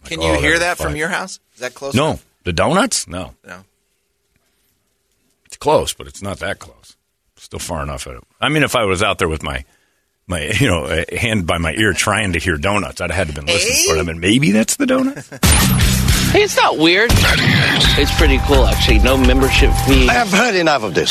Can 0.05 0.21
oh, 0.21 0.35
you 0.35 0.41
hear 0.41 0.59
that 0.59 0.79
that 0.79 0.83
from 0.83 0.97
your 0.97 1.09
house? 1.09 1.41
Is 1.55 1.61
that 1.61 1.75
close? 1.75 1.95
No, 1.95 2.07
enough? 2.09 2.25
the 2.45 2.53
donuts. 2.53 3.09
No, 3.09 3.35
No. 3.45 3.65
it's 5.47 5.57
close, 5.57 5.95
but 5.95 6.07
it's 6.07 6.23
not 6.23 6.39
that 6.41 6.59
close. 6.59 6.97
Still 7.37 7.59
far 7.59 7.83
enough. 7.83 8.07
At 8.07 8.17
it. 8.17 8.25
I 8.41 8.49
mean, 8.49 8.63
if 8.63 8.77
I 8.77 8.85
was 8.85 9.03
out 9.03 9.19
there 9.19 9.29
with 9.29 9.43
my 9.43 9.65
my 10.27 10.43
you 10.61 10.69
know 10.69 10.87
a 10.87 11.17
hand 11.17 11.47
by 11.47 11.59
my 11.59 11.73
ear 11.75 11.93
trying 11.93 12.33
to 12.35 12.39
hear 12.39 12.57
donuts, 12.57 13.01
I'd 13.01 13.11
have 13.11 13.29
had 13.29 13.35
to 13.35 13.41
been 13.41 13.47
listening 13.47 13.89
for 13.89 13.97
them, 13.97 14.09
eh? 14.09 14.13
and 14.13 14.21
maybe 14.21 14.53
that's 14.53 14.77
the 14.77 14.87
donut. 14.87 16.03
Hey, 16.27 16.43
it's 16.43 16.57
not 16.57 16.77
weird. 16.77 17.11
It's 17.15 18.15
pretty 18.19 18.39
cool, 18.47 18.67
actually. 18.67 18.99
No 18.99 19.17
membership 19.17 19.73
fee. 19.87 20.09
I 20.09 20.13
have 20.13 20.29
heard 20.29 20.57
enough 20.57 20.83
of 20.83 20.93
this. 20.93 21.11